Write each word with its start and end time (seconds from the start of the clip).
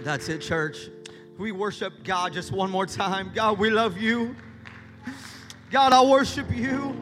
That's 0.00 0.28
it, 0.28 0.40
church. 0.40 0.88
We 1.38 1.52
worship 1.52 1.92
God 2.04 2.32
just 2.32 2.52
one 2.52 2.70
more 2.70 2.86
time. 2.86 3.30
God, 3.34 3.58
we 3.58 3.70
love 3.70 3.96
you. 3.98 4.34
God, 5.70 5.92
I 5.92 6.02
worship 6.04 6.50
you. 6.54 6.96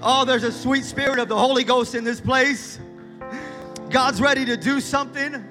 Oh, 0.00 0.24
there's 0.24 0.44
a 0.44 0.52
sweet 0.52 0.84
spirit 0.84 1.18
of 1.18 1.28
the 1.28 1.36
Holy 1.36 1.64
Ghost 1.64 1.94
in 1.94 2.04
this 2.04 2.20
place. 2.20 2.78
God's 3.90 4.20
ready 4.20 4.44
to 4.44 4.56
do 4.56 4.80
something. 4.80 5.44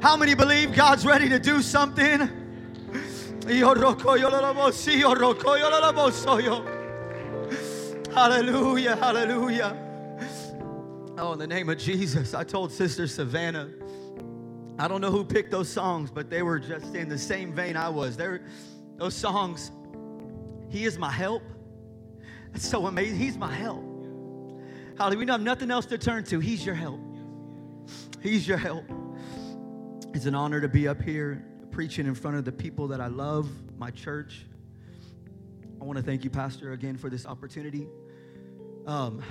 How 0.00 0.16
many 0.16 0.34
believe 0.34 0.74
God's 0.74 1.04
ready 1.04 1.28
to 1.28 1.38
do 1.38 1.62
something? 1.62 2.28
Hallelujah, 8.14 8.96
hallelujah. 8.96 9.76
Oh, 11.18 11.32
in 11.32 11.38
the 11.38 11.46
name 11.46 11.68
of 11.68 11.78
Jesus, 11.78 12.34
I 12.34 12.44
told 12.44 12.72
Sister 12.72 13.06
Savannah, 13.06 13.68
I 14.80 14.88
don't 14.88 15.02
know 15.02 15.10
who 15.10 15.24
picked 15.24 15.50
those 15.50 15.68
songs, 15.68 16.10
but 16.10 16.30
they 16.30 16.42
were 16.42 16.58
just 16.58 16.94
in 16.94 17.10
the 17.10 17.18
same 17.18 17.52
vein 17.52 17.76
I 17.76 17.90
was. 17.90 18.16
They're, 18.16 18.40
those 18.96 19.14
songs, 19.14 19.70
He 20.70 20.86
is 20.86 20.98
my 20.98 21.10
help. 21.10 21.42
That's 22.50 22.66
so 22.66 22.86
amazing. 22.86 23.18
He's 23.18 23.36
my 23.36 23.52
help. 23.52 23.84
Holly, 24.96 25.18
We 25.18 25.26
don't 25.26 25.34
have 25.34 25.42
nothing 25.42 25.70
else 25.70 25.84
to 25.86 25.98
turn 25.98 26.24
to. 26.24 26.40
He's 26.40 26.64
your 26.64 26.74
help. 26.74 26.98
He's 28.22 28.48
your 28.48 28.56
help. 28.56 28.84
It's 30.14 30.24
an 30.24 30.34
honor 30.34 30.62
to 30.62 30.68
be 30.68 30.88
up 30.88 31.02
here 31.02 31.44
preaching 31.70 32.06
in 32.06 32.14
front 32.14 32.38
of 32.38 32.46
the 32.46 32.52
people 32.52 32.88
that 32.88 33.02
I 33.02 33.08
love, 33.08 33.50
my 33.76 33.90
church. 33.90 34.46
I 35.78 35.84
want 35.84 35.98
to 35.98 36.02
thank 36.02 36.24
you, 36.24 36.30
Pastor, 36.30 36.72
again 36.72 36.96
for 36.96 37.10
this 37.10 37.26
opportunity. 37.26 37.86
Um, 38.86 39.22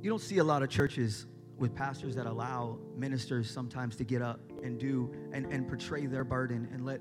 you 0.00 0.08
don't 0.08 0.22
see 0.22 0.38
a 0.38 0.44
lot 0.44 0.62
of 0.62 0.70
churches 0.70 1.26
with 1.62 1.74
pastors 1.76 2.16
that 2.16 2.26
allow 2.26 2.76
ministers 2.96 3.48
sometimes 3.48 3.94
to 3.94 4.02
get 4.02 4.20
up 4.20 4.40
and 4.64 4.80
do 4.80 5.14
and, 5.32 5.46
and 5.46 5.68
portray 5.68 6.06
their 6.06 6.24
burden 6.24 6.68
and 6.72 6.84
let 6.84 7.00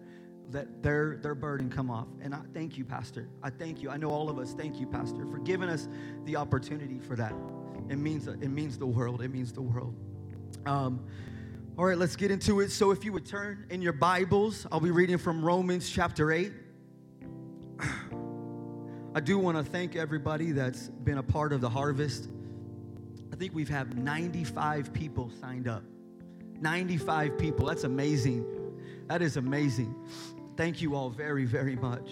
let 0.51 0.83
their 0.83 1.17
their 1.17 1.33
burden 1.33 1.67
come 1.67 1.89
off. 1.89 2.05
And 2.21 2.35
I 2.35 2.41
thank 2.53 2.77
you, 2.77 2.85
Pastor. 2.85 3.27
I 3.41 3.49
thank 3.49 3.81
you. 3.81 3.89
I 3.89 3.97
know 3.97 4.11
all 4.11 4.29
of 4.29 4.37
us 4.37 4.53
thank 4.53 4.79
you, 4.79 4.85
Pastor, 4.85 5.25
for 5.25 5.39
giving 5.39 5.67
us 5.67 5.89
the 6.25 6.35
opportunity 6.35 6.99
for 6.99 7.15
that. 7.15 7.33
It 7.89 7.95
means 7.95 8.27
it 8.27 8.49
means 8.49 8.77
the 8.77 8.85
world. 8.85 9.23
It 9.23 9.29
means 9.29 9.51
the 9.51 9.63
world. 9.63 9.95
Um, 10.67 11.07
all 11.75 11.85
right, 11.85 11.97
let's 11.97 12.15
get 12.15 12.29
into 12.29 12.59
it. 12.59 12.69
So 12.69 12.91
if 12.91 13.03
you 13.03 13.11
would 13.13 13.25
turn 13.25 13.65
in 13.71 13.81
your 13.81 13.93
Bibles, 13.93 14.67
I'll 14.71 14.79
be 14.79 14.91
reading 14.91 15.17
from 15.17 15.43
Romans 15.43 15.89
chapter 15.89 16.31
8. 16.31 16.53
I 19.15 19.19
do 19.21 19.39
want 19.39 19.57
to 19.57 19.63
thank 19.63 19.95
everybody 19.95 20.51
that's 20.51 20.89
been 20.89 21.17
a 21.17 21.23
part 21.23 21.51
of 21.51 21.61
the 21.61 21.69
harvest 21.69 22.29
think 23.41 23.55
we've 23.55 23.67
had 23.67 23.97
95 23.97 24.93
people 24.93 25.31
signed 25.41 25.67
up. 25.67 25.81
95 26.59 27.39
people. 27.39 27.65
That's 27.65 27.85
amazing. 27.85 28.45
That 29.07 29.23
is 29.23 29.35
amazing. 29.35 29.95
Thank 30.55 30.79
you 30.79 30.93
all 30.95 31.09
very, 31.09 31.45
very 31.45 31.75
much. 31.75 32.07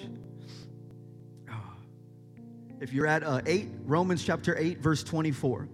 If 2.79 2.93
you're 2.93 3.05
at 3.05 3.21
uh, 3.21 3.41
8, 3.45 3.67
Romans 3.85 4.23
chapter 4.23 4.57
8, 4.57 4.79
verse 4.79 5.03
24. 5.03 5.69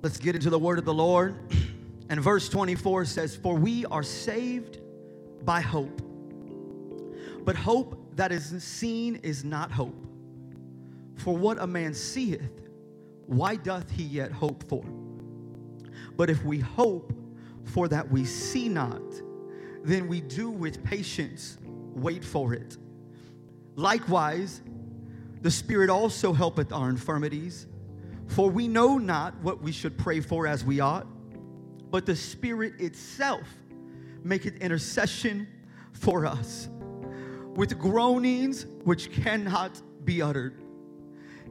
Let's 0.00 0.16
get 0.16 0.34
into 0.34 0.48
the 0.48 0.58
word 0.58 0.78
of 0.78 0.86
the 0.86 0.94
Lord. 0.94 1.36
And 2.12 2.20
verse 2.20 2.46
24 2.50 3.06
says, 3.06 3.34
For 3.34 3.54
we 3.56 3.86
are 3.86 4.02
saved 4.02 4.80
by 5.46 5.62
hope. 5.62 6.02
But 7.42 7.56
hope 7.56 8.14
that 8.16 8.30
is 8.30 8.62
seen 8.62 9.16
is 9.22 9.44
not 9.44 9.72
hope. 9.72 10.06
For 11.16 11.34
what 11.34 11.58
a 11.58 11.66
man 11.66 11.94
seeth, 11.94 12.60
why 13.24 13.56
doth 13.56 13.90
he 13.90 14.02
yet 14.02 14.30
hope 14.30 14.62
for? 14.68 14.84
But 16.14 16.28
if 16.28 16.44
we 16.44 16.58
hope 16.58 17.14
for 17.64 17.88
that 17.88 18.10
we 18.10 18.26
see 18.26 18.68
not, 18.68 19.00
then 19.82 20.06
we 20.06 20.20
do 20.20 20.50
with 20.50 20.84
patience 20.84 21.56
wait 21.94 22.22
for 22.22 22.52
it. 22.52 22.76
Likewise, 23.74 24.60
the 25.40 25.50
Spirit 25.50 25.88
also 25.88 26.34
helpeth 26.34 26.74
our 26.74 26.90
infirmities, 26.90 27.68
for 28.26 28.50
we 28.50 28.68
know 28.68 28.98
not 28.98 29.34
what 29.40 29.62
we 29.62 29.72
should 29.72 29.96
pray 29.96 30.20
for 30.20 30.46
as 30.46 30.62
we 30.62 30.78
ought 30.80 31.06
but 31.92 32.06
the 32.06 32.16
Spirit 32.16 32.80
itself 32.80 33.46
maketh 34.24 34.56
intercession 34.56 35.46
for 35.92 36.24
us 36.24 36.70
with 37.54 37.78
groanings 37.78 38.64
which 38.84 39.12
cannot 39.12 39.80
be 40.06 40.22
uttered. 40.22 40.54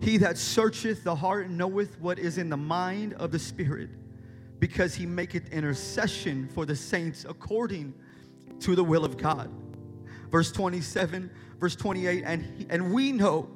He 0.01 0.17
that 0.17 0.39
searcheth 0.39 1.03
the 1.03 1.13
heart 1.13 1.51
knoweth 1.51 2.01
what 2.01 2.17
is 2.17 2.39
in 2.39 2.49
the 2.49 2.57
mind 2.57 3.13
of 3.13 3.31
the 3.31 3.37
Spirit, 3.37 3.91
because 4.59 4.95
he 4.95 5.05
maketh 5.05 5.47
intercession 5.53 6.49
for 6.55 6.65
the 6.65 6.75
saints 6.75 7.23
according 7.29 7.93
to 8.61 8.75
the 8.75 8.83
will 8.83 9.05
of 9.05 9.17
God. 9.17 9.51
Verse 10.31 10.51
27, 10.51 11.29
verse 11.59 11.75
28, 11.75 12.23
and, 12.25 12.65
and 12.71 12.91
we 12.91 13.11
know 13.11 13.47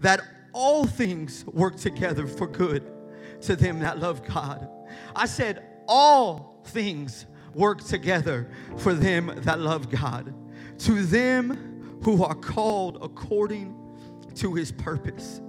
that 0.00 0.20
all 0.52 0.84
things 0.84 1.46
work 1.46 1.76
together 1.76 2.26
for 2.26 2.46
good 2.46 2.92
to 3.40 3.56
them 3.56 3.78
that 3.78 3.98
love 3.98 4.26
God. 4.26 4.68
I 5.16 5.24
said, 5.24 5.71
all 5.88 6.60
things 6.66 7.26
work 7.54 7.82
together 7.84 8.50
for 8.78 8.94
them 8.94 9.32
that 9.38 9.60
love 9.60 9.90
God, 9.90 10.34
to 10.78 11.02
them 11.02 12.00
who 12.02 12.24
are 12.24 12.34
called 12.34 12.98
according 13.02 13.76
to 14.36 14.54
his 14.54 14.72
purpose. 14.72 15.40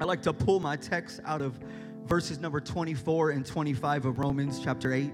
I 0.00 0.04
like 0.04 0.22
to 0.22 0.32
pull 0.32 0.60
my 0.60 0.76
text 0.76 1.20
out 1.24 1.42
of 1.42 1.58
verses 2.06 2.38
number 2.38 2.60
24 2.60 3.30
and 3.30 3.44
25 3.44 4.06
of 4.06 4.18
Romans 4.18 4.60
chapter 4.62 4.92
8. 4.92 5.12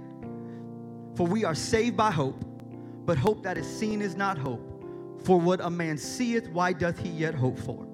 For 1.15 1.27
we 1.27 1.45
are 1.45 1.55
saved 1.55 1.97
by 1.97 2.11
hope, 2.11 2.45
but 3.05 3.19
hope 3.19 3.43
that 3.43 3.59
is 3.59 3.67
seen 3.67 4.01
is 4.01 4.17
not 4.17 4.39
hope. 4.39 4.69
For 5.25 5.39
what 5.39 5.61
a 5.61 5.71
man 5.71 5.99
seeth, 5.99 6.49
why 6.49 6.73
doth 6.73 6.99
he 6.99 7.09
yet 7.11 7.35
hope 7.35 7.59
for? 7.59 7.87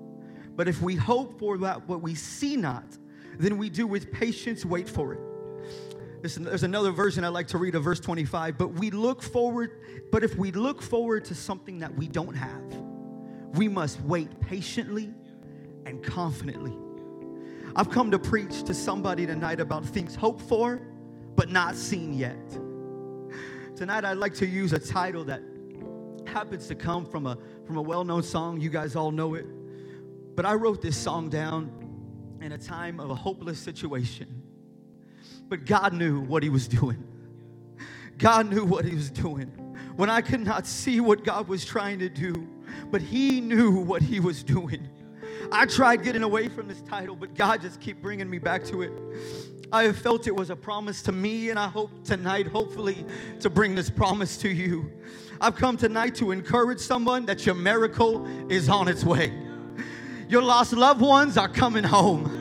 But 0.57 0.67
if 0.67 0.81
we 0.81 0.95
hope 0.95 1.39
for 1.39 1.59
that 1.59 1.87
what 1.89 2.01
we 2.03 2.15
see 2.15 2.57
not, 2.57 2.97
then 3.39 3.59
we 3.59 3.71
do 3.71 3.87
with 3.87 4.11
patience 4.11 4.65
wait 4.65 4.89
for 4.89 5.15
it. 5.15 5.21
There's 6.21 6.65
another 6.65 6.91
version 6.91 7.25
I 7.25 7.29
like 7.29 7.47
to 7.49 7.59
read 7.59 7.75
of 7.75 7.85
verse 7.85 8.01
25. 8.01 8.59
But 8.59 8.75
we 8.75 8.91
look 8.91 9.23
forward, 9.23 9.71
but 10.11 10.25
if 10.25 10.37
we 10.37 10.51
look 10.51 10.83
forward 10.83 11.25
to 11.27 11.35
something 11.35 11.79
that 11.79 11.95
we 11.95 12.09
don't 12.09 12.35
have, 12.35 12.75
we 13.55 13.69
must 13.69 14.01
wait 14.01 14.41
patiently 14.41 15.15
and 15.87 16.03
confidently. 16.03 16.77
I've 17.77 17.91
come 17.91 18.11
to 18.11 18.19
preach 18.19 18.65
to 18.65 18.75
somebody 18.75 19.27
tonight 19.27 19.61
about 19.61 19.85
things 19.85 20.17
hoped 20.17 20.43
for, 20.43 20.83
but 21.37 21.51
not 21.51 21.77
seen 21.77 22.13
yet. 22.13 22.51
Tonight, 23.77 24.05
I'd 24.05 24.17
like 24.17 24.35
to 24.35 24.47
use 24.47 24.73
a 24.73 24.79
title 24.81 25.25
that 25.25 25.41
happens 26.27 26.67
to 26.67 26.75
come 26.75 27.07
from 27.07 27.27
a, 27.27 27.39
from 27.65 27.77
a 27.77 27.83
well 27.83 28.03
known 28.03 28.25
song. 28.25 28.61
You 28.61 28.71
guys 28.71 28.97
all 28.97 29.13
know 29.13 29.35
it. 29.35 29.47
But 30.35 30.47
I 30.47 30.55
wrote 30.55 30.83
this 30.83 30.97
song 30.97 31.29
down 31.29 31.71
in 32.41 32.53
a 32.53 32.59
time 32.59 32.99
of 32.99 33.11
a 33.11 33.15
hopeless 33.15 33.59
situation. 33.59 34.43
But 35.49 35.65
God 35.65 35.93
knew 35.93 36.21
what 36.21 36.43
He 36.43 36.49
was 36.49 36.69
doing. 36.69 37.03
God 38.19 38.51
knew 38.51 38.65
what 38.65 38.85
He 38.85 38.95
was 38.95 39.11
doing. 39.11 39.47
When 39.97 40.11
I 40.11 40.21
could 40.21 40.41
not 40.41 40.67
see 40.67 41.01
what 41.01 41.25
God 41.25 41.49
was 41.49 41.65
trying 41.65 41.99
to 42.01 42.09
do, 42.09 42.47
but 42.91 43.01
He 43.01 43.41
knew 43.41 43.81
what 43.81 44.03
He 44.03 44.21
was 44.21 44.43
doing. 44.43 44.89
I 45.51 45.67
tried 45.67 46.03
getting 46.03 46.23
away 46.23 46.49
from 46.49 46.69
this 46.69 46.81
title, 46.83 47.17
but 47.17 47.35
God 47.35 47.63
just 47.63 47.81
keep 47.81 48.03
bringing 48.03 48.29
me 48.29 48.39
back 48.39 48.65
to 48.67 48.83
it. 48.83 48.93
I 49.73 49.85
have 49.85 49.99
felt 49.99 50.27
it 50.27 50.35
was 50.35 50.51
a 50.51 50.57
promise 50.57 51.03
to 51.03 51.13
me, 51.13 51.51
and 51.51 51.59
I 51.59 51.69
hope 51.69 52.05
tonight, 52.05 52.47
hopefully, 52.47 53.05
to 53.41 53.51
bring 53.51 53.75
this 53.75 53.91
promise 53.91 54.37
to 54.39 54.49
you. 54.49 54.91
I've 55.41 55.57
come 55.57 55.77
tonight 55.77 56.15
to 56.17 56.33
encourage 56.33 56.81
someone 56.81 57.27
that 57.27 57.47
your 57.47 57.55
miracle 57.55 58.27
is 58.51 58.69
on 58.69 58.89
its 58.89 59.05
way. 59.05 59.33
Your 60.29 60.43
lost 60.43 60.73
loved 60.73 61.01
ones 61.01 61.37
are 61.37 61.49
coming 61.49 61.85
home 61.85 62.38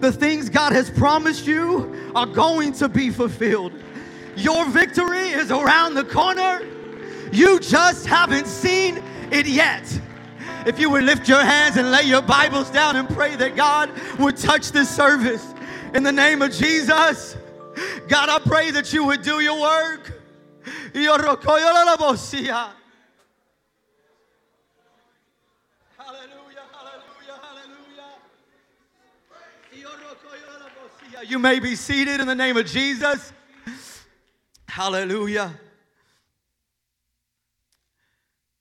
the 0.00 0.12
things 0.12 0.48
God 0.48 0.72
has 0.72 0.90
promised 0.90 1.46
you 1.46 2.12
are 2.14 2.26
going 2.26 2.72
to 2.74 2.88
be 2.88 3.10
fulfilled. 3.10 3.72
Your 4.36 4.64
victory 4.66 5.30
is 5.30 5.50
around 5.50 5.94
the 5.94 6.04
corner. 6.04 6.62
You 7.32 7.58
just 7.58 8.06
haven't 8.06 8.46
seen 8.46 9.02
it 9.30 9.46
yet. 9.46 10.00
If 10.66 10.78
you 10.78 10.90
would 10.90 11.04
lift 11.04 11.28
your 11.28 11.42
hands 11.42 11.76
and 11.76 11.90
lay 11.90 12.02
your 12.02 12.22
Bibles 12.22 12.70
down 12.70 12.96
and 12.96 13.08
pray 13.08 13.36
that 13.36 13.56
God 13.56 13.90
would 14.18 14.36
touch 14.36 14.70
this 14.72 14.88
service 14.88 15.54
in 15.94 16.02
the 16.02 16.12
name 16.12 16.42
of 16.42 16.52
Jesus. 16.52 17.36
God, 18.08 18.28
I 18.28 18.38
pray 18.38 18.70
that 18.70 18.92
you 18.92 19.04
would 19.04 19.22
do 19.22 19.40
your 19.40 19.60
work. 19.60 20.12
Ah. 22.50 22.74
You 31.26 31.38
may 31.38 31.58
be 31.58 31.74
seated 31.74 32.20
in 32.20 32.26
the 32.26 32.34
name 32.34 32.56
of 32.56 32.66
Jesus. 32.66 33.32
Hallelujah. 34.68 35.52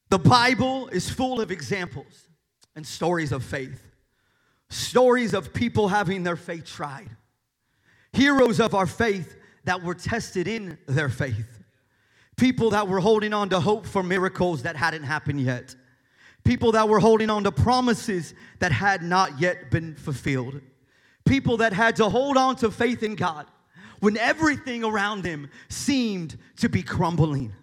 The 0.10 0.18
Bible 0.18 0.88
is 0.88 1.10
full 1.10 1.42
of 1.42 1.52
examples 1.52 2.28
and 2.76 2.86
stories 2.86 3.32
of 3.32 3.44
faith, 3.44 3.84
stories 4.70 5.34
of 5.34 5.54
people 5.54 5.90
having 5.90 6.24
their 6.24 6.36
faith 6.36 6.66
tried, 6.66 7.10
heroes 8.14 8.60
of 8.60 8.74
our 8.74 8.88
faith 8.88 9.36
that 9.66 9.84
were 9.84 9.96
tested 9.96 10.48
in 10.48 10.78
their 10.88 11.10
faith, 11.10 11.64
people 12.38 12.70
that 12.72 12.88
were 12.88 13.02
holding 13.02 13.34
on 13.34 13.50
to 13.50 13.60
hope 13.60 13.86
for 13.86 14.02
miracles 14.02 14.64
that 14.64 14.76
hadn't 14.76 15.04
happened 15.04 15.42
yet, 15.42 15.76
people 16.44 16.72
that 16.72 16.88
were 16.88 17.00
holding 17.00 17.30
on 17.30 17.44
to 17.44 17.52
promises 17.52 18.34
that 18.60 18.72
had 18.72 19.04
not 19.04 19.40
yet 19.40 19.70
been 19.70 19.96
fulfilled, 19.96 20.62
people 21.28 21.58
that 21.58 21.74
had 21.74 21.96
to 21.98 22.10
hold 22.10 22.38
on 22.38 22.56
to 22.58 22.72
faith 22.72 23.04
in 23.04 23.16
God 23.16 23.46
when 24.00 24.18
everything 24.18 24.84
around 24.84 25.24
them 25.24 25.50
seemed 25.70 26.38
to 26.58 26.70
be 26.70 26.84
crumbling. 26.84 27.54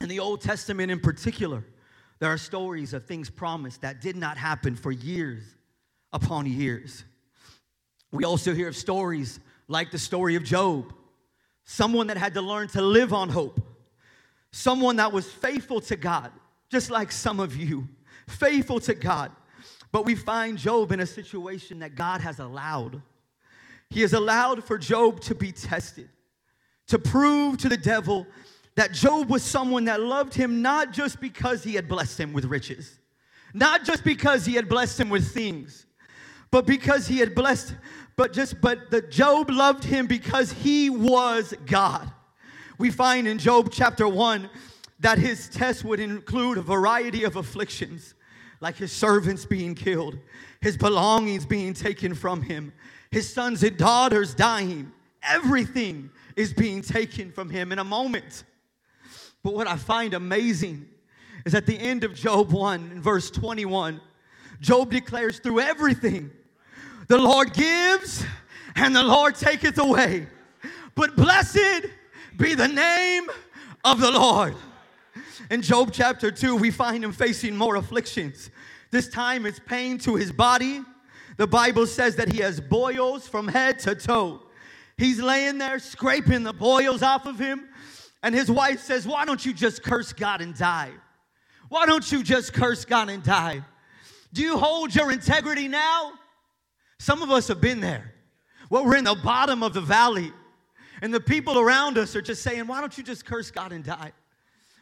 In 0.00 0.08
the 0.08 0.20
Old 0.20 0.40
Testament, 0.40 0.90
in 0.90 1.00
particular, 1.00 1.64
there 2.18 2.30
are 2.30 2.38
stories 2.38 2.92
of 2.92 3.06
things 3.06 3.30
promised 3.30 3.82
that 3.82 4.00
did 4.00 4.16
not 4.16 4.36
happen 4.36 4.74
for 4.74 4.92
years 4.92 5.42
upon 6.12 6.46
years. 6.46 7.04
We 8.12 8.24
also 8.24 8.54
hear 8.54 8.68
of 8.68 8.76
stories 8.76 9.40
like 9.68 9.90
the 9.90 9.98
story 9.98 10.34
of 10.34 10.42
Job, 10.42 10.92
someone 11.64 12.08
that 12.08 12.16
had 12.16 12.34
to 12.34 12.42
learn 12.42 12.68
to 12.68 12.82
live 12.82 13.12
on 13.12 13.28
hope, 13.28 13.60
someone 14.52 14.96
that 14.96 15.12
was 15.12 15.30
faithful 15.30 15.80
to 15.82 15.96
God, 15.96 16.32
just 16.70 16.90
like 16.90 17.12
some 17.12 17.38
of 17.38 17.56
you, 17.56 17.88
faithful 18.26 18.80
to 18.80 18.94
God. 18.94 19.30
But 19.92 20.04
we 20.04 20.14
find 20.14 20.56
Job 20.56 20.92
in 20.92 21.00
a 21.00 21.06
situation 21.06 21.80
that 21.80 21.94
God 21.94 22.20
has 22.20 22.38
allowed. 22.38 23.02
He 23.90 24.02
has 24.02 24.12
allowed 24.12 24.62
for 24.64 24.78
Job 24.78 25.20
to 25.22 25.34
be 25.34 25.50
tested, 25.50 26.08
to 26.86 26.98
prove 26.98 27.58
to 27.58 27.68
the 27.68 27.76
devil 27.76 28.26
that 28.76 28.92
Job 28.92 29.28
was 29.28 29.42
someone 29.42 29.84
that 29.86 30.00
loved 30.00 30.32
him 30.32 30.62
not 30.62 30.92
just 30.92 31.20
because 31.20 31.64
he 31.64 31.74
had 31.74 31.88
blessed 31.88 32.20
him 32.20 32.32
with 32.32 32.44
riches, 32.44 32.98
not 33.52 33.84
just 33.84 34.04
because 34.04 34.46
he 34.46 34.54
had 34.54 34.68
blessed 34.68 35.00
him 35.00 35.10
with 35.10 35.32
things, 35.34 35.86
but 36.50 36.66
because 36.66 37.06
he 37.06 37.18
had 37.18 37.34
blessed, 37.34 37.74
but 38.16 38.32
just, 38.32 38.60
but 38.60 38.90
that 38.90 39.10
Job 39.10 39.50
loved 39.50 39.82
him 39.82 40.06
because 40.06 40.52
he 40.52 40.88
was 40.88 41.52
God. 41.66 42.10
We 42.78 42.90
find 42.90 43.26
in 43.26 43.38
Job 43.38 43.70
chapter 43.72 44.08
1 44.08 44.48
that 45.00 45.18
his 45.18 45.48
test 45.48 45.84
would 45.84 46.00
include 46.00 46.58
a 46.58 46.62
variety 46.62 47.24
of 47.24 47.36
afflictions, 47.36 48.14
like 48.60 48.76
his 48.76 48.92
servants 48.92 49.44
being 49.44 49.74
killed, 49.74 50.18
his 50.60 50.76
belongings 50.76 51.46
being 51.46 51.72
taken 51.74 52.14
from 52.14 52.42
him, 52.42 52.72
his 53.10 53.32
sons 53.32 53.62
and 53.62 53.76
daughters 53.76 54.34
dying. 54.34 54.92
Everything 55.22 56.10
is 56.36 56.52
being 56.52 56.82
taken 56.82 57.32
from 57.32 57.50
him 57.50 57.72
in 57.72 57.78
a 57.78 57.84
moment. 57.84 58.44
But 59.42 59.54
what 59.54 59.66
I 59.66 59.76
find 59.76 60.14
amazing 60.14 60.86
is 61.44 61.54
at 61.54 61.66
the 61.66 61.78
end 61.78 62.04
of 62.04 62.14
Job 62.14 62.52
1, 62.52 62.90
in 62.92 63.02
verse 63.02 63.30
21, 63.30 64.00
Job 64.60 64.90
declares 64.90 65.38
through 65.38 65.60
everything, 65.60 66.30
the 67.08 67.18
Lord 67.18 67.54
gives 67.54 68.24
and 68.76 68.94
the 68.94 69.02
Lord 69.02 69.34
taketh 69.34 69.78
away. 69.78 70.26
But 70.94 71.16
blessed 71.16 71.86
be 72.36 72.54
the 72.54 72.68
name 72.68 73.24
of 73.84 74.00
the 74.00 74.10
Lord. 74.10 74.54
In 75.50 75.62
Job 75.62 75.90
chapter 75.92 76.30
2, 76.30 76.56
we 76.56 76.70
find 76.70 77.04
him 77.04 77.12
facing 77.12 77.56
more 77.56 77.76
afflictions. 77.76 78.50
This 78.90 79.08
time 79.08 79.46
it's 79.46 79.60
pain 79.60 79.98
to 79.98 80.16
his 80.16 80.32
body. 80.32 80.82
The 81.36 81.46
Bible 81.46 81.86
says 81.86 82.16
that 82.16 82.32
he 82.32 82.40
has 82.40 82.60
boils 82.60 83.26
from 83.26 83.48
head 83.48 83.78
to 83.80 83.94
toe. 83.94 84.42
He's 84.96 85.20
laying 85.20 85.58
there 85.58 85.78
scraping 85.78 86.42
the 86.42 86.52
boils 86.52 87.02
off 87.02 87.26
of 87.26 87.38
him. 87.38 87.68
And 88.22 88.34
his 88.34 88.50
wife 88.50 88.80
says, 88.80 89.06
Why 89.06 89.24
don't 89.24 89.44
you 89.44 89.52
just 89.52 89.82
curse 89.82 90.12
God 90.12 90.42
and 90.42 90.54
die? 90.54 90.90
Why 91.68 91.86
don't 91.86 92.10
you 92.12 92.22
just 92.22 92.52
curse 92.52 92.84
God 92.84 93.08
and 93.08 93.22
die? 93.22 93.62
Do 94.32 94.42
you 94.42 94.58
hold 94.58 94.94
your 94.94 95.10
integrity 95.10 95.68
now? 95.68 96.12
Some 96.98 97.22
of 97.22 97.30
us 97.30 97.48
have 97.48 97.60
been 97.60 97.80
there. 97.80 98.12
Well, 98.68 98.84
we're 98.84 98.96
in 98.96 99.04
the 99.04 99.14
bottom 99.14 99.62
of 99.62 99.72
the 99.72 99.80
valley, 99.80 100.32
and 101.00 101.12
the 101.12 101.20
people 101.20 101.58
around 101.58 101.96
us 101.96 102.14
are 102.14 102.22
just 102.22 102.42
saying, 102.42 102.66
Why 102.66 102.80
don't 102.80 102.96
you 102.98 103.02
just 103.02 103.24
curse 103.24 103.50
God 103.50 103.72
and 103.72 103.82
die? 103.82 104.12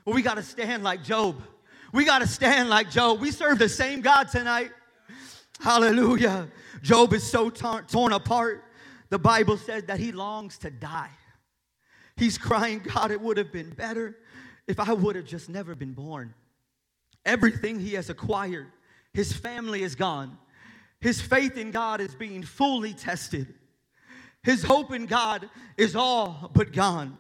Well, 0.09 0.15
we 0.15 0.23
got 0.23 0.37
to 0.37 0.43
stand 0.43 0.83
like 0.83 1.05
Job. 1.05 1.43
We 1.93 2.07
got 2.07 2.21
to 2.21 2.27
stand 2.27 2.71
like 2.71 2.91
Job. 2.91 3.21
We 3.21 3.31
serve 3.31 3.59
the 3.59 3.69
same 3.69 4.01
God 4.01 4.31
tonight. 4.31 4.71
Hallelujah. 5.61 6.49
Job 6.81 7.13
is 7.13 7.23
so 7.23 7.51
torn 7.51 8.15
apart. 8.15 8.65
The 9.11 9.19
Bible 9.19 9.59
says 9.59 9.85
that 9.85 10.01
he 10.01 10.13
longs 10.13 10.57
to 10.61 10.71
die. 10.71 11.11
He's 12.17 12.39
crying, 12.39 12.81
God, 12.95 13.11
it 13.11 13.21
would 13.21 13.37
have 13.37 13.53
been 13.53 13.69
better 13.69 14.17
if 14.67 14.81
I 14.81 14.95
would 14.95 15.15
have 15.15 15.27
just 15.27 15.51
never 15.51 15.75
been 15.75 15.93
born. 15.93 16.33
Everything 17.27 17.79
he 17.79 17.93
has 17.93 18.09
acquired, 18.09 18.69
his 19.13 19.35
family 19.35 19.83
is 19.83 19.95
gone. 19.95 20.39
His 21.03 21.21
faith 21.21 21.59
in 21.59 21.71
God 21.71 22.01
is 22.01 22.15
being 22.15 22.43
fully 22.43 22.95
tested. 22.95 23.53
His 24.43 24.63
hope 24.63 24.91
in 24.91 25.05
God 25.05 25.51
is 25.77 25.95
all 25.95 26.51
but 26.55 26.73
gone. 26.73 27.19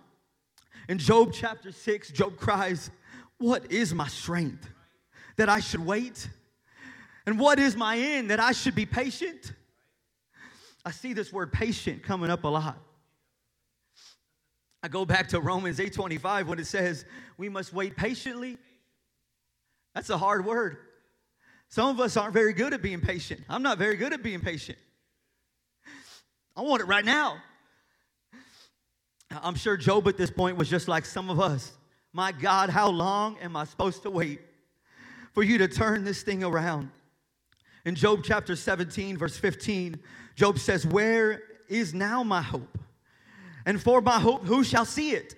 In 0.88 0.99
Job 0.99 1.32
chapter 1.32 1.70
6, 1.70 2.11
Job 2.12 2.37
cries, 2.38 2.90
What 3.37 3.70
is 3.70 3.94
my 3.94 4.08
strength 4.08 4.69
that 5.37 5.49
I 5.49 5.61
should 5.61 5.85
wait? 5.85 6.29
And 7.26 7.38
what 7.38 7.58
is 7.58 7.76
my 7.76 7.99
end 7.99 8.31
that 8.31 8.40
I 8.40 8.52
should 8.52 8.75
be 8.75 8.87
patient? 8.87 9.52
I 10.85 10.90
see 10.90 11.12
this 11.12 11.31
word 11.31 11.52
patient 11.52 12.02
coming 12.02 12.31
up 12.31 12.44
a 12.44 12.49
lot. 12.49 12.79
I 14.82 14.88
go 14.88 15.05
back 15.05 15.29
to 15.31 15.40
Romans 15.40 15.79
8:25 15.79 16.46
when 16.46 16.58
it 16.58 16.67
says 16.67 17.05
we 17.37 17.49
must 17.50 17.73
wait 17.73 17.96
patiently. 17.96 18.56
That's 19.94 20.08
a 20.08 20.17
hard 20.17 20.46
word. 20.46 20.79
Some 21.69 21.88
of 21.88 22.00
us 22.00 22.17
aren't 22.17 22.32
very 22.32 22.55
good 22.55 22.73
at 22.73 22.81
being 22.81 23.00
patient. 23.00 23.43
I'm 23.49 23.62
not 23.62 23.76
very 23.76 23.96
good 23.96 24.14
at 24.14 24.23
being 24.23 24.40
patient. 24.40 24.79
I 26.56 26.62
want 26.62 26.81
it 26.81 26.87
right 26.87 27.05
now. 27.05 27.43
I'm 29.30 29.54
sure 29.54 29.76
Job 29.76 30.08
at 30.08 30.16
this 30.16 30.30
point 30.30 30.56
was 30.56 30.69
just 30.69 30.88
like 30.88 31.04
some 31.04 31.28
of 31.30 31.38
us. 31.38 31.72
My 32.12 32.32
God, 32.32 32.70
how 32.70 32.88
long 32.88 33.38
am 33.38 33.56
I 33.56 33.64
supposed 33.64 34.02
to 34.02 34.10
wait 34.10 34.40
for 35.32 35.42
you 35.42 35.58
to 35.58 35.69
turn 35.69 36.04
this 36.04 36.22
thing 36.22 36.42
around? 36.42 36.90
In 37.84 37.94
Job 37.94 38.20
chapter 38.25 38.56
17, 38.56 39.16
verse 39.16 39.36
15, 39.36 39.98
Job 40.34 40.58
says, 40.58 40.86
Where 40.86 41.42
is 41.69 41.92
now 41.94 42.22
my 42.22 42.42
hope? 42.42 42.78
And 43.66 43.80
for 43.80 44.00
my 44.00 44.19
hope, 44.19 44.44
who 44.44 44.64
shall 44.64 44.86
see 44.86 45.10
it? 45.10 45.34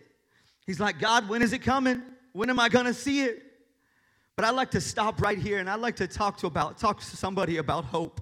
He's 0.67 0.79
like, 0.79 1.01
God, 1.01 1.29
when 1.29 1.43
is 1.43 1.53
it 1.53 1.61
coming? 1.61 2.03
When 2.33 2.49
am 2.49 2.61
I 2.61 2.69
gonna 2.69 2.95
see 2.95 3.23
it? 3.23 3.43
But 4.37 4.45
I'd 4.45 4.55
like 4.55 4.71
to 4.71 4.81
stop 4.81 5.21
right 5.21 5.37
here 5.37 5.59
and 5.59 5.69
I'd 5.69 5.81
like 5.81 5.97
to 5.97 6.07
talk 6.07 6.39
to 6.39 6.47
about 6.47 6.79
talk 6.79 7.01
to 7.01 7.17
somebody 7.17 7.57
about 7.57 7.85
hope. 7.85 8.21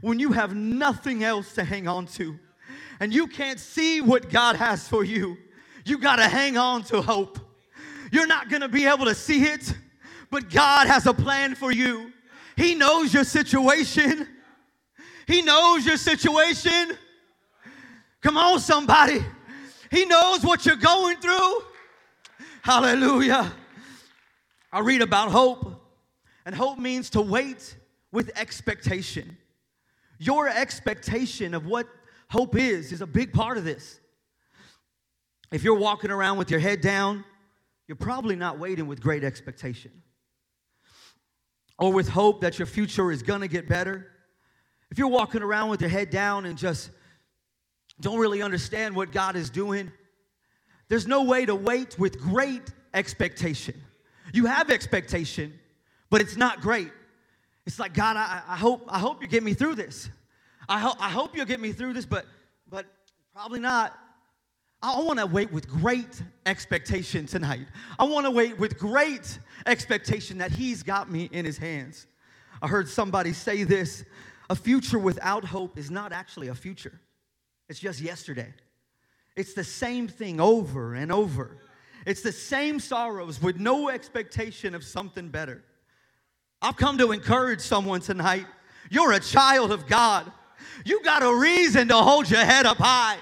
When 0.00 0.18
you 0.18 0.32
have 0.32 0.54
nothing 0.54 1.24
else 1.24 1.52
to 1.54 1.64
hang 1.64 1.88
on 1.88 2.06
to 2.06 2.38
and 3.00 3.12
you 3.12 3.26
can't 3.26 3.58
see 3.58 4.00
what 4.00 4.30
God 4.30 4.56
has 4.56 4.86
for 4.86 5.04
you, 5.04 5.36
you 5.84 5.98
gotta 5.98 6.28
hang 6.28 6.56
on 6.56 6.82
to 6.84 7.00
hope. 7.00 7.38
You're 8.12 8.26
not 8.26 8.48
gonna 8.48 8.68
be 8.68 8.86
able 8.86 9.06
to 9.06 9.14
see 9.14 9.44
it, 9.44 9.74
but 10.30 10.50
God 10.50 10.86
has 10.86 11.06
a 11.06 11.14
plan 11.14 11.54
for 11.54 11.72
you. 11.72 12.12
He 12.56 12.74
knows 12.74 13.14
your 13.14 13.24
situation. 13.24 14.28
He 15.26 15.42
knows 15.42 15.86
your 15.86 15.96
situation. 15.96 16.96
Come 18.20 18.36
on, 18.36 18.60
somebody. 18.60 19.24
He 19.90 20.04
knows 20.04 20.44
what 20.44 20.66
you're 20.66 20.76
going 20.76 21.16
through. 21.18 21.62
Hallelujah. 22.62 23.52
I 24.72 24.80
read 24.80 25.02
about 25.02 25.30
hope, 25.30 25.82
and 26.44 26.54
hope 26.54 26.78
means 26.78 27.10
to 27.10 27.20
wait 27.20 27.76
with 28.12 28.30
expectation. 28.36 29.36
Your 30.18 30.48
expectation 30.48 31.54
of 31.54 31.66
what 31.66 31.86
hope 32.30 32.56
is 32.56 32.92
is 32.92 33.00
a 33.00 33.06
big 33.06 33.32
part 33.32 33.58
of 33.58 33.64
this. 33.64 34.00
If 35.52 35.64
you're 35.64 35.78
walking 35.78 36.10
around 36.10 36.38
with 36.38 36.50
your 36.50 36.60
head 36.60 36.80
down, 36.80 37.24
you're 37.88 37.96
probably 37.96 38.36
not 38.36 38.58
waiting 38.58 38.86
with 38.86 39.00
great 39.00 39.24
expectation 39.24 39.90
or 41.78 41.92
with 41.92 42.08
hope 42.08 42.40
that 42.42 42.58
your 42.58 42.66
future 42.66 43.10
is 43.10 43.22
gonna 43.22 43.48
get 43.48 43.68
better. 43.68 44.06
If 44.90 44.98
you're 44.98 45.08
walking 45.08 45.42
around 45.42 45.70
with 45.70 45.80
your 45.80 45.90
head 45.90 46.10
down 46.10 46.46
and 46.46 46.56
just 46.56 46.90
don't 48.00 48.18
really 48.18 48.42
understand 48.42 48.94
what 48.94 49.12
God 49.12 49.34
is 49.34 49.50
doing, 49.50 49.90
there's 50.88 51.06
no 51.06 51.24
way 51.24 51.46
to 51.46 51.54
wait 51.54 51.98
with 51.98 52.20
great 52.20 52.72
expectation. 52.94 53.74
You 54.32 54.46
have 54.46 54.70
expectation, 54.70 55.58
but 56.10 56.20
it's 56.20 56.36
not 56.36 56.60
great. 56.60 56.92
It's 57.66 57.78
like, 57.78 57.94
God, 57.94 58.16
I, 58.16 58.42
I 58.46 58.56
hope, 58.56 58.84
I 58.88 58.98
hope 58.98 59.22
you 59.22 59.28
get 59.28 59.42
me 59.42 59.54
through 59.54 59.76
this. 59.76 60.08
I, 60.70 60.78
ho- 60.78 60.94
I 61.00 61.10
hope 61.10 61.36
you'll 61.36 61.46
get 61.46 61.58
me 61.58 61.72
through 61.72 61.94
this, 61.94 62.06
but, 62.06 62.24
but 62.68 62.86
probably 63.34 63.58
not. 63.58 63.98
I 64.80 65.00
want 65.00 65.18
to 65.18 65.26
wait 65.26 65.52
with 65.52 65.68
great 65.68 66.22
expectation 66.46 67.26
tonight. 67.26 67.66
I 67.98 68.04
want 68.04 68.24
to 68.24 68.30
wait 68.30 68.56
with 68.56 68.78
great 68.78 69.38
expectation 69.66 70.38
that 70.38 70.52
He's 70.52 70.84
got 70.84 71.10
me 71.10 71.28
in 71.32 71.44
His 71.44 71.58
hands. 71.58 72.06
I 72.62 72.68
heard 72.68 72.88
somebody 72.88 73.32
say 73.32 73.64
this 73.64 74.04
a 74.48 74.54
future 74.54 74.98
without 74.98 75.44
hope 75.44 75.76
is 75.76 75.90
not 75.90 76.12
actually 76.12 76.48
a 76.48 76.54
future. 76.54 77.00
It's 77.68 77.80
just 77.80 78.00
yesterday. 78.00 78.54
It's 79.36 79.54
the 79.54 79.64
same 79.64 80.06
thing 80.08 80.40
over 80.40 80.94
and 80.94 81.10
over 81.12 81.56
It's 82.06 82.22
the 82.22 82.32
same 82.32 82.80
sorrows 82.80 83.42
with 83.42 83.58
no 83.58 83.88
expectation 83.88 84.74
of 84.74 84.84
something 84.84 85.28
better. 85.28 85.62
I've 86.62 86.76
come 86.76 86.96
to 86.98 87.10
encourage 87.12 87.60
someone 87.60 88.00
tonight. 88.00 88.46
You're 88.88 89.12
a 89.12 89.20
child 89.20 89.72
of 89.72 89.86
God. 89.86 90.30
You 90.84 91.02
got 91.02 91.22
a 91.22 91.34
reason 91.34 91.88
to 91.88 91.96
hold 91.96 92.30
your 92.30 92.44
head 92.44 92.66
up 92.66 92.78
high. 92.78 93.18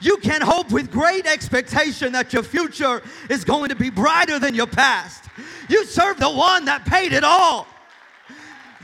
You 0.00 0.18
can 0.18 0.42
hope 0.42 0.70
with 0.70 0.90
great 0.90 1.26
expectation 1.26 2.12
that 2.12 2.32
your 2.32 2.42
future 2.42 3.02
is 3.30 3.44
going 3.44 3.70
to 3.70 3.74
be 3.74 3.88
brighter 3.88 4.38
than 4.38 4.54
your 4.54 4.66
past. 4.66 5.24
You 5.68 5.86
serve 5.86 6.18
the 6.18 6.30
one 6.30 6.66
that 6.66 6.84
paid 6.84 7.12
it 7.12 7.24
all. 7.24 7.66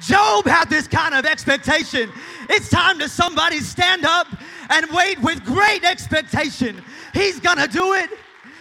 Job 0.01 0.47
had 0.47 0.71
this 0.71 0.89
kind 0.89 1.15
of 1.15 1.27
expectation. 1.27 2.11
It's 2.49 2.71
time 2.71 2.99
to 3.01 3.09
somebody 3.09 3.61
stand 3.61 4.07
up 4.07 4.27
and 4.71 4.87
wait 4.93 5.21
with 5.21 5.45
great 5.45 5.85
expectation. 5.85 6.83
He's 7.13 7.39
gonna 7.39 7.69
do 7.69 7.93
it. 7.93 8.09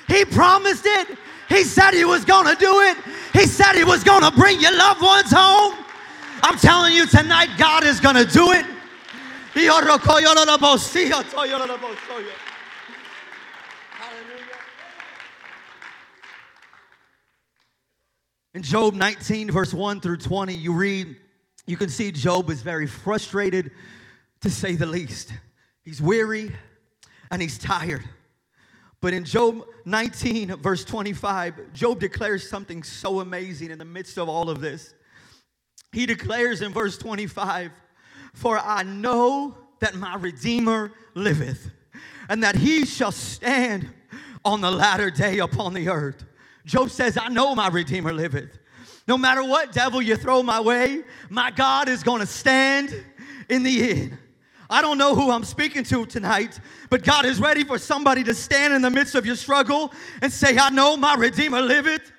He 0.07 0.25
promised 0.25 0.85
it. 0.85 1.17
He 1.47 1.63
said 1.63 1.93
he 1.93 2.03
was 2.03 2.25
gonna 2.25 2.55
do 2.55 2.81
it. 2.81 2.97
He 3.33 3.45
said 3.45 3.75
he 3.75 3.83
was 3.83 4.03
gonna 4.03 4.31
bring 4.31 4.59
your 4.59 4.75
loved 4.75 5.01
ones 5.01 5.31
home. 5.31 5.75
I'm 6.43 6.57
telling 6.57 6.93
you 6.93 7.05
tonight, 7.05 7.49
God 7.57 7.83
is 7.85 7.99
gonna 7.99 8.25
do 8.25 8.51
it. 8.51 8.65
In 18.53 18.63
Job 18.63 18.93
19, 18.93 19.51
verse 19.51 19.73
1 19.73 20.01
through 20.01 20.17
20, 20.17 20.53
you 20.53 20.73
read, 20.73 21.15
you 21.65 21.77
can 21.77 21.89
see 21.89 22.11
Job 22.11 22.49
is 22.49 22.61
very 22.61 22.87
frustrated, 22.87 23.71
to 24.41 24.49
say 24.49 24.75
the 24.75 24.85
least. 24.85 25.33
He's 25.83 26.01
weary 26.01 26.55
and 27.31 27.41
he's 27.41 27.57
tired. 27.57 28.03
But 29.01 29.13
in 29.13 29.23
Job 29.23 29.65
19, 29.85 30.57
verse 30.57 30.83
25, 30.83 31.73
Job 31.73 31.99
declares 31.99 32.49
something 32.49 32.83
so 32.83 33.19
amazing 33.19 33.71
in 33.71 33.77
the 33.77 33.85
midst 33.85 34.17
of 34.17 34.27
all 34.27 34.49
of 34.49 34.61
this. 34.61 34.93
He 35.91 36.05
declares 36.05 36.61
in 36.61 36.73
verse 36.73 36.97
25, 36.97 37.71
For 38.33 38.57
I 38.57 38.83
know 38.83 39.55
that 39.79 39.95
my 39.95 40.15
Redeemer 40.15 40.91
liveth, 41.13 41.71
and 42.27 42.43
that 42.43 42.55
he 42.55 42.85
shall 42.85 43.11
stand 43.11 43.89
on 44.45 44.61
the 44.61 44.71
latter 44.71 45.09
day 45.09 45.39
upon 45.39 45.73
the 45.73 45.89
earth. 45.89 46.23
Job 46.65 46.89
says, 46.89 47.17
I 47.17 47.29
know 47.29 47.55
my 47.55 47.67
Redeemer 47.69 48.13
liveth. 48.13 48.57
No 49.07 49.17
matter 49.17 49.43
what 49.43 49.71
devil 49.71 50.01
you 50.01 50.15
throw 50.15 50.43
my 50.43 50.59
way, 50.59 51.03
my 51.29 51.49
God 51.49 51.89
is 51.89 52.03
going 52.03 52.19
to 52.19 52.27
stand 52.27 52.93
in 53.49 53.63
the 53.63 53.89
end. 53.89 54.17
I 54.69 54.83
don't 54.83 54.99
know 54.99 55.15
who 55.15 55.31
I'm 55.31 55.43
speaking 55.43 55.83
to 55.85 56.05
tonight, 56.05 56.59
but 56.91 57.03
God 57.03 57.25
is 57.25 57.39
ready 57.39 57.63
for 57.63 57.79
somebody 57.79 58.23
to 58.25 58.35
stand 58.35 58.71
in 58.71 58.83
the 58.83 58.91
midst 58.91 59.15
of 59.15 59.25
your 59.25 59.35
struggle 59.35 59.91
and 60.21 60.31
say, 60.31 60.57
I 60.59 60.69
know 60.69 60.95
my 60.95 61.15
Redeemer 61.15 61.61
liveth. 61.61 62.11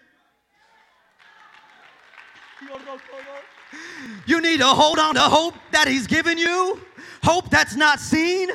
You 4.27 4.41
need 4.41 4.61
to 4.61 4.67
hold 4.67 4.99
on 4.99 5.15
to 5.15 5.21
hope 5.21 5.55
that 5.73 5.89
He's 5.89 6.07
given 6.07 6.39
you, 6.39 6.81
hope 7.23 7.51
that's 7.51 7.77
not 7.77 8.01
seen, 8.01 8.49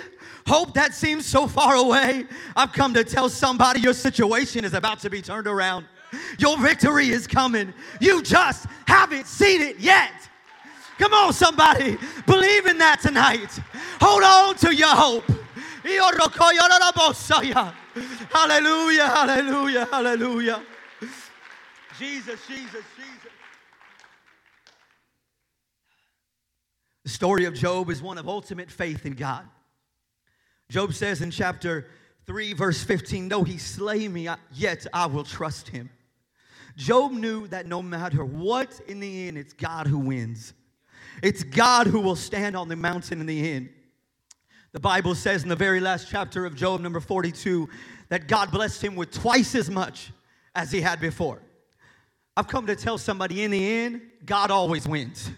hope 0.48 0.74
that 0.74 0.94
seems 0.94 1.26
so 1.26 1.48
far 1.48 1.76
away. 1.76 2.26
I've 2.56 2.72
come 2.72 2.94
to 2.94 3.04
tell 3.04 3.30
somebody 3.30 3.82
your 3.82 3.94
situation 3.94 4.64
is 4.64 4.74
about 4.74 5.00
to 5.00 5.10
be 5.10 5.22
turned 5.22 5.48
around. 5.48 5.86
Your 6.38 6.58
victory 6.58 7.10
is 7.10 7.28
coming. 7.28 7.74
You 8.00 8.22
just 8.22 8.68
haven't 8.88 9.28
seen 9.28 9.62
it 9.62 9.80
yet. 9.80 10.12
Come 10.98 11.14
on, 11.14 11.34
somebody. 11.34 11.98
Believe 12.26 12.68
in 12.68 12.78
that 12.78 13.02
tonight. 13.02 13.50
Hold 14.00 14.24
on 14.24 14.56
to 14.56 14.74
your 14.74 14.96
hope. 14.96 15.26
Hallelujah, 18.32 19.08
hallelujah, 19.08 19.88
hallelujah. 19.92 20.62
Jesus, 22.00 22.40
Jesus, 22.48 22.84
Jesus. 22.96 23.25
The 27.06 27.12
story 27.12 27.46
of 27.46 27.54
Job 27.54 27.92
is 27.92 28.02
one 28.02 28.18
of 28.18 28.28
ultimate 28.28 28.72
faith 28.72 29.06
in 29.06 29.14
God. 29.14 29.48
Job 30.70 30.92
says 30.92 31.22
in 31.22 31.30
chapter 31.30 31.88
3, 32.26 32.54
verse 32.54 32.84
15, 32.84 33.30
Though 33.30 33.44
he 33.44 33.60
slay 33.60 34.08
me, 34.08 34.28
yet 34.52 34.88
I 34.92 35.06
will 35.06 35.24
trust 35.24 35.70
him. 35.70 35.92
Job 36.76 37.12
knew 37.12 37.46
that 37.50 37.68
no 37.68 37.84
matter 37.84 38.26
what, 38.26 38.82
in 38.88 39.00
the 39.00 39.28
end, 39.28 39.38
it's 39.38 39.54
God 39.54 39.86
who 39.86 40.00
wins. 40.00 40.56
It's 41.22 41.44
God 41.44 41.86
who 41.86 42.00
will 42.00 42.16
stand 42.16 42.58
on 42.58 42.70
the 42.70 42.76
mountain 42.76 43.22
in 43.22 43.28
the 43.28 43.52
end. 43.52 43.70
The 44.72 44.80
Bible 44.80 45.14
says 45.14 45.44
in 45.44 45.50
the 45.50 45.56
very 45.56 45.80
last 45.80 46.10
chapter 46.10 46.44
of 46.44 46.56
Job, 46.56 46.82
number 46.82 47.00
42, 47.00 47.70
that 48.10 48.28
God 48.28 48.50
blessed 48.50 48.84
him 48.84 48.96
with 48.96 49.12
twice 49.12 49.54
as 49.54 49.70
much 49.70 50.12
as 50.56 50.72
he 50.72 50.82
had 50.82 51.00
before. 51.00 51.40
I've 52.36 52.48
come 52.48 52.66
to 52.66 52.76
tell 52.76 52.98
somebody 52.98 53.44
in 53.44 53.52
the 53.52 53.64
end, 53.64 54.02
God 54.26 54.50
always 54.50 54.88
wins. 54.88 55.30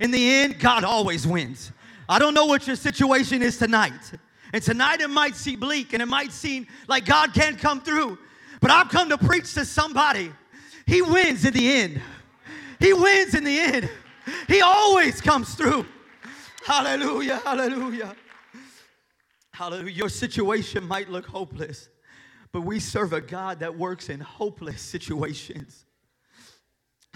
In 0.00 0.10
the 0.10 0.34
end, 0.36 0.58
God 0.58 0.84
always 0.84 1.26
wins. 1.26 1.72
I 2.08 2.18
don't 2.18 2.34
know 2.34 2.46
what 2.46 2.66
your 2.66 2.76
situation 2.76 3.42
is 3.42 3.58
tonight. 3.58 4.12
And 4.52 4.62
tonight 4.62 5.00
it 5.00 5.10
might 5.10 5.34
seem 5.34 5.60
bleak 5.60 5.92
and 5.92 6.02
it 6.02 6.06
might 6.06 6.32
seem 6.32 6.66
like 6.88 7.04
God 7.04 7.34
can't 7.34 7.58
come 7.58 7.80
through. 7.80 8.18
But 8.60 8.70
I've 8.70 8.88
come 8.88 9.08
to 9.08 9.18
preach 9.18 9.54
to 9.54 9.64
somebody. 9.64 10.32
He 10.86 11.02
wins 11.02 11.44
in 11.44 11.52
the 11.52 11.72
end. 11.72 12.00
He 12.78 12.92
wins 12.92 13.34
in 13.34 13.44
the 13.44 13.58
end. 13.58 13.90
He 14.48 14.60
always 14.60 15.20
comes 15.20 15.54
through. 15.54 15.86
Hallelujah, 16.64 17.36
hallelujah. 17.44 18.14
Hallelujah. 19.52 19.92
Your 19.92 20.08
situation 20.08 20.86
might 20.86 21.08
look 21.08 21.26
hopeless, 21.26 21.88
but 22.52 22.60
we 22.60 22.78
serve 22.78 23.12
a 23.12 23.20
God 23.20 23.60
that 23.60 23.76
works 23.76 24.10
in 24.10 24.20
hopeless 24.20 24.82
situations. 24.82 25.85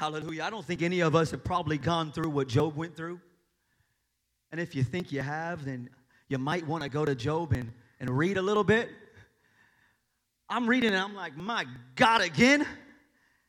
Hallelujah. 0.00 0.44
I 0.44 0.48
don't 0.48 0.64
think 0.64 0.80
any 0.80 1.00
of 1.00 1.14
us 1.14 1.30
have 1.32 1.44
probably 1.44 1.76
gone 1.76 2.10
through 2.10 2.30
what 2.30 2.48
Job 2.48 2.74
went 2.74 2.96
through. 2.96 3.20
And 4.50 4.58
if 4.58 4.74
you 4.74 4.82
think 4.82 5.12
you 5.12 5.20
have, 5.20 5.66
then 5.66 5.90
you 6.26 6.38
might 6.38 6.66
want 6.66 6.82
to 6.84 6.88
go 6.88 7.04
to 7.04 7.14
Job 7.14 7.52
and, 7.52 7.70
and 8.00 8.08
read 8.08 8.38
a 8.38 8.42
little 8.42 8.64
bit. 8.64 8.88
I'm 10.48 10.66
reading 10.66 10.94
and 10.94 10.98
I'm 10.98 11.14
like, 11.14 11.36
my 11.36 11.66
God, 11.96 12.22
again? 12.22 12.66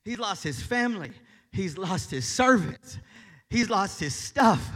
He's 0.04 0.20
lost 0.20 0.44
his 0.44 0.62
family, 0.62 1.12
he's 1.54 1.78
lost 1.78 2.12
his 2.12 2.28
servants, 2.28 2.98
he's 3.50 3.70
lost 3.70 4.02
his 4.02 4.14
stuff. 4.14 4.70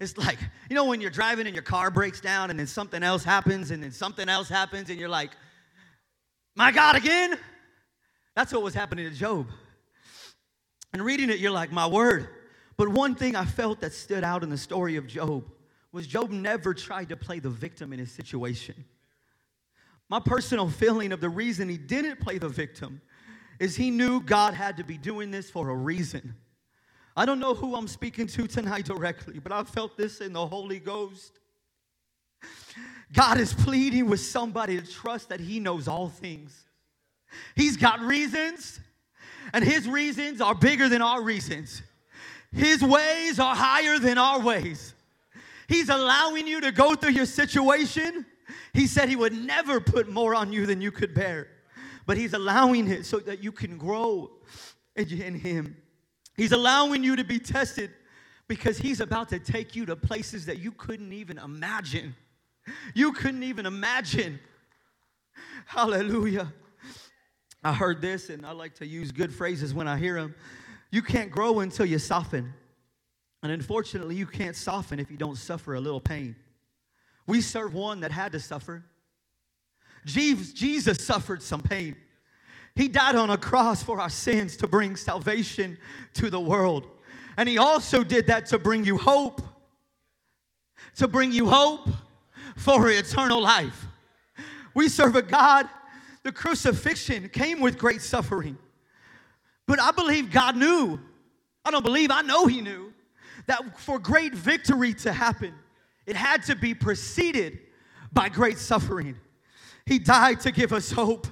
It's 0.00 0.18
like, 0.18 0.38
you 0.68 0.76
know, 0.76 0.84
when 0.84 1.00
you're 1.00 1.10
driving 1.10 1.46
and 1.46 1.56
your 1.56 1.62
car 1.62 1.90
breaks 1.90 2.20
down 2.20 2.50
and 2.50 2.58
then 2.58 2.66
something 2.66 3.02
else 3.02 3.24
happens 3.24 3.70
and 3.70 3.82
then 3.82 3.92
something 3.92 4.28
else 4.28 4.50
happens 4.50 4.90
and 4.90 5.00
you're 5.00 5.08
like, 5.08 5.30
my 6.54 6.70
God, 6.70 6.96
again? 6.96 7.38
That's 8.36 8.52
what 8.52 8.62
was 8.62 8.74
happening 8.74 9.08
to 9.08 9.16
Job. 9.16 9.46
And 10.94 11.04
reading 11.04 11.28
it, 11.28 11.40
you're 11.40 11.50
like, 11.50 11.72
my 11.72 11.88
word. 11.88 12.28
But 12.76 12.88
one 12.88 13.16
thing 13.16 13.34
I 13.34 13.44
felt 13.44 13.80
that 13.80 13.92
stood 13.92 14.22
out 14.22 14.44
in 14.44 14.48
the 14.48 14.56
story 14.56 14.94
of 14.94 15.08
Job 15.08 15.44
was 15.90 16.06
Job 16.06 16.30
never 16.30 16.72
tried 16.72 17.08
to 17.08 17.16
play 17.16 17.40
the 17.40 17.50
victim 17.50 17.92
in 17.92 17.98
his 17.98 18.12
situation. 18.12 18.76
My 20.08 20.20
personal 20.20 20.70
feeling 20.70 21.10
of 21.10 21.20
the 21.20 21.28
reason 21.28 21.68
he 21.68 21.78
didn't 21.78 22.20
play 22.20 22.38
the 22.38 22.48
victim 22.48 23.00
is 23.58 23.74
he 23.74 23.90
knew 23.90 24.20
God 24.20 24.54
had 24.54 24.76
to 24.76 24.84
be 24.84 24.96
doing 24.96 25.32
this 25.32 25.50
for 25.50 25.68
a 25.68 25.74
reason. 25.74 26.36
I 27.16 27.26
don't 27.26 27.40
know 27.40 27.54
who 27.54 27.74
I'm 27.74 27.88
speaking 27.88 28.28
to 28.28 28.46
tonight 28.46 28.84
directly, 28.84 29.40
but 29.40 29.50
I 29.50 29.64
felt 29.64 29.96
this 29.96 30.20
in 30.20 30.32
the 30.32 30.46
Holy 30.46 30.78
Ghost. 30.78 31.40
God 33.12 33.38
is 33.38 33.52
pleading 33.52 34.08
with 34.08 34.20
somebody 34.20 34.80
to 34.80 34.86
trust 34.86 35.28
that 35.30 35.40
He 35.40 35.58
knows 35.58 35.88
all 35.88 36.08
things. 36.08 36.66
He's 37.56 37.76
got 37.76 38.00
reasons, 38.00 38.78
and 39.52 39.64
His 39.64 39.88
reasons 39.88 40.40
are 40.40 40.54
bigger 40.54 40.88
than 40.88 41.02
our 41.02 41.22
reasons. 41.22 41.82
His 42.52 42.82
ways 42.82 43.38
are 43.38 43.54
higher 43.54 43.98
than 43.98 44.16
our 44.16 44.40
ways. 44.40 44.94
He's 45.68 45.88
allowing 45.88 46.46
you 46.46 46.60
to 46.60 46.72
go 46.72 46.94
through 46.94 47.12
your 47.12 47.26
situation. 47.26 48.26
He 48.72 48.86
said 48.86 49.08
He 49.08 49.16
would 49.16 49.32
never 49.32 49.80
put 49.80 50.08
more 50.08 50.34
on 50.34 50.52
you 50.52 50.66
than 50.66 50.80
you 50.80 50.90
could 50.90 51.14
bear, 51.14 51.48
but 52.06 52.16
He's 52.16 52.34
allowing 52.34 52.88
it 52.88 53.06
so 53.06 53.18
that 53.20 53.42
you 53.42 53.52
can 53.52 53.76
grow 53.76 54.30
in 54.96 55.34
Him. 55.34 55.76
He's 56.36 56.52
allowing 56.52 57.02
you 57.02 57.16
to 57.16 57.24
be 57.24 57.38
tested 57.38 57.90
because 58.48 58.78
He's 58.78 59.00
about 59.00 59.28
to 59.30 59.38
take 59.38 59.74
you 59.74 59.86
to 59.86 59.96
places 59.96 60.46
that 60.46 60.58
you 60.58 60.72
couldn't 60.72 61.12
even 61.12 61.38
imagine. 61.38 62.14
You 62.94 63.12
couldn't 63.12 63.42
even 63.42 63.66
imagine. 63.66 64.38
Hallelujah. 65.66 66.52
I 67.64 67.72
heard 67.72 68.02
this, 68.02 68.28
and 68.28 68.44
I 68.44 68.52
like 68.52 68.74
to 68.76 68.86
use 68.86 69.10
good 69.10 69.32
phrases 69.32 69.72
when 69.72 69.88
I 69.88 69.96
hear 69.96 70.20
them. 70.20 70.34
You 70.90 71.00
can't 71.00 71.30
grow 71.30 71.60
until 71.60 71.86
you 71.86 71.98
soften. 71.98 72.52
And 73.42 73.50
unfortunately, 73.50 74.16
you 74.16 74.26
can't 74.26 74.54
soften 74.54 75.00
if 75.00 75.10
you 75.10 75.16
don't 75.16 75.36
suffer 75.36 75.74
a 75.74 75.80
little 75.80 76.00
pain. 76.00 76.36
We 77.26 77.40
serve 77.40 77.72
one 77.74 78.00
that 78.00 78.12
had 78.12 78.32
to 78.32 78.40
suffer. 78.40 78.84
Jesus 80.04 81.04
suffered 81.04 81.42
some 81.42 81.62
pain. 81.62 81.96
He 82.74 82.88
died 82.88 83.14
on 83.16 83.30
a 83.30 83.38
cross 83.38 83.82
for 83.82 83.98
our 83.98 84.10
sins 84.10 84.56
to 84.58 84.66
bring 84.66 84.96
salvation 84.96 85.78
to 86.14 86.28
the 86.28 86.40
world. 86.40 86.86
And 87.38 87.48
He 87.48 87.56
also 87.56 88.04
did 88.04 88.26
that 88.26 88.46
to 88.46 88.58
bring 88.58 88.84
you 88.84 88.98
hope, 88.98 89.40
to 90.96 91.08
bring 91.08 91.32
you 91.32 91.48
hope 91.48 91.88
for 92.56 92.90
eternal 92.90 93.40
life. 93.40 93.86
We 94.74 94.88
serve 94.88 95.16
a 95.16 95.22
God 95.22 95.68
the 96.24 96.32
crucifixion 96.32 97.28
came 97.28 97.60
with 97.60 97.78
great 97.78 98.02
suffering. 98.02 98.58
But 99.66 99.80
I 99.80 99.92
believe 99.92 100.32
God 100.32 100.56
knew. 100.56 100.98
I 101.64 101.70
don't 101.70 101.84
believe, 101.84 102.10
I 102.10 102.22
know 102.22 102.46
He 102.46 102.60
knew 102.60 102.92
that 103.46 103.78
for 103.78 103.98
great 103.98 104.34
victory 104.34 104.94
to 104.94 105.12
happen, 105.12 105.54
it 106.06 106.16
had 106.16 106.42
to 106.44 106.56
be 106.56 106.74
preceded 106.74 107.58
by 108.12 108.28
great 108.28 108.58
suffering. 108.58 109.16
He 109.86 109.98
died 109.98 110.40
to 110.40 110.50
give 110.50 110.72
us 110.72 110.90
hope. 110.90 111.26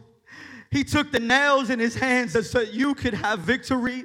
He 0.70 0.84
took 0.84 1.12
the 1.12 1.20
nails 1.20 1.70
in 1.70 1.78
his 1.78 1.94
hands 1.94 2.32
so 2.32 2.60
that 2.60 2.72
you 2.72 2.94
could 2.94 3.14
have 3.14 3.40
victory. 3.40 4.04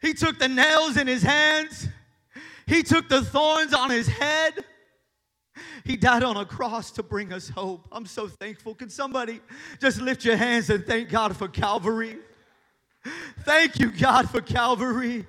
He 0.00 0.14
took 0.14 0.38
the 0.38 0.48
nails 0.48 0.96
in 0.96 1.06
his 1.06 1.22
hands. 1.22 1.88
He 2.66 2.82
took 2.82 3.08
the 3.08 3.22
thorns 3.22 3.74
on 3.74 3.90
his 3.90 4.08
head. 4.08 4.64
He 5.84 5.96
died 5.96 6.22
on 6.22 6.36
a 6.36 6.44
cross 6.44 6.90
to 6.92 7.02
bring 7.02 7.32
us 7.32 7.48
hope. 7.48 7.88
I'm 7.90 8.06
so 8.06 8.28
thankful. 8.28 8.74
Can 8.74 8.88
somebody 8.88 9.40
just 9.80 10.00
lift 10.00 10.24
your 10.24 10.36
hands 10.36 10.70
and 10.70 10.86
thank 10.86 11.08
God 11.08 11.36
for 11.36 11.48
Calvary? 11.48 12.16
Thank 13.40 13.78
you, 13.78 13.90
God, 13.90 14.30
for 14.30 14.40
Calvary. 14.40 15.26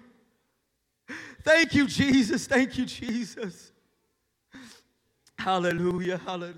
Thank 1.43 1.73
you, 1.73 1.87
Jesus. 1.87 2.47
Thank 2.47 2.77
you, 2.77 2.85
Jesus. 2.85 3.71
Hallelujah. 5.37 6.19
Hallelujah. 6.25 6.55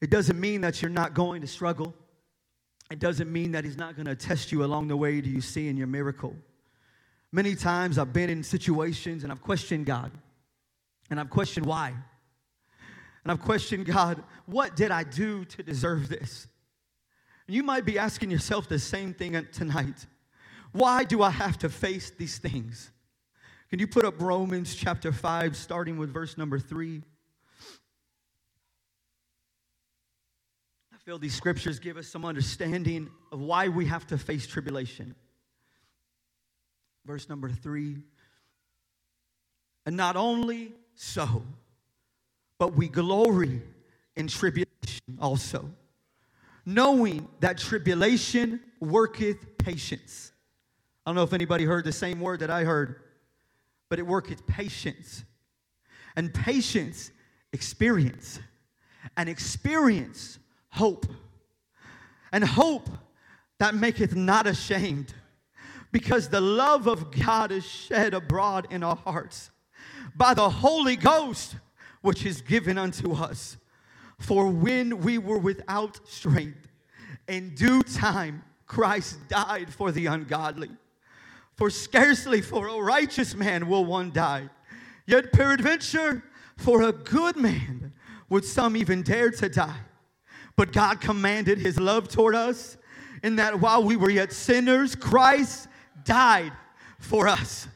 It 0.00 0.10
doesn't 0.10 0.38
mean 0.38 0.60
that 0.62 0.82
you're 0.82 0.90
not 0.90 1.14
going 1.14 1.40
to 1.42 1.46
struggle. 1.46 1.94
It 2.90 2.98
doesn't 2.98 3.32
mean 3.32 3.52
that 3.52 3.64
He's 3.64 3.78
not 3.78 3.96
going 3.96 4.06
to 4.06 4.16
test 4.16 4.52
you 4.52 4.64
along 4.64 4.88
the 4.88 4.96
way 4.96 5.20
to 5.20 5.28
you 5.28 5.40
seeing 5.40 5.76
your 5.76 5.86
miracle. 5.86 6.36
Many 7.32 7.54
times 7.54 7.98
I've 7.98 8.12
been 8.12 8.30
in 8.30 8.42
situations 8.42 9.22
and 9.22 9.32
I've 9.32 9.42
questioned 9.42 9.86
God. 9.86 10.10
And 11.10 11.20
I've 11.20 11.30
questioned 11.30 11.66
why. 11.66 11.88
And 11.88 13.32
I've 13.32 13.40
questioned 13.40 13.86
God, 13.86 14.22
what 14.46 14.76
did 14.76 14.90
I 14.90 15.04
do 15.04 15.44
to 15.46 15.62
deserve 15.62 16.08
this? 16.08 16.46
You 17.46 17.62
might 17.62 17.84
be 17.84 17.98
asking 17.98 18.30
yourself 18.30 18.68
the 18.68 18.78
same 18.78 19.14
thing 19.14 19.46
tonight. 19.52 20.06
Why 20.72 21.04
do 21.04 21.22
I 21.22 21.30
have 21.30 21.58
to 21.58 21.68
face 21.68 22.10
these 22.10 22.38
things? 22.38 22.90
Can 23.70 23.78
you 23.78 23.86
put 23.86 24.04
up 24.04 24.20
Romans 24.20 24.74
chapter 24.74 25.12
5, 25.12 25.56
starting 25.56 25.98
with 25.98 26.12
verse 26.12 26.38
number 26.38 26.58
3? 26.58 27.02
I 30.92 30.96
feel 31.04 31.18
these 31.18 31.34
scriptures 31.34 31.78
give 31.78 31.96
us 31.96 32.06
some 32.06 32.24
understanding 32.24 33.10
of 33.30 33.40
why 33.40 33.68
we 33.68 33.86
have 33.86 34.06
to 34.08 34.18
face 34.18 34.46
tribulation. 34.46 35.14
Verse 37.04 37.28
number 37.28 37.50
3 37.50 37.98
And 39.86 39.96
not 39.96 40.16
only 40.16 40.72
so, 40.94 41.42
but 42.58 42.74
we 42.74 42.88
glory 42.88 43.62
in 44.16 44.28
tribulation 44.28 45.18
also, 45.20 45.68
knowing 46.64 47.28
that 47.40 47.58
tribulation 47.58 48.60
worketh 48.80 49.58
patience. 49.58 50.32
I 51.04 51.10
don't 51.10 51.16
know 51.16 51.22
if 51.22 51.32
anybody 51.32 51.64
heard 51.64 51.84
the 51.84 51.92
same 51.92 52.20
word 52.20 52.40
that 52.40 52.50
I 52.50 52.64
heard, 52.64 53.00
but 53.88 53.98
it 53.98 54.06
worketh 54.06 54.46
patience. 54.46 55.24
And 56.16 56.32
patience, 56.32 57.10
experience. 57.52 58.40
And 59.16 59.28
experience, 59.28 60.38
hope. 60.70 61.06
And 62.32 62.44
hope 62.44 62.88
that 63.58 63.74
maketh 63.74 64.14
not 64.16 64.46
ashamed, 64.46 65.14
because 65.92 66.28
the 66.28 66.40
love 66.40 66.86
of 66.86 67.10
God 67.10 67.52
is 67.52 67.64
shed 67.64 68.14
abroad 68.14 68.66
in 68.70 68.82
our 68.82 68.96
hearts 68.96 69.50
by 70.14 70.34
the 70.34 70.48
Holy 70.48 70.96
Ghost, 70.96 71.56
which 72.02 72.24
is 72.24 72.40
given 72.40 72.78
unto 72.78 73.12
us. 73.12 73.56
For 74.18 74.48
when 74.48 74.98
we 74.98 75.18
were 75.18 75.38
without 75.38 76.06
strength, 76.08 76.68
in 77.28 77.54
due 77.54 77.82
time 77.82 78.42
Christ 78.66 79.18
died 79.28 79.72
for 79.72 79.92
the 79.92 80.06
ungodly. 80.06 80.70
For 81.56 81.70
scarcely 81.70 82.40
for 82.40 82.66
a 82.68 82.80
righteous 82.80 83.34
man 83.34 83.68
will 83.68 83.84
one 83.84 84.10
die, 84.10 84.48
yet 85.06 85.32
peradventure 85.32 86.22
for 86.56 86.82
a 86.82 86.92
good 86.92 87.36
man 87.36 87.92
would 88.28 88.44
some 88.44 88.76
even 88.76 89.02
dare 89.02 89.30
to 89.30 89.48
die. 89.48 89.80
But 90.56 90.72
God 90.72 91.00
commanded 91.00 91.58
his 91.58 91.78
love 91.78 92.08
toward 92.08 92.34
us, 92.34 92.76
in 93.22 93.36
that 93.36 93.60
while 93.60 93.82
we 93.82 93.96
were 93.96 94.10
yet 94.10 94.32
sinners, 94.32 94.94
Christ 94.94 95.68
died 96.04 96.52
for 96.98 97.26
us. 97.26 97.68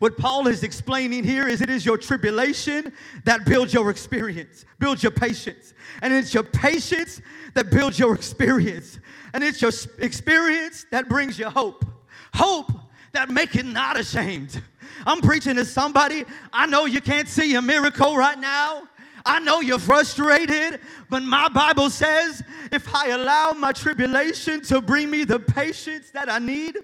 What 0.00 0.16
Paul 0.16 0.48
is 0.48 0.62
explaining 0.62 1.24
here 1.24 1.46
is 1.46 1.60
it 1.60 1.68
is 1.68 1.84
your 1.84 1.98
tribulation 1.98 2.90
that 3.24 3.44
builds 3.44 3.74
your 3.74 3.90
experience, 3.90 4.64
builds 4.78 5.02
your 5.02 5.12
patience. 5.12 5.74
And 6.00 6.14
it's 6.14 6.32
your 6.32 6.42
patience 6.42 7.20
that 7.52 7.70
builds 7.70 7.98
your 7.98 8.14
experience. 8.14 8.98
And 9.34 9.44
it's 9.44 9.60
your 9.60 9.72
experience 9.98 10.86
that 10.90 11.10
brings 11.10 11.38
you 11.38 11.50
hope. 11.50 11.84
Hope 12.32 12.72
that 13.12 13.28
make 13.28 13.56
it 13.56 13.66
not 13.66 14.00
ashamed. 14.00 14.62
I'm 15.04 15.20
preaching 15.20 15.56
to 15.56 15.66
somebody. 15.66 16.24
I 16.50 16.64
know 16.64 16.86
you 16.86 17.02
can't 17.02 17.28
see 17.28 17.54
a 17.56 17.62
miracle 17.62 18.16
right 18.16 18.38
now. 18.38 18.84
I 19.26 19.38
know 19.38 19.60
you're 19.60 19.78
frustrated, 19.78 20.80
but 21.10 21.22
my 21.22 21.50
Bible 21.50 21.90
says 21.90 22.42
if 22.72 22.94
I 22.94 23.08
allow 23.08 23.52
my 23.52 23.72
tribulation 23.72 24.62
to 24.62 24.80
bring 24.80 25.10
me 25.10 25.24
the 25.24 25.38
patience 25.38 26.10
that 26.12 26.30
I 26.30 26.38
need, 26.38 26.78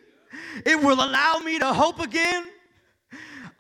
it 0.67 0.79
will 0.79 1.03
allow 1.03 1.39
me 1.43 1.59
to 1.61 1.73
hope 1.73 2.01
again. 2.01 2.49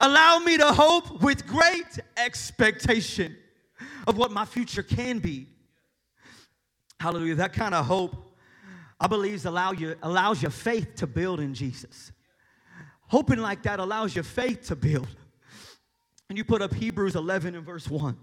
Allow 0.00 0.40
me 0.40 0.58
to 0.58 0.72
hope 0.72 1.22
with 1.22 1.46
great 1.46 1.98
expectation 2.16 3.36
of 4.06 4.16
what 4.18 4.30
my 4.30 4.44
future 4.44 4.82
can 4.82 5.18
be. 5.18 5.46
Hallelujah. 7.00 7.36
That 7.36 7.52
kind 7.52 7.74
of 7.74 7.86
hope, 7.86 8.14
I 9.00 9.06
believe, 9.06 9.44
allow 9.46 9.72
you, 9.72 9.96
allows 10.02 10.42
your 10.42 10.50
faith 10.50 10.96
to 10.96 11.06
build 11.06 11.40
in 11.40 11.54
Jesus. 11.54 12.12
Hoping 13.08 13.38
like 13.38 13.62
that 13.62 13.80
allows 13.80 14.14
your 14.14 14.24
faith 14.24 14.66
to 14.68 14.76
build. 14.76 15.08
And 16.28 16.36
you 16.36 16.44
put 16.44 16.60
up 16.60 16.74
Hebrews 16.74 17.14
11 17.14 17.54
and 17.54 17.64
verse 17.64 17.88
1. 17.88 18.16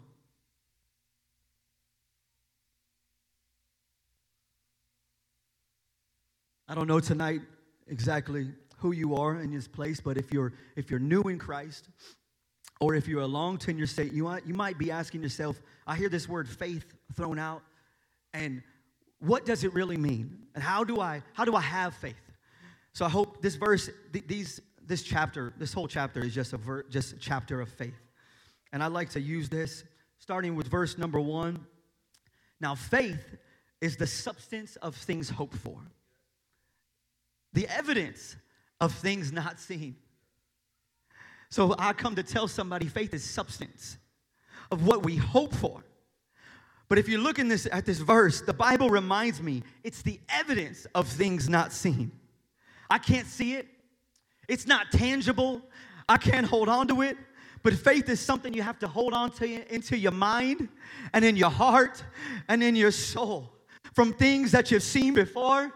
I 6.67 6.75
don't 6.75 6.87
know 6.87 6.99
tonight 6.99 7.41
exactly 7.87 8.51
who 8.83 8.91
you 8.91 9.15
are 9.15 9.39
in 9.39 9.49
this 9.49 9.65
place, 9.65 10.01
but 10.01 10.17
if 10.17 10.31
you're 10.33 10.51
if 10.75 10.91
you're 10.91 10.99
new 10.99 11.21
in 11.21 11.39
Christ, 11.39 11.87
or 12.81 12.95
if 12.95 13.07
you're 13.07 13.21
a 13.21 13.27
long 13.39 13.57
tenure 13.57 13.87
state, 13.87 14.11
you 14.11 14.25
might, 14.25 14.45
you 14.45 14.53
might 14.53 14.77
be 14.77 14.91
asking 14.91 15.23
yourself, 15.23 15.61
I 15.87 15.95
hear 15.95 16.09
this 16.09 16.27
word 16.27 16.49
faith 16.49 16.93
thrown 17.15 17.39
out, 17.39 17.63
and 18.33 18.61
what 19.19 19.45
does 19.45 19.63
it 19.63 19.73
really 19.73 19.95
mean? 19.95 20.37
And 20.53 20.61
how 20.61 20.83
do 20.83 20.99
I 20.99 21.23
how 21.31 21.45
do 21.45 21.55
I 21.55 21.61
have 21.61 21.93
faith? 21.93 22.25
So 22.91 23.05
I 23.05 23.09
hope 23.09 23.41
this 23.41 23.55
verse, 23.55 23.89
th- 24.11 24.27
these 24.27 24.59
this 24.85 25.01
chapter, 25.01 25.53
this 25.57 25.71
whole 25.71 25.87
chapter 25.87 26.21
is 26.21 26.35
just 26.35 26.51
a 26.51 26.57
ver- 26.57 26.83
just 26.89 27.13
a 27.13 27.17
chapter 27.17 27.61
of 27.61 27.69
faith. 27.69 28.01
And 28.73 28.83
I'd 28.83 28.91
like 28.91 29.11
to 29.11 29.21
use 29.21 29.47
this 29.47 29.85
starting 30.19 30.55
with 30.57 30.67
verse 30.67 30.97
number 30.97 31.21
1. 31.21 31.65
Now 32.59 32.75
faith 32.75 33.23
is 33.79 33.95
the 33.95 34.07
substance 34.07 34.75
of 34.77 34.93
things 34.93 35.29
hoped 35.29 35.55
for. 35.55 35.77
The 37.53 37.65
evidence 37.67 38.35
of 38.83 38.91
things 38.93 39.31
not 39.31 39.61
seen. 39.61 39.95
So 41.49 41.73
I 41.79 41.93
come 41.93 42.15
to 42.15 42.23
tell 42.23 42.49
somebody 42.49 42.87
faith 42.87 43.13
is 43.13 43.23
substance 43.23 43.97
of 44.71 44.85
what 44.85 45.05
we 45.05 45.15
hope 45.15 45.53
for. 45.53 45.83
But 46.89 46.97
if 46.97 47.07
you 47.07 47.17
look 47.17 47.39
in 47.39 47.47
this 47.47 47.65
at 47.71 47.85
this 47.85 47.99
verse, 47.99 48.41
the 48.41 48.53
Bible 48.53 48.89
reminds 48.89 49.41
me 49.41 49.63
it's 49.83 50.01
the 50.01 50.19
evidence 50.27 50.85
of 50.93 51.07
things 51.07 51.47
not 51.47 51.71
seen. 51.71 52.11
I 52.89 52.97
can't 52.97 53.25
see 53.25 53.53
it. 53.53 53.67
It's 54.49 54.67
not 54.67 54.91
tangible. 54.91 55.61
I 56.09 56.17
can't 56.17 56.45
hold 56.45 56.67
on 56.67 56.89
to 56.89 57.03
it. 57.03 57.15
But 57.61 57.75
faith 57.75 58.09
is 58.09 58.19
something 58.19 58.53
you 58.53 58.63
have 58.63 58.79
to 58.79 58.87
hold 58.89 59.13
on 59.13 59.31
to 59.31 59.73
into 59.73 59.97
your 59.97 60.11
mind 60.11 60.67
and 61.13 61.23
in 61.23 61.37
your 61.37 61.49
heart 61.49 62.03
and 62.49 62.61
in 62.61 62.75
your 62.75 62.91
soul. 62.91 63.53
From 63.93 64.11
things 64.11 64.51
that 64.51 64.71
you've 64.71 64.83
seen 64.83 65.13
before 65.13 65.71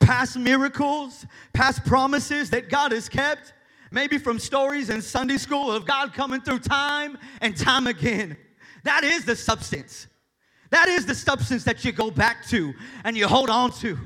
past 0.00 0.36
miracles, 0.36 1.26
past 1.52 1.84
promises 1.84 2.50
that 2.50 2.68
God 2.68 2.92
has 2.92 3.08
kept, 3.08 3.52
maybe 3.90 4.18
from 4.18 4.38
stories 4.38 4.90
in 4.90 5.02
Sunday 5.02 5.36
school 5.36 5.70
of 5.70 5.86
God 5.86 6.12
coming 6.12 6.40
through 6.40 6.60
time 6.60 7.18
and 7.40 7.56
time 7.56 7.86
again. 7.86 8.36
That 8.84 9.04
is 9.04 9.24
the 9.24 9.36
substance. 9.36 10.06
That 10.70 10.88
is 10.88 11.06
the 11.06 11.14
substance 11.14 11.64
that 11.64 11.84
you 11.84 11.92
go 11.92 12.10
back 12.10 12.46
to 12.48 12.72
and 13.04 13.16
you 13.16 13.26
hold 13.28 13.50
on 13.50 13.72
to. 13.72 13.98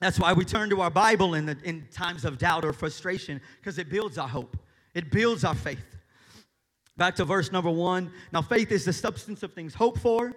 That's 0.00 0.18
why 0.18 0.32
we 0.32 0.44
turn 0.44 0.70
to 0.70 0.80
our 0.80 0.90
Bible 0.90 1.34
in, 1.34 1.46
the, 1.46 1.56
in 1.64 1.88
times 1.90 2.24
of 2.24 2.38
doubt 2.38 2.64
or 2.64 2.72
frustration 2.72 3.40
because 3.60 3.78
it 3.78 3.90
builds 3.90 4.16
our 4.16 4.28
hope, 4.28 4.56
it 4.94 5.10
builds 5.10 5.44
our 5.44 5.54
faith. 5.54 5.96
Back 6.96 7.14
to 7.16 7.24
verse 7.24 7.52
number 7.52 7.70
one. 7.70 8.10
Now, 8.32 8.42
faith 8.42 8.72
is 8.72 8.84
the 8.84 8.92
substance 8.92 9.42
of 9.42 9.52
things 9.52 9.72
hoped 9.72 10.00
for, 10.00 10.34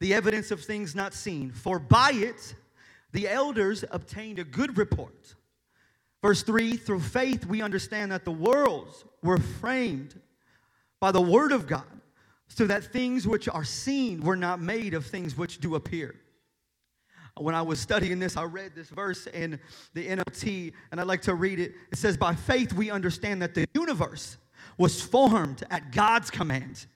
the 0.00 0.14
evidence 0.14 0.50
of 0.50 0.62
things 0.62 0.94
not 0.94 1.12
seen. 1.12 1.50
For 1.50 1.78
by 1.78 2.12
it, 2.14 2.54
the 3.12 3.28
elders 3.28 3.84
obtained 3.90 4.38
a 4.38 4.44
good 4.44 4.76
report. 4.76 5.34
Verse 6.22 6.42
3 6.42 6.76
Through 6.76 7.00
faith, 7.00 7.46
we 7.46 7.62
understand 7.62 8.12
that 8.12 8.24
the 8.24 8.30
worlds 8.30 9.04
were 9.22 9.38
framed 9.38 10.20
by 11.00 11.12
the 11.12 11.20
word 11.20 11.52
of 11.52 11.66
God, 11.66 11.84
so 12.48 12.66
that 12.66 12.84
things 12.84 13.26
which 13.26 13.48
are 13.48 13.64
seen 13.64 14.20
were 14.20 14.36
not 14.36 14.60
made 14.60 14.94
of 14.94 15.06
things 15.06 15.36
which 15.36 15.60
do 15.60 15.74
appear. 15.74 16.14
When 17.36 17.54
I 17.54 17.62
was 17.62 17.78
studying 17.78 18.18
this, 18.18 18.36
I 18.36 18.42
read 18.44 18.74
this 18.74 18.88
verse 18.88 19.28
in 19.28 19.60
the 19.94 20.08
NLT, 20.08 20.72
and 20.90 21.00
I'd 21.00 21.06
like 21.06 21.22
to 21.22 21.34
read 21.34 21.60
it. 21.60 21.74
It 21.92 21.98
says, 21.98 22.16
By 22.16 22.34
faith 22.34 22.72
we 22.72 22.90
understand 22.90 23.40
that 23.42 23.54
the 23.54 23.66
universe 23.74 24.38
was 24.76 25.00
formed 25.00 25.62
at 25.70 25.92
God's 25.92 26.30
command, 26.30 26.86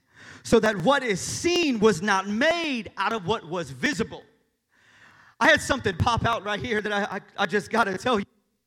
so 0.42 0.58
that 0.60 0.76
what 0.82 1.04
is 1.04 1.20
seen 1.20 1.78
was 1.78 2.02
not 2.02 2.26
made 2.26 2.90
out 2.96 3.12
of 3.12 3.26
what 3.26 3.48
was 3.48 3.70
visible. 3.70 4.24
I 5.42 5.46
had 5.46 5.60
something 5.60 5.96
pop 5.96 6.24
out 6.24 6.44
right 6.44 6.60
here 6.60 6.80
that 6.80 6.92
I, 6.92 7.16
I, 7.16 7.20
I 7.36 7.46
just 7.46 7.68
got 7.68 7.84
to 7.84 7.98
tell 7.98 8.16
you. 8.16 8.24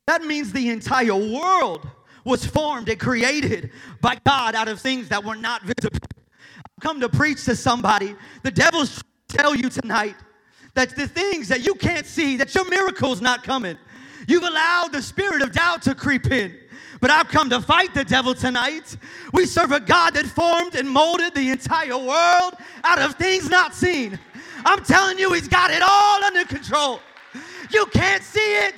That 0.08 0.26
means 0.26 0.52
the 0.52 0.70
entire 0.70 1.16
world 1.16 1.88
was 2.26 2.46
formed 2.46 2.90
and 2.90 3.00
created 3.00 3.72
by 4.02 4.18
God 4.26 4.56
out 4.56 4.68
of 4.68 4.82
things 4.82 5.08
that 5.08 5.24
were 5.24 5.38
not 5.38 5.62
visible. 5.62 6.06
I've 6.34 6.82
come 6.82 7.00
to 7.00 7.08
preach 7.08 7.46
to 7.46 7.56
somebody. 7.56 8.14
The 8.44 8.52
devil's 8.52 9.02
tell 9.30 9.56
you 9.56 9.70
tonight 9.70 10.18
that 10.74 10.94
the 10.98 11.08
things 11.08 11.48
that 11.48 11.66
you 11.66 11.76
can't 11.76 12.06
see, 12.06 12.36
that 12.36 12.54
your 12.54 12.70
miracle's 12.70 13.22
not 13.22 13.42
coming. 13.42 13.78
You've 14.28 14.44
allowed 14.44 14.90
the 14.92 15.02
spirit 15.02 15.42
of 15.44 15.54
doubt 15.54 15.82
to 15.84 15.96
creep 15.96 16.30
in. 16.30 16.60
But 17.00 17.10
I've 17.10 17.30
come 17.30 17.50
to 17.52 17.62
fight 17.62 17.94
the 17.94 18.04
devil 18.04 18.36
tonight. 18.36 18.98
We 19.32 19.46
serve 19.46 19.72
a 19.72 19.80
God 19.80 20.16
that 20.16 20.26
formed 20.26 20.76
and 20.76 20.90
molded 20.90 21.36
the 21.36 21.52
entire 21.52 21.98
world 21.98 22.56
out 22.84 23.00
of 23.00 23.16
things 23.16 23.50
not 23.50 23.74
seen. 23.74 24.20
I'm 24.66 24.84
telling 24.84 25.20
you, 25.20 25.32
he's 25.34 25.48
got 25.48 25.72
it 25.72 25.82
all 25.82 26.24
under 26.24 26.44
control. 26.44 27.00
You 27.70 27.86
can't 27.88 28.24
see 28.24 28.40
it. 28.40 28.76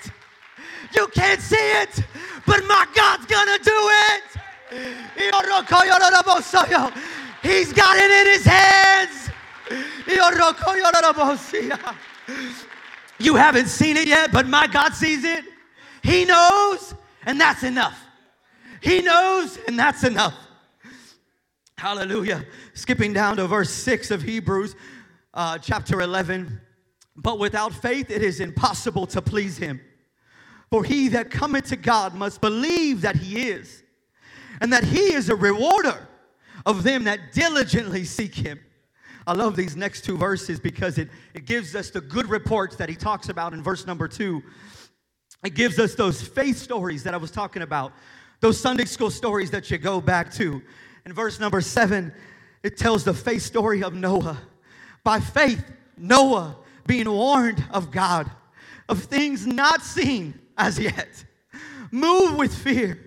You 0.93 1.08
can't 1.08 1.41
see 1.41 1.56
it, 1.56 2.04
but 2.45 2.65
my 2.65 2.86
God's 2.93 3.26
gonna 3.26 3.58
do 3.60 3.89
it. 4.12 4.23
He's 7.41 7.73
got 7.73 7.97
it 7.97 8.12
in 8.12 8.28
his 8.34 8.45
hands. 8.45 9.30
You 13.19 13.36
haven't 13.36 13.67
seen 13.67 13.97
it 13.97 14.08
yet, 14.08 14.32
but 14.32 14.47
my 14.47 14.67
God 14.67 14.93
sees 14.93 15.23
it. 15.23 15.45
He 16.04 16.26
knows, 16.26 16.93
and 17.26 17.39
that's 17.39 17.63
enough. 17.63 18.00
He 18.82 19.02
knows, 19.02 19.58
and 19.67 19.78
that's 19.78 20.04
enough. 20.04 20.36
Hallelujah. 21.78 22.45
Skipping 22.73 23.13
down 23.13 23.38
to 23.38 23.47
verse 23.47 23.71
6 23.71 24.12
of 24.12 24.21
Hebrews, 24.21 24.76
uh, 25.38 25.58
chapter 25.60 26.02
11. 26.02 26.60
But 27.15 27.39
without 27.39 27.73
faith, 27.73 28.10
it 28.10 28.21
is 28.21 28.41
impossible 28.41 29.08
to 29.08 29.21
please 29.21 29.58
him. 29.58 29.80
For 30.69 30.84
he 30.84 31.08
that 31.10 31.32
cometh 31.32 31.69
to 31.69 31.78
God 31.78 32.13
must 32.13 32.41
believe 32.41 33.02
that 33.02 33.15
he 33.15 33.47
is, 33.47 33.84
and 34.60 34.73
that 34.73 34.84
he 34.84 35.13
is 35.13 35.30
a 35.30 35.36
rewarder 35.36 36.08
of 36.65 36.84
them 36.84 37.06
that 37.06 37.32
diligently 37.32 38.04
seek 38.04 38.36
him. 38.36 38.60
I 39.26 39.34
love 39.34 39.56
these 39.56 39.78
next 39.78 40.04
two 40.04 40.17
verses 40.17 40.60
because 40.60 40.97
it, 40.97 41.10
it 41.34 41.45
gives 41.45 41.76
us 41.76 41.89
the 41.89 42.02
good 42.02 42.30
reports 42.30 42.76
that 42.78 42.89
he 42.89 42.95
talks 42.95 43.30
about 43.30 43.54
in 43.54 43.63
verse 43.63 43.86
number 43.86 44.08
two. 44.08 44.41
It 45.45 45.54
gives 45.54 45.80
us 45.80 45.95
those 45.95 46.21
faith 46.21 46.58
stories 46.58 47.04
that 47.04 47.13
I 47.13 47.17
was 47.17 47.32
talking 47.32 47.62
about, 47.62 47.93
those 48.41 48.60
Sunday 48.60 48.86
school 48.86 49.12
stories 49.12 49.52
that 49.52 49.69
you 49.69 49.78
go 49.78 50.02
back 50.02 50.34
to. 50.34 50.62
In 51.06 51.13
verse 51.13 51.39
number 51.39 51.62
seven, 51.62 52.12
it 52.63 52.78
tells 52.78 53.04
the 53.04 53.13
faith 53.13 53.43
story 53.43 53.84
of 53.84 53.93
Noah. 53.93 54.38
By 55.07 55.21
faith, 55.21 55.63
Noah, 55.95 56.57
being 56.85 57.09
warned 57.09 57.63
of 57.71 57.91
God, 57.91 58.29
of 58.89 59.05
things 59.05 59.47
not 59.47 59.81
seen, 59.81 60.37
as 60.57 60.77
yet. 60.77 61.23
Moved 61.91 62.37
with 62.37 62.53
fear, 62.53 62.99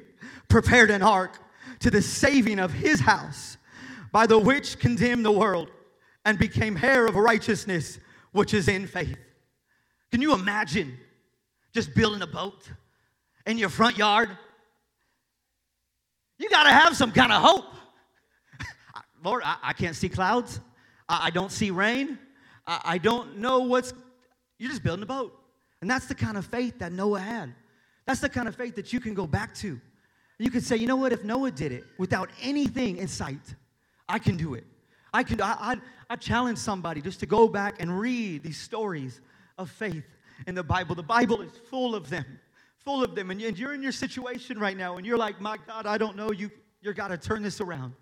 prepared 0.49 0.91
an 0.91 1.03
ark 1.03 1.37
to 1.81 1.91
the 1.91 2.01
saving 2.01 2.59
of 2.59 2.73
his 2.73 3.01
house, 3.01 3.59
by 4.13 4.27
the 4.27 4.39
which 4.39 4.79
condemned 4.79 5.27
the 5.27 5.31
world 5.31 5.71
and 6.25 6.39
became 6.39 6.79
heir 6.83 7.05
of 7.05 7.17
righteousness, 7.17 7.99
which 8.33 8.55
is 8.55 8.67
in 8.67 8.87
faith. 8.87 9.19
Can 10.11 10.23
you 10.23 10.33
imagine 10.33 10.97
just 11.75 11.95
building 11.95 12.23
a 12.23 12.27
boat 12.27 12.67
in 13.45 13.59
your 13.59 13.69
front 13.69 13.99
yard? 13.99 14.31
You 16.39 16.49
got 16.49 16.63
to 16.63 16.71
have 16.71 16.97
some 16.97 17.13
kind 17.13 17.31
of 17.31 17.43
hope. 17.43 17.75
Lord, 19.23 19.43
I, 19.45 19.57
I 19.63 19.73
can't 19.75 19.95
see 19.95 20.09
clouds. 20.09 20.61
I, 21.11 21.27
I 21.27 21.31
don't 21.31 21.51
see 21.51 21.71
rain. 21.71 22.19
I, 22.67 22.81
I 22.85 22.99
don't 22.99 23.39
know 23.39 23.61
what's. 23.61 23.93
You're 24.59 24.71
just 24.71 24.83
building 24.83 25.03
a 25.03 25.07
boat. 25.07 25.37
And 25.83 25.91
that's 25.91 26.07
the 26.07 26.15
kind 26.15 26.37
of 26.37 26.47
faith 26.47 26.79
that 26.79 26.93
Noah 26.93 27.21
had. 27.21 27.55
That's 28.07 28.21
the 28.21 28.29
kind 28.29 28.49
of 28.49 28.55
faith 28.55 28.77
that 28.77 28.93
you 28.93 29.01
can 29.01 29.15
go 29.15 29.27
back 29.27 29.55
to. 29.57 29.81
You 30.39 30.51
can 30.51 30.61
say, 30.63 30.77
you 30.77 30.87
know 30.87 30.97
what, 30.97 31.13
if 31.13 31.23
Noah 31.23 31.51
did 31.51 31.73
it 31.73 31.85
without 31.99 32.31
anything 32.41 32.97
in 32.97 33.09
sight, 33.09 33.55
I 34.09 34.19
can 34.19 34.37
do 34.37 34.55
it. 34.55 34.65
I 35.13 35.23
can 35.23 35.41
I, 35.43 35.57
I, 35.59 35.77
I 36.09 36.17
challenge 36.17 36.59
somebody 36.59 37.03
just 37.03 37.21
to 37.21 37.27
go 37.27 37.49
back 37.49 37.77
and 37.81 37.99
read 37.99 38.43
these 38.43 38.57
stories 38.57 39.21
of 39.59 39.71
faith 39.71 40.05
in 40.47 40.55
the 40.55 40.63
Bible. 40.63 40.95
The 40.95 41.03
Bible 41.03 41.43
is 41.43 41.53
full 41.69 41.95
of 41.95 42.09
them, 42.09 42.25
full 42.79 43.05
of 43.05 43.15
them. 43.15 43.31
And 43.31 43.41
you're 43.41 43.75
in 43.75 43.83
your 43.83 43.93
situation 43.93 44.59
right 44.59 44.77
now, 44.77 44.97
and 44.97 45.07
you're 45.07 45.19
like, 45.19 45.41
my 45.41 45.59
God, 45.67 45.87
I 45.87 45.99
don't 45.99 46.17
know. 46.17 46.31
You 46.31 46.51
you 46.81 46.95
got 46.95 47.09
to 47.09 47.19
turn 47.19 47.43
this 47.43 47.61
around. 47.61 47.95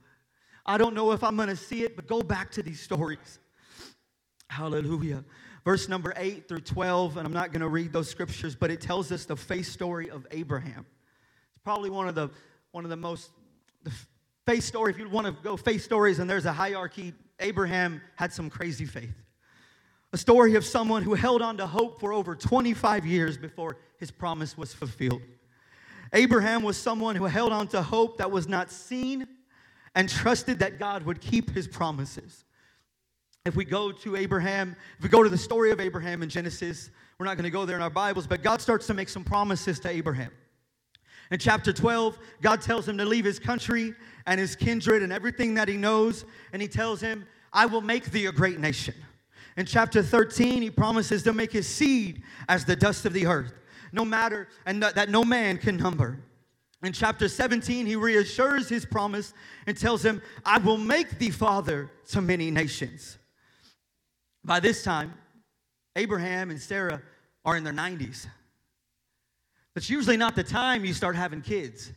I 0.69 0.79
don't 0.79 0.95
know 0.95 1.11
if 1.11 1.25
I'm 1.25 1.35
going 1.35 1.49
to 1.49 1.57
see 1.57 1.83
it, 1.83 1.97
but 1.97 2.07
go 2.07 2.23
back 2.23 2.53
to 2.53 2.63
these 2.63 2.81
stories. 2.81 3.41
Hallelujah 4.49 5.25
verse 5.69 5.87
number 5.87 6.15
8 6.17 6.49
through 6.49 6.61
12, 6.61 7.19
and 7.19 7.27
I'm 7.27 7.33
not 7.35 7.53
going 7.53 7.61
to 7.61 7.69
read 7.69 7.93
those 7.93 8.09
scriptures, 8.09 8.57
but 8.57 8.71
it 8.71 8.81
tells 8.81 9.13
us 9.13 9.27
the 9.27 9.37
faith 9.37 9.67
story 9.67 10.09
of 10.09 10.27
Abraham. 10.31 10.87
It's 11.51 11.63
probably 11.63 11.91
one 11.91 12.09
of 12.09 12.15
the 12.15 12.31
one 12.71 12.85
of 12.85 12.91
the 12.91 12.97
most 12.97 13.31
the 13.83 13.93
faith 14.47 14.65
story. 14.65 14.93
If 14.93 14.99
you 14.99 15.07
want 15.11 15.27
to 15.27 15.33
go 15.43 15.59
faith 15.59 15.85
stories, 15.85 16.21
and 16.21 16.31
there's 16.31 16.47
a 16.47 16.53
hierarchy, 16.55 17.13
Abraham 17.39 18.01
had 18.17 18.33
some 18.33 18.49
crazy 18.49 18.87
faith. 18.87 19.15
A 20.15 20.17
story 20.17 20.55
of 20.55 20.65
someone 20.65 21.03
who 21.03 21.13
held 21.13 21.43
on 21.43 21.59
to 21.59 21.67
hope 21.67 22.01
for 22.01 22.15
over 22.15 22.35
25 22.35 23.05
years 23.05 23.37
before 23.37 23.77
his 23.99 24.11
promise 24.11 24.57
was 24.57 24.73
fulfilled. 24.73 25.21
Abraham 26.15 26.63
was 26.63 26.79
someone 26.79 27.15
who 27.15 27.27
held 27.27 27.53
on 27.53 27.69
to 27.69 27.83
hope 27.83 28.17
that 28.17 28.31
was 28.31 28.49
not 28.49 28.71
seen 28.71 29.29
and 29.95 30.09
trusted 30.09 30.59
that 30.61 30.79
God 30.79 31.05
would 31.05 31.21
keep 31.21 31.51
his 31.51 31.67
promises 31.67 32.45
if 33.49 33.57
we 33.57 33.65
go 33.65 33.91
to 33.91 34.15
Abraham, 34.15 34.77
if 34.99 35.03
we 35.03 35.09
go 35.09 35.23
to 35.23 35.29
the 35.29 35.39
story 35.39 35.71
of 35.71 35.81
Abraham 35.81 36.23
in 36.23 36.29
Genesis, 36.29 36.91
we're 37.19 37.27
not 37.27 37.37
going 37.37 37.45
to 37.45 37.51
go 37.51 37.65
there 37.65 37.77
in 37.77 37.83
our 37.83 37.91
Bibles, 37.91 38.27
but 38.27 38.43
God 38.43 38.61
starts 38.61 38.87
to 38.87 38.95
make 38.95 39.09
some 39.09 39.25
promises 39.25 39.81
to 39.81 39.89
Abraham. 39.89 40.31
In 41.31 41.39
chapter 41.39 41.73
12, 41.73 42.19
God 42.43 42.61
tells 42.61 42.87
him 42.87 42.99
to 42.99 43.05
leave 43.05 43.25
his 43.25 43.39
country 43.39 43.95
and 44.27 44.39
his 44.39 44.55
kindred 44.55 45.03
and 45.03 45.13
everything 45.13 45.55
that 45.55 45.67
he 45.67 45.77
knows, 45.77 46.25
and 46.53 46.63
he 46.63 46.69
tells 46.69 47.01
him, 47.01 47.27
I 47.53 47.67
will 47.67 47.81
make 47.81 48.11
thee 48.11 48.27
a 48.27 48.33
great 48.33 48.61
nation. 48.61 48.95
In 49.57 49.67
chapter 49.67 50.03
13, 50.03 50.63
he 50.63 50.71
promises 50.71 51.23
to 51.25 51.33
make 51.33 51.51
his 51.51 51.67
seed 51.67 52.23
as 52.49 52.65
the 52.65 52.77
dust 52.77 53.07
of 53.07 53.13
the 53.13 53.27
earth, 53.27 53.55
no 53.93 54.05
matter, 54.05 54.49
and 54.67 54.83
that 54.83 55.09
no 55.09 55.25
man 55.25 55.59
can 55.59 55.77
number. 55.77 56.21
In 56.83 56.93
chapter 56.93 57.29
17, 57.29 57.87
he 57.87 57.97
reassures 57.97 58.69
his 58.69 58.85
promise 58.85 59.35
and 59.67 59.77
tells 59.77 60.05
him, 60.05 60.23
I 60.45 60.59
will 60.59 60.77
make 60.79 61.19
thee 61.19 61.31
father 61.31 61.91
to 62.11 62.21
many 62.21 62.51
nations. 62.51 63.19
By 64.45 64.61
this 64.61 64.85
time, 64.85 65.15
Abraham 65.97 66.51
and 66.51 66.61
Sarah 66.61 67.03
are 67.45 67.57
in 67.57 67.65
their 67.65 67.73
90s. 67.73 68.27
That's 69.75 69.91
usually 69.91 70.17
not 70.17 70.37
the 70.37 70.45
time 70.45 70.85
you 70.85 70.95
start 70.95 71.17
having 71.17 71.41
kids. 71.41 71.91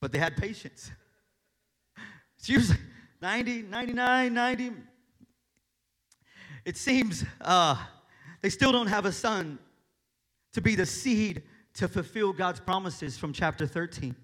But 0.00 0.12
they 0.12 0.18
had 0.18 0.36
patience. 0.36 0.90
It's 2.38 2.48
usually 2.48 2.78
90, 3.20 3.62
99, 3.62 4.34
90. 4.34 4.72
It 6.64 6.76
seems 6.76 7.24
uh, 7.40 7.76
they 8.40 8.50
still 8.50 8.70
don't 8.70 8.86
have 8.86 9.04
a 9.04 9.12
son 9.12 9.58
to 10.52 10.60
be 10.60 10.76
the 10.76 10.86
seed 10.86 11.42
to 11.74 11.88
fulfill 11.88 12.32
God's 12.32 12.60
promises 12.60 13.18
from 13.18 13.32
chapter 13.32 13.66
13. 13.66 14.14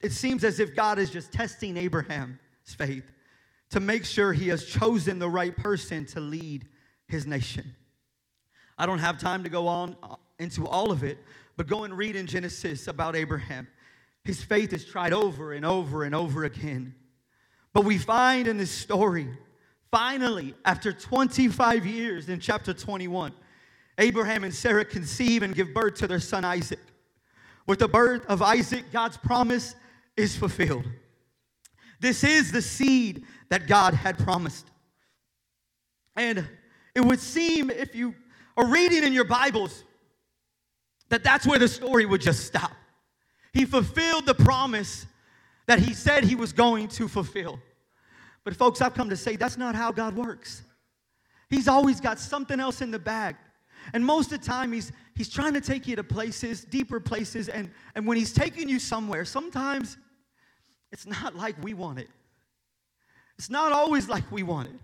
It 0.00 0.12
seems 0.12 0.44
as 0.44 0.60
if 0.60 0.74
God 0.74 0.98
is 0.98 1.10
just 1.10 1.32
testing 1.32 1.76
Abraham's 1.76 2.38
faith 2.64 3.10
to 3.70 3.80
make 3.80 4.04
sure 4.04 4.32
he 4.32 4.48
has 4.48 4.66
chosen 4.66 5.18
the 5.18 5.30
right 5.30 5.56
person 5.56 6.04
to 6.06 6.20
lead 6.20 6.66
his 7.06 7.26
nation. 7.26 7.74
I 8.76 8.86
don't 8.86 8.98
have 8.98 9.18
time 9.18 9.44
to 9.44 9.48
go 9.48 9.66
on 9.66 9.96
uh, 10.02 10.16
into 10.38 10.66
all 10.66 10.90
of 10.90 11.02
it, 11.02 11.18
but 11.56 11.68
go 11.68 11.84
and 11.84 11.96
read 11.96 12.16
in 12.16 12.26
Genesis 12.26 12.88
about 12.88 13.16
Abraham. 13.16 13.68
His 14.24 14.42
faith 14.42 14.72
is 14.72 14.84
tried 14.84 15.12
over 15.12 15.52
and 15.52 15.64
over 15.64 16.04
and 16.04 16.14
over 16.14 16.44
again. 16.44 16.94
But 17.72 17.84
we 17.84 17.96
find 17.96 18.46
in 18.46 18.58
this 18.58 18.70
story, 18.70 19.28
finally, 19.90 20.54
after 20.64 20.92
25 20.92 21.86
years 21.86 22.28
in 22.28 22.40
chapter 22.40 22.74
21, 22.74 23.32
Abraham 23.98 24.44
and 24.44 24.54
Sarah 24.54 24.84
conceive 24.84 25.42
and 25.42 25.54
give 25.54 25.74
birth 25.74 25.96
to 25.96 26.06
their 26.06 26.20
son 26.20 26.44
Isaac. 26.44 26.80
With 27.66 27.78
the 27.78 27.88
birth 27.88 28.26
of 28.26 28.42
Isaac, 28.42 28.84
God's 28.92 29.16
promise 29.16 29.74
is 30.16 30.36
fulfilled. 30.36 30.84
This 32.00 32.24
is 32.24 32.50
the 32.50 32.62
seed 32.62 33.24
that 33.48 33.66
God 33.68 33.94
had 33.94 34.18
promised. 34.18 34.66
And 36.16 36.46
it 36.94 37.00
would 37.00 37.20
seem, 37.20 37.70
if 37.70 37.94
you 37.94 38.14
are 38.56 38.66
reading 38.66 39.04
in 39.04 39.12
your 39.12 39.24
Bibles, 39.24 39.84
that 41.08 41.22
that's 41.22 41.46
where 41.46 41.58
the 41.58 41.68
story 41.68 42.06
would 42.06 42.20
just 42.20 42.46
stop. 42.46 42.72
He 43.52 43.64
fulfilled 43.64 44.26
the 44.26 44.34
promise 44.34 45.06
that 45.66 45.78
he 45.78 45.94
said 45.94 46.24
he 46.24 46.34
was 46.34 46.52
going 46.52 46.88
to 46.88 47.06
fulfill. 47.06 47.60
But, 48.44 48.56
folks, 48.56 48.80
I've 48.80 48.94
come 48.94 49.10
to 49.10 49.16
say 49.16 49.36
that's 49.36 49.56
not 49.56 49.74
how 49.74 49.92
God 49.92 50.16
works. 50.16 50.62
He's 51.48 51.68
always 51.68 52.00
got 52.00 52.18
something 52.18 52.58
else 52.58 52.80
in 52.80 52.90
the 52.90 52.98
bag. 52.98 53.36
And 53.92 54.04
most 54.04 54.32
of 54.32 54.40
the 54.40 54.46
time, 54.46 54.72
he's, 54.72 54.92
he's 55.14 55.28
trying 55.28 55.54
to 55.54 55.60
take 55.60 55.86
you 55.86 55.96
to 55.96 56.04
places, 56.04 56.64
deeper 56.64 57.00
places. 57.00 57.48
And, 57.48 57.70
and 57.94 58.06
when 58.06 58.16
he's 58.16 58.32
taking 58.32 58.68
you 58.68 58.78
somewhere, 58.78 59.24
sometimes 59.24 59.96
it's 60.90 61.06
not 61.06 61.36
like 61.36 61.56
we 61.62 61.74
want 61.74 61.98
it. 61.98 62.08
It's 63.38 63.50
not 63.50 63.72
always 63.72 64.08
like 64.08 64.30
we 64.30 64.42
want 64.42 64.68
it. 64.68 64.80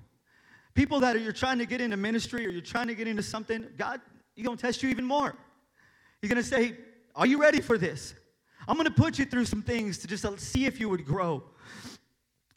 People 0.74 1.00
that 1.00 1.16
are, 1.16 1.18
you're 1.18 1.32
trying 1.32 1.58
to 1.58 1.66
get 1.66 1.80
into 1.80 1.96
ministry 1.96 2.46
or 2.46 2.50
you're 2.50 2.60
trying 2.60 2.88
to 2.88 2.94
get 2.94 3.08
into 3.08 3.22
something, 3.22 3.66
God, 3.76 4.00
He's 4.34 4.46
going 4.46 4.56
to 4.56 4.62
test 4.62 4.82
you 4.82 4.88
even 4.88 5.04
more. 5.04 5.34
He's 6.22 6.30
going 6.30 6.42
to 6.42 6.48
say, 6.48 6.76
Are 7.16 7.26
you 7.26 7.40
ready 7.40 7.60
for 7.60 7.76
this? 7.76 8.14
I'm 8.66 8.76
going 8.76 8.86
to 8.86 8.92
put 8.92 9.18
you 9.18 9.24
through 9.24 9.46
some 9.46 9.62
things 9.62 9.98
to 9.98 10.06
just 10.06 10.24
see 10.38 10.66
if 10.66 10.78
you 10.78 10.88
would 10.88 11.04
grow. 11.04 11.42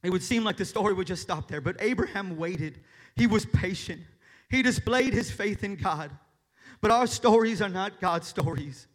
It 0.03 0.09
would 0.09 0.23
seem 0.23 0.43
like 0.43 0.57
the 0.57 0.65
story 0.65 0.93
would 0.93 1.07
just 1.07 1.21
stop 1.21 1.47
there, 1.47 1.61
but 1.61 1.77
Abraham 1.79 2.37
waited. 2.37 2.81
He 3.15 3.27
was 3.27 3.45
patient. 3.45 4.01
He 4.49 4.61
displayed 4.61 5.13
his 5.13 5.31
faith 5.31 5.63
in 5.63 5.75
God. 5.75 6.11
But 6.81 6.91
our 6.91 7.07
stories 7.07 7.61
are 7.61 7.69
not 7.69 8.01
God's 8.01 8.27
stories. 8.27 8.87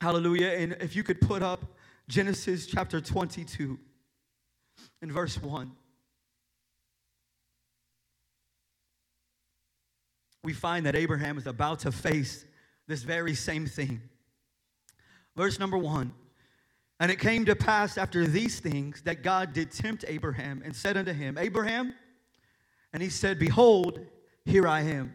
Hallelujah. 0.00 0.48
And 0.48 0.76
if 0.80 0.96
you 0.96 1.02
could 1.02 1.20
put 1.20 1.42
up 1.42 1.64
Genesis 2.08 2.66
chapter 2.66 3.00
22 3.00 3.78
and 5.02 5.12
verse 5.12 5.40
1. 5.40 5.70
We 10.42 10.52
find 10.52 10.86
that 10.86 10.96
Abraham 10.96 11.38
is 11.38 11.46
about 11.46 11.80
to 11.80 11.92
face 11.92 12.44
this 12.88 13.02
very 13.02 13.34
same 13.34 13.66
thing. 13.66 14.00
Verse 15.36 15.60
number 15.60 15.78
1 15.78 16.12
And 16.98 17.12
it 17.12 17.20
came 17.20 17.44
to 17.44 17.54
pass 17.54 17.96
after 17.96 18.26
these 18.26 18.58
things 18.58 19.02
that 19.02 19.22
God 19.22 19.52
did 19.52 19.70
tempt 19.70 20.04
Abraham 20.08 20.62
and 20.64 20.74
said 20.74 20.96
unto 20.96 21.12
him, 21.12 21.38
Abraham, 21.38 21.94
and 22.92 23.02
he 23.02 23.08
said, 23.08 23.38
Behold, 23.38 24.00
here 24.44 24.66
I 24.66 24.80
am. 24.80 25.14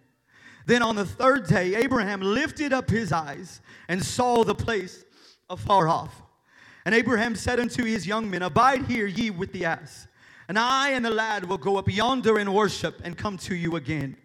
Then 0.71 0.83
on 0.83 0.95
the 0.95 1.05
third 1.05 1.47
day, 1.47 1.75
Abraham 1.75 2.21
lifted 2.21 2.71
up 2.71 2.89
his 2.89 3.11
eyes 3.11 3.59
and 3.89 4.01
saw 4.01 4.45
the 4.45 4.55
place 4.55 5.03
afar 5.49 5.89
off. 5.89 6.21
And 6.85 6.95
Abraham 6.95 7.35
said 7.35 7.59
unto 7.59 7.83
his 7.83 8.07
young 8.07 8.29
men, 8.29 8.41
Abide 8.41 8.85
here, 8.85 9.05
ye 9.05 9.31
with 9.31 9.51
the 9.51 9.65
ass, 9.65 10.07
and 10.47 10.57
I 10.57 10.91
and 10.91 11.03
the 11.03 11.09
lad 11.09 11.43
will 11.43 11.57
go 11.57 11.75
up 11.75 11.89
yonder 11.89 12.37
and 12.37 12.55
worship 12.55 13.01
and 13.03 13.17
come 13.17 13.37
to 13.39 13.53
you 13.53 13.75
again. 13.75 14.15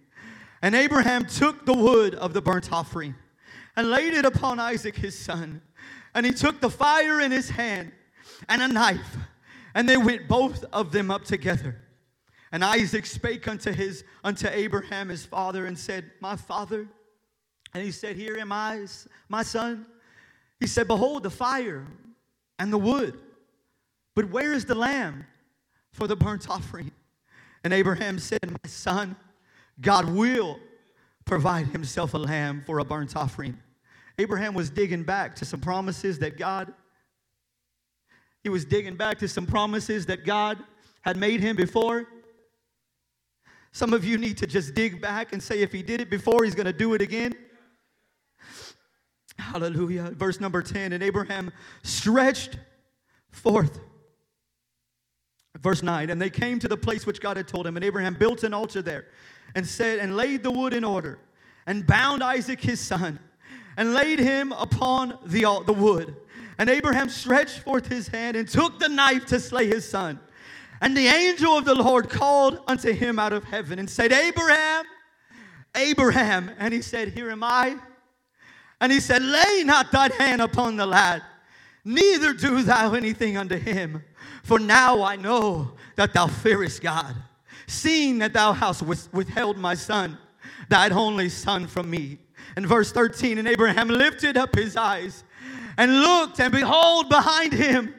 And 0.62 0.76
Abraham 0.76 1.26
took 1.26 1.66
the 1.66 1.74
wood 1.74 2.14
of 2.14 2.32
the 2.32 2.40
burnt 2.40 2.72
offering 2.72 3.16
and 3.74 3.90
laid 3.90 4.14
it 4.14 4.24
upon 4.24 4.60
Isaac 4.60 4.94
his 4.94 5.18
son. 5.18 5.60
And 6.14 6.24
he 6.24 6.30
took 6.30 6.60
the 6.60 6.70
fire 6.70 7.20
in 7.20 7.32
his 7.32 7.50
hand 7.50 7.90
and 8.48 8.62
a 8.62 8.68
knife, 8.68 9.16
and 9.74 9.88
they 9.88 9.96
went 9.96 10.28
both 10.28 10.64
of 10.72 10.92
them 10.92 11.10
up 11.10 11.24
together. 11.24 11.82
And 12.52 12.64
Isaac 12.64 13.06
spake 13.06 13.48
unto 13.48 13.72
his 13.72 14.04
unto 14.22 14.48
Abraham 14.48 15.08
his 15.08 15.24
father 15.24 15.66
and 15.66 15.78
said, 15.78 16.10
My 16.20 16.36
father. 16.36 16.88
And 17.74 17.84
he 17.84 17.90
said, 17.90 18.16
Here 18.16 18.36
am 18.38 18.52
I, 18.52 18.86
my 19.28 19.42
son. 19.42 19.86
He 20.60 20.66
said, 20.66 20.88
Behold 20.88 21.22
the 21.22 21.30
fire 21.30 21.86
and 22.58 22.72
the 22.72 22.78
wood, 22.78 23.18
but 24.14 24.30
where 24.30 24.52
is 24.52 24.64
the 24.64 24.74
lamb 24.74 25.26
for 25.92 26.06
the 26.06 26.16
burnt 26.16 26.48
offering? 26.48 26.90
And 27.64 27.72
Abraham 27.72 28.18
said, 28.18 28.40
My 28.44 28.68
son, 28.68 29.16
God 29.80 30.08
will 30.08 30.58
provide 31.24 31.66
himself 31.66 32.14
a 32.14 32.18
lamb 32.18 32.62
for 32.64 32.78
a 32.78 32.84
burnt 32.84 33.16
offering. 33.16 33.58
Abraham 34.18 34.54
was 34.54 34.70
digging 34.70 35.02
back 35.02 35.34
to 35.36 35.44
some 35.44 35.60
promises 35.60 36.18
that 36.20 36.38
God 36.38 36.72
he 38.46 38.50
was 38.50 38.64
digging 38.64 38.94
back 38.94 39.18
to 39.18 39.26
some 39.26 39.44
promises 39.44 40.06
that 40.06 40.24
God 40.24 40.56
had 41.00 41.16
made 41.16 41.40
him 41.40 41.56
before. 41.56 42.06
Some 43.76 43.92
of 43.92 44.06
you 44.06 44.16
need 44.16 44.38
to 44.38 44.46
just 44.46 44.74
dig 44.74 45.02
back 45.02 45.34
and 45.34 45.42
say, 45.42 45.60
if 45.60 45.70
he 45.70 45.82
did 45.82 46.00
it 46.00 46.08
before, 46.08 46.44
he's 46.44 46.54
going 46.54 46.64
to 46.64 46.72
do 46.72 46.94
it 46.94 47.02
again. 47.02 47.34
Hallelujah. 49.38 50.12
Verse 50.16 50.40
number 50.40 50.62
10 50.62 50.94
And 50.94 51.02
Abraham 51.02 51.52
stretched 51.82 52.58
forth. 53.32 53.78
Verse 55.60 55.82
9 55.82 56.08
And 56.08 56.18
they 56.18 56.30
came 56.30 56.58
to 56.60 56.68
the 56.68 56.76
place 56.78 57.04
which 57.04 57.20
God 57.20 57.36
had 57.36 57.46
told 57.46 57.66
him, 57.66 57.76
and 57.76 57.84
Abraham 57.84 58.14
built 58.14 58.44
an 58.44 58.54
altar 58.54 58.80
there 58.80 59.08
and 59.54 59.66
said, 59.66 59.98
and 59.98 60.16
laid 60.16 60.42
the 60.42 60.50
wood 60.50 60.72
in 60.72 60.82
order, 60.82 61.18
and 61.66 61.86
bound 61.86 62.22
Isaac 62.22 62.62
his 62.62 62.80
son, 62.80 63.18
and 63.76 63.92
laid 63.92 64.18
him 64.18 64.52
upon 64.52 65.18
the, 65.26 65.42
the 65.66 65.74
wood. 65.74 66.16
And 66.56 66.70
Abraham 66.70 67.10
stretched 67.10 67.58
forth 67.58 67.88
his 67.88 68.08
hand 68.08 68.38
and 68.38 68.48
took 68.48 68.78
the 68.78 68.88
knife 68.88 69.26
to 69.26 69.38
slay 69.38 69.66
his 69.66 69.86
son. 69.86 70.18
And 70.80 70.96
the 70.96 71.06
angel 71.06 71.56
of 71.56 71.64
the 71.64 71.74
Lord 71.74 72.08
called 72.08 72.60
unto 72.66 72.92
him 72.92 73.18
out 73.18 73.32
of 73.32 73.44
heaven 73.44 73.78
and 73.78 73.88
said, 73.88 74.12
Abraham, 74.12 74.84
Abraham. 75.74 76.50
And 76.58 76.72
he 76.72 76.82
said, 76.82 77.08
Here 77.08 77.30
am 77.30 77.42
I. 77.42 77.76
And 78.80 78.92
he 78.92 79.00
said, 79.00 79.22
Lay 79.22 79.62
not 79.64 79.90
thine 79.90 80.10
hand 80.12 80.42
upon 80.42 80.76
the 80.76 80.86
lad, 80.86 81.22
neither 81.84 82.34
do 82.34 82.62
thou 82.62 82.92
anything 82.92 83.36
unto 83.36 83.56
him. 83.56 84.04
For 84.42 84.58
now 84.58 85.02
I 85.02 85.16
know 85.16 85.72
that 85.96 86.12
thou 86.12 86.26
fearest 86.26 86.82
God, 86.82 87.16
seeing 87.66 88.18
that 88.18 88.32
thou 88.32 88.52
hast 88.52 88.82
withheld 88.82 89.56
my 89.56 89.74
son, 89.74 90.18
thine 90.68 90.92
only 90.92 91.28
son 91.28 91.66
from 91.66 91.90
me. 91.90 92.18
And 92.54 92.66
verse 92.66 92.92
13, 92.92 93.38
and 93.38 93.48
Abraham 93.48 93.88
lifted 93.88 94.36
up 94.36 94.54
his 94.54 94.76
eyes 94.76 95.24
and 95.78 96.00
looked, 96.00 96.38
and 96.38 96.52
behold, 96.52 97.08
behind 97.08 97.52
him 97.52 97.94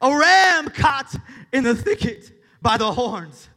a 0.00 0.16
ram 0.16 0.70
caught 0.70 1.14
in 1.52 1.64
the 1.64 1.74
thicket 1.74 2.32
by 2.60 2.76
the 2.76 2.92
horns. 2.92 3.48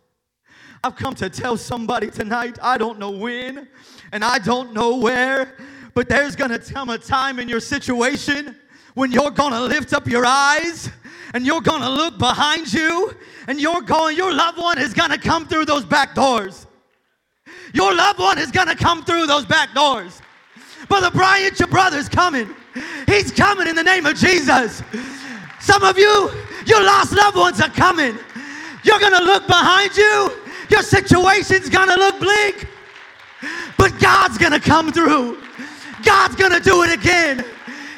I've 0.84 0.96
come 0.96 1.14
to 1.16 1.30
tell 1.30 1.58
somebody 1.58 2.10
tonight, 2.10 2.58
I 2.62 2.78
don't 2.78 2.98
know 2.98 3.12
when 3.12 3.68
and 4.12 4.24
I 4.24 4.40
don't 4.40 4.74
know 4.74 4.98
where, 4.98 5.56
but 5.94 6.10
there's 6.10 6.36
gonna 6.36 6.58
come 6.58 6.90
a 6.90 6.98
time 6.98 7.40
in 7.40 7.48
your 7.48 7.60
situation 7.60 8.56
when 8.96 9.12
you're 9.12 9.32
gonna 9.32 9.62
lift 9.62 9.94
up 9.94 10.08
your 10.08 10.26
eyes 10.26 10.90
and 11.34 11.46
you're 11.46 11.62
gonna 11.62 11.90
look 11.90 12.18
behind 12.18 12.74
you 12.74 13.16
and 13.48 13.62
you're 13.62 13.82
going, 13.82 14.18
your 14.18 14.34
loved 14.34 14.58
one 14.58 14.80
is 14.80 14.94
gonna 14.94 15.18
come 15.18 15.48
through 15.48 15.66
those 15.66 15.86
back 15.86 16.16
doors. 16.16 16.66
Your 17.74 17.94
loved 17.94 18.20
one 18.20 18.38
is 18.38 18.52
gonna 18.52 18.76
come 18.76 19.04
through 19.04 19.28
those 19.28 19.46
back 19.46 19.74
doors. 19.74 20.22
Brother 20.88 21.12
Bryant, 21.12 21.60
your 21.60 21.68
brother's 21.68 22.10
coming. 22.10 22.54
He's 23.08 23.32
coming 23.32 23.68
in 23.68 23.76
the 23.76 23.84
name 23.84 24.06
of 24.06 24.16
Jesus. 24.16 24.84
Some 25.60 25.84
of 25.84 25.98
you, 25.98 26.32
your 26.66 26.84
lost 26.84 27.14
loved 27.14 27.38
ones 27.38 27.62
are 27.62 27.70
coming. 27.70 28.18
You're 28.84 29.00
going 29.00 29.14
to 29.14 29.24
look 29.24 29.48
behind 29.48 29.96
you. 29.96 30.32
Your 30.70 30.82
situation's 30.82 31.70
going 31.70 31.90
to 31.90 31.96
look 31.96 32.20
bleak. 32.20 32.68
But 33.78 34.00
God's 34.00 34.38
going 34.38 34.54
to 34.54 34.60
come 34.60 34.92
through. 34.92 35.42
God's 36.04 36.36
going 36.36 36.52
to 36.52 36.60
do 36.60 36.84
it 36.84 36.94
again. 36.94 37.44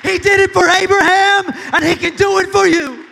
He 0.01 0.17
did 0.19 0.39
it 0.41 0.51
for 0.51 0.67
Abraham, 0.67 1.45
and 1.73 1.83
He 1.83 1.95
can 1.95 2.15
do 2.15 2.39
it 2.39 2.49
for 2.49 2.67
you. 2.67 3.05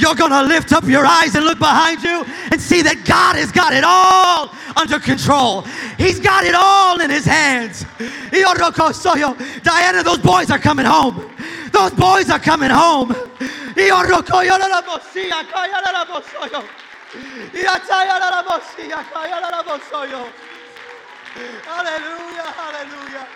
You're 0.00 0.14
going 0.14 0.30
to 0.32 0.42
lift 0.42 0.72
up 0.72 0.84
your 0.84 1.04
eyes 1.06 1.34
and 1.34 1.44
look 1.44 1.58
behind 1.58 2.02
you 2.02 2.24
and 2.50 2.60
see 2.60 2.82
that 2.82 3.04
God 3.04 3.36
has 3.36 3.52
got 3.52 3.72
it 3.74 3.84
all 3.84 4.50
under 4.76 4.98
control. 4.98 5.62
He's 5.98 6.18
got 6.18 6.44
it 6.44 6.54
all 6.56 7.00
in 7.00 7.10
his 7.10 7.26
hands. 7.26 7.84
Diana, 9.62 10.02
those 10.02 10.18
boys 10.18 10.50
are 10.50 10.58
coming 10.58 10.86
home. 10.86 11.30
Those 11.72 11.92
boys 11.92 12.30
are 12.30 12.38
coming 12.40 12.70
home. 12.70 13.14
Hallelujah, 21.64 22.52
hallelujah. 22.56 23.26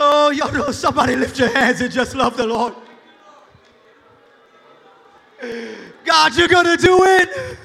Oh, 0.00 0.30
y'all 0.30 0.52
know 0.52 0.70
somebody 0.70 1.16
lift 1.16 1.38
your 1.38 1.48
hands 1.52 1.80
and 1.80 1.90
just 1.90 2.14
love 2.14 2.36
the 2.36 2.46
Lord. 2.46 2.74
God, 6.04 6.36
you're 6.36 6.48
going 6.48 6.66
to 6.66 6.76
do 6.76 6.98
it. 7.04 7.56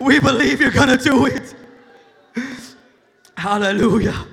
We 0.00 0.20
believe 0.20 0.60
you're 0.60 0.70
going 0.70 0.96
to 0.96 1.02
do 1.02 1.26
it. 1.26 1.54
Hallelujah. 3.36 4.26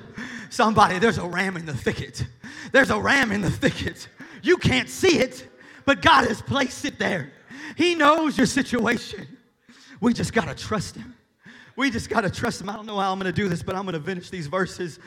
Somebody, 0.50 0.98
there's 0.98 1.18
a 1.18 1.26
ram 1.26 1.56
in 1.56 1.66
the 1.66 1.74
thicket. 1.74 2.24
There's 2.72 2.90
a 2.90 2.98
ram 2.98 3.32
in 3.32 3.42
the 3.42 3.50
thicket. 3.50 4.08
You 4.42 4.56
can't 4.56 4.88
see 4.88 5.18
it, 5.18 5.48
but 5.84 6.00
God 6.00 6.26
has 6.26 6.40
placed 6.40 6.84
it 6.84 6.98
there. 6.98 7.32
He 7.76 7.94
knows 7.94 8.38
your 8.38 8.46
situation. 8.46 9.26
We 10.00 10.14
just 10.14 10.32
got 10.32 10.46
to 10.46 10.54
trust 10.54 10.96
Him. 10.96 11.15
We 11.76 11.90
just 11.90 12.08
got 12.08 12.22
to 12.22 12.30
trust 12.30 12.60
Him. 12.60 12.70
I 12.70 12.74
don't 12.74 12.86
know 12.86 12.98
how 12.98 13.12
I'm 13.12 13.18
going 13.18 13.32
to 13.32 13.40
do 13.40 13.48
this, 13.48 13.62
but 13.62 13.76
I'm 13.76 13.82
going 13.82 13.94
to 13.94 14.00
finish 14.00 14.30
these 14.30 14.46
verses. 14.46 14.98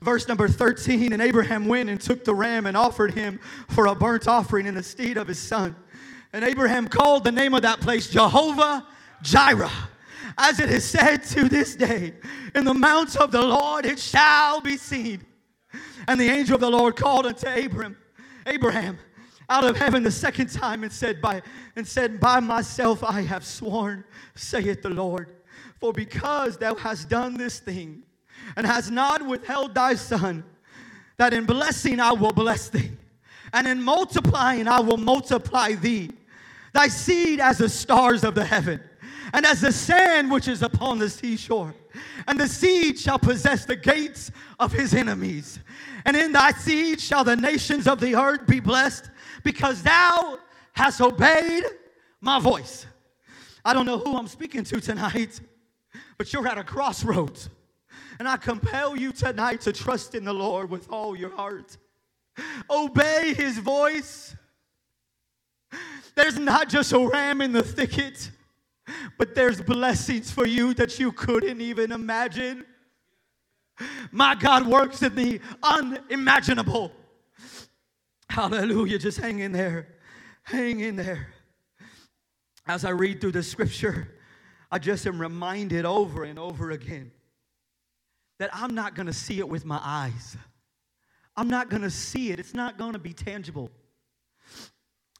Verse 0.00 0.28
number 0.28 0.48
13 0.48 1.12
And 1.12 1.22
Abraham 1.22 1.66
went 1.66 1.88
and 1.88 2.00
took 2.00 2.24
the 2.24 2.34
ram 2.34 2.66
and 2.66 2.76
offered 2.76 3.14
him 3.14 3.40
for 3.68 3.86
a 3.86 3.94
burnt 3.94 4.28
offering 4.28 4.66
in 4.66 4.74
the 4.74 4.82
stead 4.82 5.16
of 5.16 5.28
his 5.28 5.38
son. 5.38 5.74
And 6.32 6.44
Abraham 6.44 6.88
called 6.88 7.24
the 7.24 7.32
name 7.32 7.54
of 7.54 7.62
that 7.62 7.80
place 7.80 8.10
Jehovah 8.10 8.86
Jireh. 9.22 9.70
As 10.36 10.58
it 10.58 10.68
is 10.68 10.84
said 10.84 11.22
to 11.24 11.48
this 11.48 11.76
day, 11.76 12.12
in 12.54 12.64
the 12.64 12.74
mounts 12.74 13.16
of 13.16 13.30
the 13.30 13.40
Lord 13.40 13.86
it 13.86 13.98
shall 13.98 14.60
be 14.60 14.76
seen. 14.76 15.24
And 16.06 16.20
the 16.20 16.28
angel 16.28 16.56
of 16.56 16.60
the 16.60 16.70
Lord 16.70 16.96
called 16.96 17.24
unto 17.24 17.48
Abraham, 17.48 17.96
Abraham, 18.46 18.98
out 19.48 19.64
of 19.64 19.76
heaven 19.76 20.02
the 20.02 20.10
second 20.10 20.50
time 20.50 20.82
and 20.82 20.92
said, 20.92 21.20
By 21.22 21.42
and 21.76 21.86
said, 21.86 22.20
By 22.20 22.40
myself 22.40 23.02
I 23.04 23.22
have 23.22 23.44
sworn, 23.44 24.04
saith 24.34 24.82
the 24.82 24.90
Lord. 24.90 25.34
For 25.84 25.92
because 25.92 26.56
thou 26.56 26.74
hast 26.76 27.10
done 27.10 27.34
this 27.36 27.58
thing, 27.58 28.04
and 28.56 28.66
hast 28.66 28.90
not 28.90 29.20
withheld 29.20 29.74
thy 29.74 29.96
son, 29.96 30.42
that 31.18 31.34
in 31.34 31.44
blessing 31.44 32.00
I 32.00 32.12
will 32.12 32.32
bless 32.32 32.70
thee, 32.70 32.90
and 33.52 33.68
in 33.68 33.82
multiplying 33.82 34.66
I 34.66 34.80
will 34.80 34.96
multiply 34.96 35.74
thee. 35.74 36.10
Thy 36.72 36.88
seed 36.88 37.38
as 37.38 37.58
the 37.58 37.68
stars 37.68 38.24
of 38.24 38.34
the 38.34 38.46
heaven, 38.46 38.80
and 39.34 39.44
as 39.44 39.60
the 39.60 39.72
sand 39.72 40.30
which 40.30 40.48
is 40.48 40.62
upon 40.62 41.00
the 41.00 41.10
seashore. 41.10 41.74
And 42.26 42.40
the 42.40 42.48
seed 42.48 42.98
shall 42.98 43.18
possess 43.18 43.66
the 43.66 43.76
gates 43.76 44.30
of 44.58 44.72
his 44.72 44.94
enemies. 44.94 45.58
And 46.06 46.16
in 46.16 46.32
thy 46.32 46.52
seed 46.52 46.98
shall 46.98 47.24
the 47.24 47.36
nations 47.36 47.86
of 47.86 48.00
the 48.00 48.14
earth 48.14 48.46
be 48.46 48.58
blessed, 48.58 49.10
because 49.42 49.82
thou 49.82 50.38
hast 50.72 51.02
obeyed 51.02 51.64
my 52.22 52.40
voice. 52.40 52.86
I 53.62 53.74
don't 53.74 53.84
know 53.84 53.98
who 53.98 54.16
I'm 54.16 54.28
speaking 54.28 54.64
to 54.64 54.80
tonight, 54.80 55.40
but 56.18 56.32
you're 56.32 56.46
at 56.46 56.58
a 56.58 56.64
crossroads. 56.64 57.48
And 58.18 58.28
I 58.28 58.36
compel 58.36 58.96
you 58.96 59.12
tonight 59.12 59.60
to 59.62 59.72
trust 59.72 60.14
in 60.14 60.24
the 60.24 60.32
Lord 60.32 60.70
with 60.70 60.90
all 60.90 61.16
your 61.16 61.34
heart. 61.34 61.76
Obey 62.70 63.34
his 63.34 63.58
voice. 63.58 64.36
There's 66.14 66.38
not 66.38 66.68
just 66.68 66.92
a 66.92 66.98
ram 66.98 67.40
in 67.40 67.52
the 67.52 67.62
thicket, 67.62 68.30
but 69.18 69.34
there's 69.34 69.60
blessings 69.60 70.30
for 70.30 70.46
you 70.46 70.74
that 70.74 70.98
you 70.98 71.10
couldn't 71.12 71.60
even 71.60 71.90
imagine. 71.92 72.64
My 74.12 74.34
God 74.36 74.66
works 74.66 75.02
in 75.02 75.14
the 75.14 75.40
unimaginable. 75.62 76.92
Hallelujah. 78.28 78.98
Just 78.98 79.18
hang 79.18 79.40
in 79.40 79.52
there. 79.52 79.88
Hang 80.44 80.80
in 80.80 80.96
there. 80.96 81.28
As 82.66 82.84
I 82.84 82.90
read 82.90 83.20
through 83.20 83.32
the 83.32 83.42
scripture, 83.42 84.08
I 84.74 84.78
just 84.78 85.06
am 85.06 85.20
reminded 85.20 85.84
over 85.84 86.24
and 86.24 86.36
over 86.36 86.72
again 86.72 87.12
that 88.40 88.50
I'm 88.52 88.74
not 88.74 88.96
going 88.96 89.06
to 89.06 89.12
see 89.12 89.38
it 89.38 89.48
with 89.48 89.64
my 89.64 89.78
eyes. 89.80 90.36
I'm 91.36 91.46
not 91.46 91.70
going 91.70 91.82
to 91.82 91.90
see 91.90 92.32
it. 92.32 92.40
It's 92.40 92.54
not 92.54 92.76
going 92.76 92.94
to 92.94 92.98
be 92.98 93.12
tangible. 93.12 93.70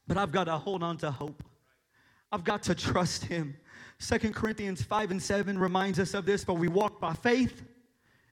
But 0.09 0.17
I've 0.17 0.33
got 0.33 0.43
to 0.43 0.57
hold 0.57 0.83
on 0.83 0.97
to 0.97 1.09
hope. 1.09 1.41
I've 2.33 2.43
got 2.43 2.63
to 2.63 2.75
trust 2.75 3.23
him. 3.23 3.55
Second 3.97 4.35
Corinthians 4.35 4.83
5 4.83 5.11
and 5.11 5.23
7 5.23 5.57
reminds 5.57 5.99
us 5.99 6.13
of 6.15 6.25
this, 6.25 6.43
but 6.43 6.55
we 6.55 6.67
walk 6.67 6.99
by 6.99 7.13
faith 7.13 7.63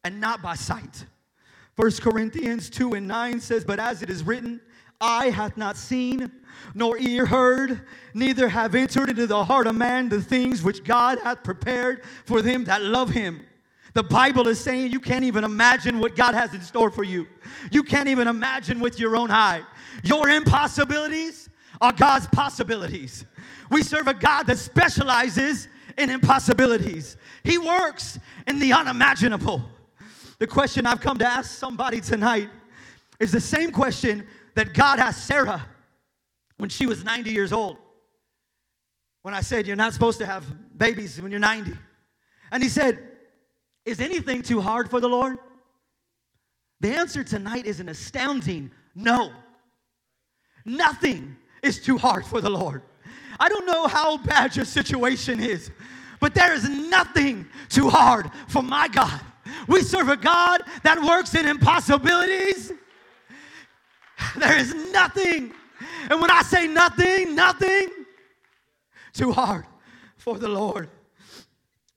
and 0.03 0.19
not 0.19 0.41
by 0.41 0.55
sight. 0.55 1.05
First 1.77 2.01
Corinthians 2.01 2.69
2 2.69 2.95
and 2.95 3.07
9 3.07 3.39
says, 3.39 3.63
But 3.63 3.79
as 3.79 4.03
it 4.03 4.09
is 4.09 4.23
written, 4.23 4.59
eye 5.01 5.29
hath 5.29 5.57
not 5.57 5.77
seen, 5.77 6.31
nor 6.73 6.97
ear 6.97 7.25
heard, 7.25 7.81
neither 8.13 8.47
have 8.47 8.75
entered 8.75 9.09
into 9.09 9.27
the 9.27 9.43
heart 9.43 9.67
of 9.67 9.75
man 9.75 10.09
the 10.09 10.21
things 10.21 10.63
which 10.63 10.83
God 10.83 11.19
hath 11.23 11.43
prepared 11.43 12.03
for 12.25 12.41
them 12.41 12.63
that 12.65 12.81
love 12.81 13.09
him. 13.09 13.45
The 13.93 14.03
Bible 14.03 14.47
is 14.47 14.59
saying 14.59 14.91
you 14.91 14.99
can't 14.99 15.23
even 15.23 15.43
imagine 15.43 15.99
what 15.99 16.15
God 16.15 16.33
has 16.33 16.53
in 16.53 16.61
store 16.61 16.89
for 16.89 17.03
you. 17.03 17.27
You 17.71 17.83
can't 17.83 18.09
even 18.09 18.27
imagine 18.27 18.79
with 18.79 18.99
your 18.99 19.15
own 19.15 19.29
eye. 19.29 19.61
Your 20.03 20.29
impossibilities 20.29 21.49
are 21.79 21.93
God's 21.93 22.27
possibilities. 22.27 23.25
We 23.69 23.83
serve 23.83 24.07
a 24.07 24.13
God 24.13 24.43
that 24.47 24.57
specializes 24.57 25.67
in 25.97 26.09
impossibilities, 26.09 27.17
He 27.43 27.59
works 27.59 28.17
in 28.47 28.57
the 28.57 28.73
unimaginable. 28.73 29.61
The 30.39 30.47
question 30.47 30.87
I've 30.87 31.01
come 31.01 31.19
to 31.19 31.25
ask 31.25 31.51
somebody 31.51 32.01
tonight 32.01 32.49
is 33.19 33.31
the 33.31 33.39
same 33.39 33.71
question 33.71 34.25
that 34.55 34.73
God 34.73 34.99
asked 34.99 35.25
Sarah 35.25 35.65
when 36.57 36.69
she 36.69 36.85
was 36.85 37.03
90 37.03 37.31
years 37.31 37.53
old. 37.53 37.77
When 39.21 39.33
I 39.33 39.41
said, 39.41 39.67
You're 39.67 39.75
not 39.75 39.93
supposed 39.93 40.19
to 40.19 40.25
have 40.25 40.45
babies 40.77 41.21
when 41.21 41.31
you're 41.31 41.39
90. 41.39 41.73
And 42.51 42.61
He 42.61 42.69
said, 42.69 43.09
is 43.85 43.99
anything 43.99 44.41
too 44.41 44.61
hard 44.61 44.89
for 44.89 44.99
the 44.99 45.09
Lord? 45.09 45.37
The 46.79 46.95
answer 46.95 47.23
tonight 47.23 47.65
is 47.65 47.79
an 47.79 47.89
astounding 47.89 48.71
no. 48.95 49.31
Nothing 50.65 51.35
is 51.61 51.81
too 51.81 51.97
hard 51.97 52.25
for 52.25 52.39
the 52.39 52.49
Lord. 52.49 52.83
I 53.39 53.49
don't 53.49 53.65
know 53.65 53.87
how 53.87 54.17
bad 54.17 54.55
your 54.55 54.65
situation 54.65 55.39
is, 55.39 55.71
but 56.19 56.33
there 56.33 56.53
is 56.53 56.69
nothing 56.69 57.47
too 57.67 57.89
hard 57.89 58.29
for 58.47 58.61
my 58.61 58.87
God. 58.87 59.19
We 59.67 59.81
serve 59.81 60.09
a 60.09 60.17
God 60.17 60.61
that 60.83 61.01
works 61.01 61.35
in 61.35 61.45
impossibilities. 61.45 62.71
There 64.39 64.57
is 64.57 64.73
nothing. 64.91 65.53
And 66.09 66.21
when 66.21 66.31
I 66.31 66.41
say 66.41 66.67
nothing, 66.67 67.35
nothing 67.35 67.89
too 69.13 69.31
hard 69.31 69.65
for 70.17 70.37
the 70.37 70.47
Lord. 70.47 70.89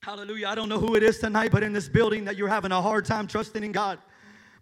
Hallelujah. 0.02 0.48
I 0.48 0.54
don't 0.54 0.68
know 0.68 0.78
who 0.78 0.94
it 0.94 1.02
is 1.02 1.18
tonight, 1.18 1.50
but 1.50 1.62
in 1.62 1.72
this 1.72 1.88
building 1.88 2.24
that 2.26 2.36
you're 2.36 2.48
having 2.48 2.72
a 2.72 2.80
hard 2.80 3.04
time 3.04 3.26
trusting 3.26 3.64
in 3.64 3.72
God. 3.72 3.98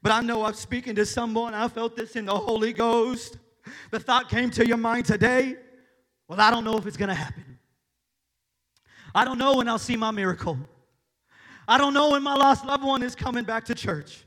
But 0.02 0.12
I 0.12 0.20
know 0.20 0.44
I'm 0.44 0.54
speaking 0.54 0.94
to 0.94 1.04
someone. 1.04 1.52
I 1.52 1.68
felt 1.68 1.96
this 1.96 2.16
in 2.16 2.26
the 2.26 2.34
Holy 2.34 2.72
Ghost. 2.72 3.38
The 3.90 3.98
thought 3.98 4.28
came 4.28 4.50
to 4.50 4.66
your 4.66 4.76
mind 4.76 5.06
today. 5.06 5.56
Well, 6.28 6.40
I 6.40 6.50
don't 6.50 6.64
know 6.64 6.76
if 6.76 6.86
it's 6.86 6.96
going 6.96 7.08
to 7.08 7.14
happen. 7.14 7.58
I 9.14 9.24
don't 9.24 9.38
know 9.38 9.56
when 9.56 9.68
I'll 9.68 9.78
see 9.78 9.96
my 9.96 10.10
miracle. 10.10 10.58
I 11.66 11.78
don't 11.78 11.94
know 11.94 12.10
when 12.10 12.22
my 12.22 12.34
lost 12.34 12.64
loved 12.64 12.84
one 12.84 13.02
is 13.02 13.14
coming 13.14 13.44
back 13.44 13.64
to 13.66 13.74
church. 13.74 14.24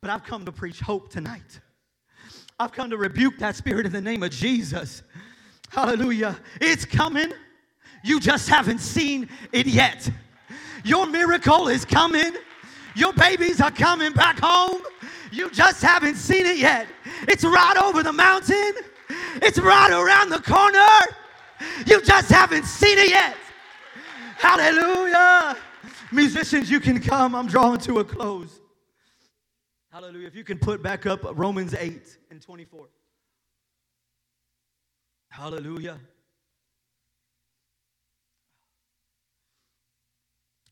But 0.00 0.10
I've 0.10 0.24
come 0.24 0.44
to 0.44 0.52
preach 0.52 0.80
hope 0.80 1.10
tonight. 1.10 1.60
I've 2.58 2.72
come 2.72 2.90
to 2.90 2.96
rebuke 2.96 3.38
that 3.38 3.54
spirit 3.54 3.86
in 3.86 3.92
the 3.92 4.00
name 4.00 4.22
of 4.22 4.30
Jesus. 4.30 5.02
Hallelujah. 5.68 6.36
It's 6.60 6.84
coming. 6.84 7.32
You 8.02 8.18
just 8.20 8.48
haven't 8.48 8.80
seen 8.80 9.28
it 9.52 9.66
yet. 9.66 10.10
Your 10.84 11.06
miracle 11.06 11.68
is 11.68 11.84
coming. 11.84 12.32
Your 12.96 13.12
babies 13.12 13.60
are 13.60 13.70
coming 13.70 14.12
back 14.12 14.40
home. 14.40 14.82
You 15.30 15.50
just 15.50 15.82
haven't 15.82 16.16
seen 16.16 16.46
it 16.46 16.56
yet. 16.58 16.88
It's 17.28 17.44
right 17.44 17.76
over 17.76 18.02
the 18.02 18.12
mountain, 18.12 18.72
it's 19.36 19.58
right 19.58 19.92
around 19.92 20.30
the 20.30 20.40
corner. 20.40 21.14
You 21.86 22.02
just 22.02 22.30
haven't 22.30 22.64
seen 22.64 22.98
it 22.98 23.10
yet. 23.10 23.36
Hallelujah. 24.36 25.56
Musicians, 26.12 26.70
you 26.70 26.80
can 26.80 27.00
come. 27.00 27.34
I'm 27.34 27.46
drawing 27.46 27.80
to 27.80 27.98
a 27.98 28.04
close. 28.04 28.57
Hallelujah. 29.98 30.28
If 30.28 30.36
you 30.36 30.44
can 30.44 30.60
put 30.60 30.80
back 30.80 31.06
up 31.06 31.26
Romans 31.32 31.74
8 31.74 32.18
and 32.30 32.40
24. 32.40 32.86
Hallelujah. 35.28 35.98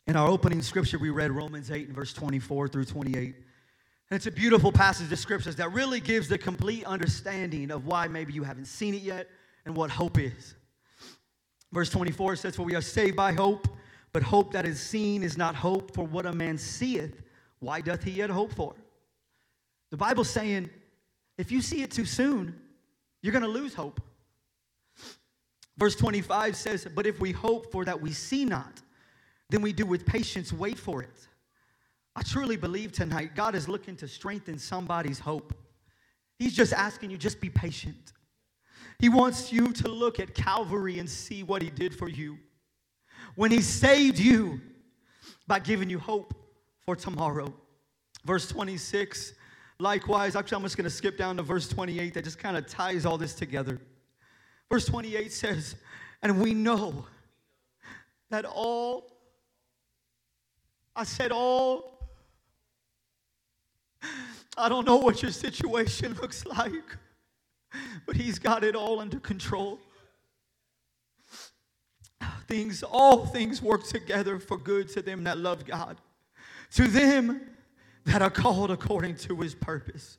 In 0.06 0.14
our 0.14 0.28
opening 0.28 0.62
scripture, 0.62 1.00
we 1.00 1.10
read 1.10 1.32
Romans 1.32 1.72
8 1.72 1.88
and 1.88 1.96
verse 1.96 2.12
24 2.12 2.68
through 2.68 2.84
28. 2.84 3.34
And 3.34 3.34
it's 4.12 4.28
a 4.28 4.30
beautiful 4.30 4.70
passage 4.70 5.10
of 5.10 5.18
scriptures 5.18 5.56
that 5.56 5.72
really 5.72 5.98
gives 5.98 6.28
the 6.28 6.38
complete 6.38 6.84
understanding 6.84 7.72
of 7.72 7.84
why 7.84 8.06
maybe 8.06 8.32
you 8.32 8.44
haven't 8.44 8.66
seen 8.66 8.94
it 8.94 9.02
yet 9.02 9.28
and 9.64 9.74
what 9.74 9.90
hope 9.90 10.20
is. 10.20 10.54
Verse 11.72 11.90
24 11.90 12.36
says, 12.36 12.54
For 12.54 12.62
we 12.62 12.76
are 12.76 12.80
saved 12.80 13.16
by 13.16 13.32
hope, 13.32 13.66
but 14.12 14.22
hope 14.22 14.52
that 14.52 14.66
is 14.66 14.80
seen 14.80 15.24
is 15.24 15.36
not 15.36 15.56
hope, 15.56 15.92
for 15.96 16.04
what 16.04 16.26
a 16.26 16.32
man 16.32 16.56
seeth, 16.56 17.22
why 17.58 17.80
doth 17.80 18.04
he 18.04 18.12
yet 18.12 18.30
hope 18.30 18.52
for? 18.52 18.76
The 19.90 19.96
Bible's 19.96 20.30
saying, 20.30 20.70
if 21.38 21.52
you 21.52 21.60
see 21.60 21.82
it 21.82 21.90
too 21.90 22.04
soon, 22.04 22.58
you're 23.22 23.32
going 23.32 23.42
to 23.42 23.48
lose 23.48 23.74
hope. 23.74 24.00
Verse 25.78 25.94
25 25.94 26.56
says, 26.56 26.86
But 26.94 27.06
if 27.06 27.20
we 27.20 27.32
hope 27.32 27.70
for 27.70 27.84
that 27.84 28.00
we 28.00 28.12
see 28.12 28.44
not, 28.44 28.80
then 29.50 29.62
we 29.62 29.72
do 29.72 29.86
with 29.86 30.06
patience 30.06 30.52
wait 30.52 30.78
for 30.78 31.02
it. 31.02 31.28
I 32.14 32.22
truly 32.22 32.56
believe 32.56 32.92
tonight 32.92 33.34
God 33.34 33.54
is 33.54 33.68
looking 33.68 33.94
to 33.96 34.08
strengthen 34.08 34.58
somebody's 34.58 35.18
hope. 35.18 35.54
He's 36.38 36.54
just 36.54 36.72
asking 36.72 37.10
you, 37.10 37.18
just 37.18 37.40
be 37.40 37.50
patient. 37.50 38.12
He 38.98 39.10
wants 39.10 39.52
you 39.52 39.72
to 39.74 39.88
look 39.88 40.18
at 40.18 40.34
Calvary 40.34 40.98
and 40.98 41.08
see 41.08 41.42
what 41.42 41.60
He 41.60 41.68
did 41.68 41.94
for 41.94 42.08
you. 42.08 42.38
when 43.34 43.50
He 43.50 43.60
saved 43.60 44.18
you 44.18 44.60
by 45.46 45.58
giving 45.58 45.90
you 45.90 45.98
hope 45.98 46.34
for 46.86 46.96
tomorrow. 46.96 47.52
Verse 48.24 48.48
26, 48.48 49.34
likewise, 49.78 50.36
actually, 50.36 50.56
I'm 50.56 50.62
just 50.62 50.76
going 50.76 50.84
to 50.84 50.90
skip 50.90 51.18
down 51.18 51.36
to 51.36 51.42
verse 51.42 51.68
28 51.68 52.14
that 52.14 52.24
just 52.24 52.38
kind 52.38 52.56
of 52.56 52.66
ties 52.66 53.04
all 53.06 53.18
this 53.18 53.34
together. 53.34 53.80
Verse 54.70 54.86
28 54.86 55.32
says, 55.32 55.76
And 56.22 56.40
we 56.40 56.54
know 56.54 57.06
that 58.30 58.44
all, 58.44 59.12
I 60.94 61.04
said 61.04 61.30
all, 61.30 61.92
I 64.56 64.68
don't 64.68 64.86
know 64.86 64.96
what 64.96 65.22
your 65.22 65.32
situation 65.32 66.14
looks 66.22 66.46
like, 66.46 66.96
but 68.06 68.16
He's 68.16 68.38
got 68.38 68.64
it 68.64 68.74
all 68.74 69.00
under 69.00 69.20
control. 69.20 69.78
Things, 72.48 72.82
all 72.82 73.26
things 73.26 73.60
work 73.60 73.84
together 73.86 74.38
for 74.38 74.56
good 74.56 74.88
to 74.90 75.02
them 75.02 75.24
that 75.24 75.36
love 75.36 75.64
God, 75.64 76.00
to 76.74 76.86
them 76.86 77.40
that 78.06 78.22
are 78.22 78.30
called 78.30 78.70
according 78.70 79.16
to 79.16 79.36
His 79.36 79.54
purpose. 79.54 80.18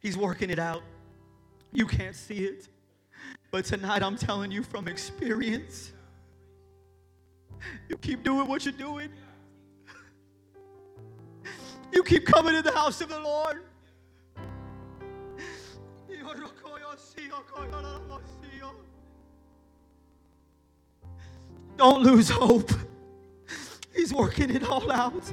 He's 0.00 0.16
working 0.16 0.50
it 0.50 0.58
out. 0.58 0.82
You 1.72 1.86
can't 1.86 2.16
see 2.16 2.44
it. 2.44 2.68
But 3.50 3.64
tonight 3.64 4.02
I'm 4.02 4.16
telling 4.16 4.50
you 4.50 4.62
from 4.62 4.88
experience, 4.88 5.92
you 7.88 7.96
keep 7.96 8.24
doing 8.24 8.48
what 8.48 8.64
you're 8.64 8.72
doing. 8.72 9.10
You 11.92 12.02
keep 12.02 12.24
coming 12.24 12.54
to 12.54 12.62
the 12.62 12.72
house 12.72 13.00
of 13.00 13.08
the 13.08 13.20
Lord. 13.20 13.62
Don't 21.76 22.02
lose 22.02 22.28
hope. 22.28 22.70
He's 23.94 24.12
working 24.12 24.54
it 24.54 24.68
all 24.68 24.92
out. 24.92 25.32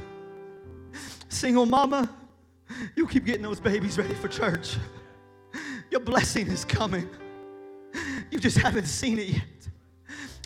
Single 1.37 1.67
mama, 1.67 2.09
you 2.95 3.07
keep 3.07 3.23
getting 3.23 3.43
those 3.43 3.59
babies 3.59 3.95
ready 3.95 4.15
for 4.15 4.27
church. 4.27 4.75
Your 5.91 5.99
blessing 5.99 6.47
is 6.47 6.65
coming. 6.65 7.07
You 8.31 8.39
just 8.39 8.57
haven't 8.57 8.87
seen 8.87 9.19
it 9.19 9.27
yet. 9.27 9.43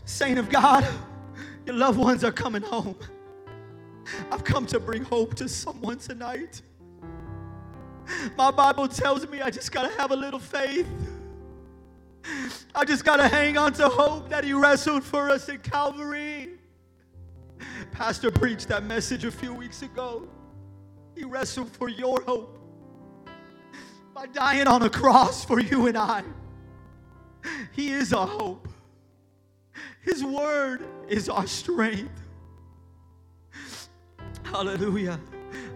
Saint 0.03 0.37
of 0.37 0.49
God, 0.49 0.85
your 1.65 1.77
loved 1.77 1.97
ones 1.97 2.25
are 2.25 2.31
coming 2.33 2.61
home. 2.61 2.97
I've 4.29 4.43
come 4.43 4.65
to 4.65 4.81
bring 4.81 5.05
hope 5.05 5.35
to 5.35 5.47
someone 5.47 5.97
tonight. 5.97 6.61
My 8.37 8.51
Bible 8.51 8.89
tells 8.89 9.25
me 9.29 9.39
I 9.39 9.49
just 9.49 9.71
got 9.71 9.89
to 9.89 9.97
have 9.97 10.11
a 10.11 10.15
little 10.17 10.41
faith. 10.41 10.89
I 12.75 12.83
just 12.83 13.05
got 13.05 13.15
to 13.15 13.29
hang 13.29 13.57
on 13.57 13.71
to 13.73 13.87
hope 13.87 14.27
that 14.27 14.43
He 14.43 14.51
wrestled 14.51 15.05
for 15.05 15.29
us 15.29 15.47
at 15.47 15.63
Calvary. 15.63 16.49
Pastor 17.93 18.29
preached 18.29 18.67
that 18.67 18.83
message 18.83 19.23
a 19.23 19.31
few 19.31 19.53
weeks 19.53 19.83
ago. 19.83 20.27
He 21.15 21.23
wrestled 21.23 21.69
for 21.69 21.89
your 21.89 22.21
hope 22.21 22.57
by 24.13 24.27
dying 24.27 24.67
on 24.67 24.83
a 24.83 24.89
cross 24.89 25.45
for 25.45 25.59
you 25.59 25.87
and 25.87 25.97
I. 25.97 26.23
He 27.71 27.91
is 27.91 28.13
our 28.13 28.27
hope. 28.27 28.67
His 30.01 30.23
word 30.23 30.85
is 31.07 31.29
our 31.29 31.47
strength. 31.47 32.21
Hallelujah. 34.43 35.19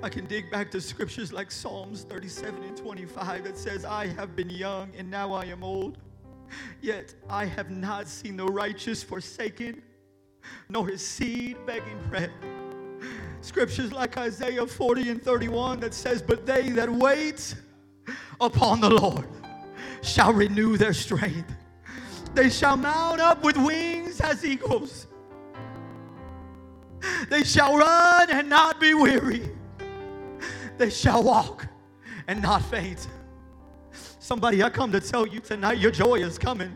I 0.04 0.10
can 0.10 0.26
dig 0.26 0.52
back 0.52 0.70
to 0.72 0.82
scriptures 0.82 1.32
like 1.32 1.52
Psalms 1.52 2.04
37 2.04 2.64
and 2.64 2.78
25 2.78 3.44
that 3.46 3.58
says, 3.58 3.86
I 3.86 4.08
have 4.08 4.36
been 4.36 4.50
young 4.50 4.92
and 4.98 5.10
now 5.10 5.34
I 5.34 5.46
am 5.46 5.64
old, 5.64 5.98
yet 6.82 7.14
I 7.30 7.46
have 7.46 7.72
not 7.72 8.08
seen 8.08 8.38
the 8.38 8.46
righteous 8.46 9.02
forsaken, 9.02 9.82
nor 10.70 10.88
his 10.88 11.06
seed 11.06 11.58
begging 11.66 12.00
bread. 12.10 12.32
Scriptures 13.46 13.93
like 13.93 14.18
Isaiah 14.18 14.66
40 14.66 15.10
and 15.10 15.22
31 15.22 15.80
that 15.82 15.93
says, 15.93 16.20
But 16.20 16.48
they 16.48 16.70
that 16.72 16.91
wait 16.91 17.54
upon 18.41 18.82
the 18.82 18.89
Lord 18.89 19.28
shall 20.02 20.34
renew 20.34 20.78
their 20.78 20.93
strength. 20.93 21.54
They 22.34 22.50
shall 22.50 22.76
mount 22.76 23.22
up 23.22 23.43
with 23.43 23.56
wings 23.56 24.20
as 24.20 24.43
eagles. 24.43 25.06
They 27.30 27.43
shall 27.43 27.78
run 27.78 28.32
and 28.32 28.50
not 28.50 28.82
be 28.82 28.96
weary. 28.96 29.48
They 30.80 30.89
shall 30.89 31.22
walk 31.22 31.68
and 32.28 32.41
not 32.41 32.64
faint. 32.64 33.08
Somebody, 34.18 34.64
I 34.64 34.72
come 34.72 34.91
to 34.91 35.00
tell 35.00 35.28
you 35.28 35.39
tonight 35.39 35.78
your 35.78 35.91
joy 35.91 36.16
is 36.16 36.39
coming. 36.39 36.76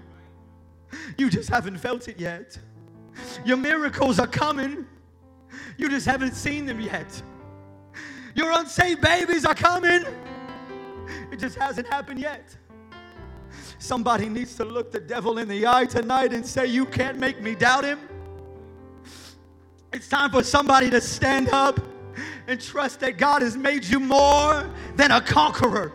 You 1.17 1.31
just 1.31 1.49
haven't 1.49 1.77
felt 1.77 2.07
it 2.07 2.19
yet. 2.19 2.59
Your 3.43 3.57
miracles 3.57 4.19
are 4.19 4.27
coming. 4.27 4.85
You 5.79 5.87
just 5.87 6.05
haven't 6.05 6.35
seen 6.35 6.65
them 6.65 6.81
yet. 6.81 7.23
Your 8.35 8.51
unsaved 8.51 8.99
babies 8.99 9.45
are 9.45 9.55
coming. 9.55 10.03
It 11.31 11.39
just 11.39 11.57
hasn't 11.57 11.87
happened 11.87 12.19
yet. 12.19 12.53
Somebody 13.79 14.27
needs 14.27 14.55
to 14.55 14.65
look 14.65 14.91
the 14.91 14.99
devil 14.99 15.37
in 15.37 15.47
the 15.47 15.65
eye 15.65 15.85
tonight 15.85 16.33
and 16.33 16.45
say, 16.45 16.65
You 16.65 16.85
can't 16.85 17.17
make 17.17 17.41
me 17.41 17.55
doubt 17.55 17.85
him. 17.85 17.97
It's 19.93 20.09
time 20.09 20.31
for 20.31 20.43
somebody 20.43 20.89
to 20.89 20.99
stand 20.99 21.47
up 21.47 21.79
and 22.47 22.59
trust 22.59 22.99
that 22.99 23.17
God 23.17 23.41
has 23.41 23.55
made 23.55 23.85
you 23.85 24.01
more 24.01 24.69
than 24.97 25.11
a 25.11 25.21
conqueror. 25.21 25.93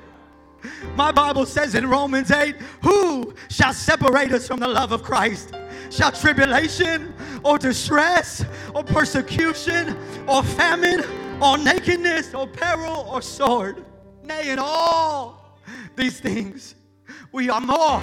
My 0.94 1.12
Bible 1.12 1.44
says 1.44 1.74
in 1.74 1.86
Romans 1.86 2.30
8, 2.30 2.56
Who 2.82 3.34
shall 3.50 3.74
separate 3.74 4.32
us 4.32 4.48
from 4.48 4.60
the 4.60 4.68
love 4.68 4.92
of 4.92 5.02
Christ? 5.02 5.52
Shall 5.94 6.10
tribulation 6.10 7.14
or 7.44 7.56
distress 7.56 8.44
or 8.74 8.82
persecution 8.82 9.96
or 10.26 10.42
famine 10.42 11.04
or 11.40 11.56
nakedness 11.56 12.34
or 12.34 12.48
peril 12.48 13.06
or 13.08 13.22
sword? 13.22 13.84
Nay, 14.24 14.50
in 14.50 14.58
all 14.58 15.60
these 15.94 16.18
things 16.18 16.74
we 17.30 17.48
are 17.48 17.60
more 17.60 18.02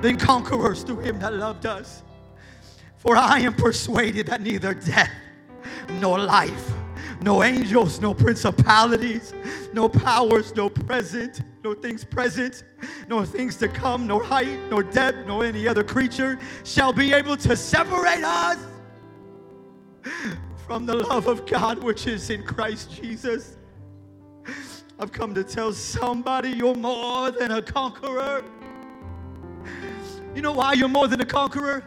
than 0.00 0.16
conquerors 0.16 0.82
through 0.82 1.00
him 1.00 1.18
that 1.18 1.34
loved 1.34 1.66
us. 1.66 2.02
For 2.96 3.18
I 3.18 3.40
am 3.40 3.52
persuaded 3.52 4.28
that 4.28 4.40
neither 4.40 4.72
death 4.72 5.12
nor 6.00 6.18
life, 6.18 6.72
no 7.22 7.42
angels, 7.42 8.00
no 8.00 8.14
principalities, 8.14 9.34
no 9.72 9.88
powers, 9.88 10.54
no 10.54 10.68
present, 10.68 11.42
no 11.64 11.74
things 11.74 12.04
present, 12.04 12.62
no 13.08 13.24
things 13.24 13.56
to 13.56 13.68
come, 13.68 14.06
no 14.06 14.18
height, 14.18 14.58
nor 14.70 14.82
depth, 14.82 15.26
nor 15.26 15.44
any 15.44 15.66
other 15.66 15.82
creature 15.82 16.38
shall 16.64 16.92
be 16.92 17.12
able 17.12 17.36
to 17.36 17.56
separate 17.56 18.24
us 18.24 18.58
from 20.66 20.86
the 20.86 20.94
love 20.94 21.26
of 21.26 21.46
God 21.46 21.82
which 21.82 22.06
is 22.06 22.30
in 22.30 22.42
Christ 22.44 22.90
Jesus. 23.00 23.56
I've 24.98 25.12
come 25.12 25.34
to 25.34 25.44
tell 25.44 25.72
somebody 25.72 26.50
you're 26.50 26.74
more 26.74 27.30
than 27.30 27.52
a 27.52 27.62
conqueror. 27.62 28.42
You 30.34 30.42
know 30.42 30.52
why 30.52 30.74
you're 30.74 30.88
more 30.88 31.08
than 31.08 31.20
a 31.20 31.26
conqueror? 31.26 31.84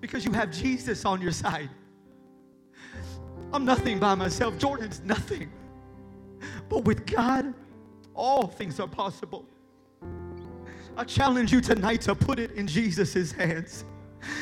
Because 0.00 0.24
you 0.24 0.32
have 0.32 0.50
Jesus 0.52 1.04
on 1.04 1.20
your 1.20 1.32
side. 1.32 1.70
I'm 3.52 3.64
nothing 3.64 3.98
by 3.98 4.14
myself. 4.14 4.58
Jordan's 4.58 5.00
nothing. 5.04 5.50
But 6.68 6.84
with 6.84 7.06
God, 7.06 7.54
all 8.14 8.46
things 8.46 8.78
are 8.80 8.88
possible. 8.88 9.46
I 10.96 11.04
challenge 11.04 11.52
you 11.52 11.60
tonight 11.60 12.02
to 12.02 12.14
put 12.14 12.38
it 12.38 12.52
in 12.52 12.66
Jesus' 12.66 13.32
hands. 13.32 13.84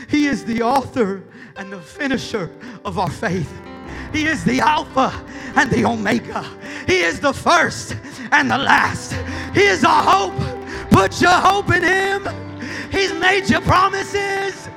He 0.08 0.26
is 0.26 0.44
the 0.44 0.62
author 0.62 1.22
and 1.56 1.70
the 1.70 1.80
finisher 1.80 2.50
of 2.84 2.98
our 2.98 3.10
faith. 3.10 3.52
He 4.12 4.26
is 4.26 4.42
the 4.44 4.60
Alpha 4.60 5.12
and 5.54 5.70
the 5.70 5.84
Omega. 5.84 6.44
He 6.86 7.00
is 7.00 7.20
the 7.20 7.32
first 7.32 7.96
and 8.32 8.50
the 8.50 8.58
last. 8.58 9.12
He 9.54 9.62
is 9.62 9.84
our 9.84 10.02
hope. 10.02 10.90
Put 10.90 11.20
your 11.20 11.30
hope 11.30 11.70
in 11.72 11.82
Him. 11.82 12.26
He's 12.90 13.12
made 13.12 13.50
your 13.50 13.60
promises. 13.60 14.68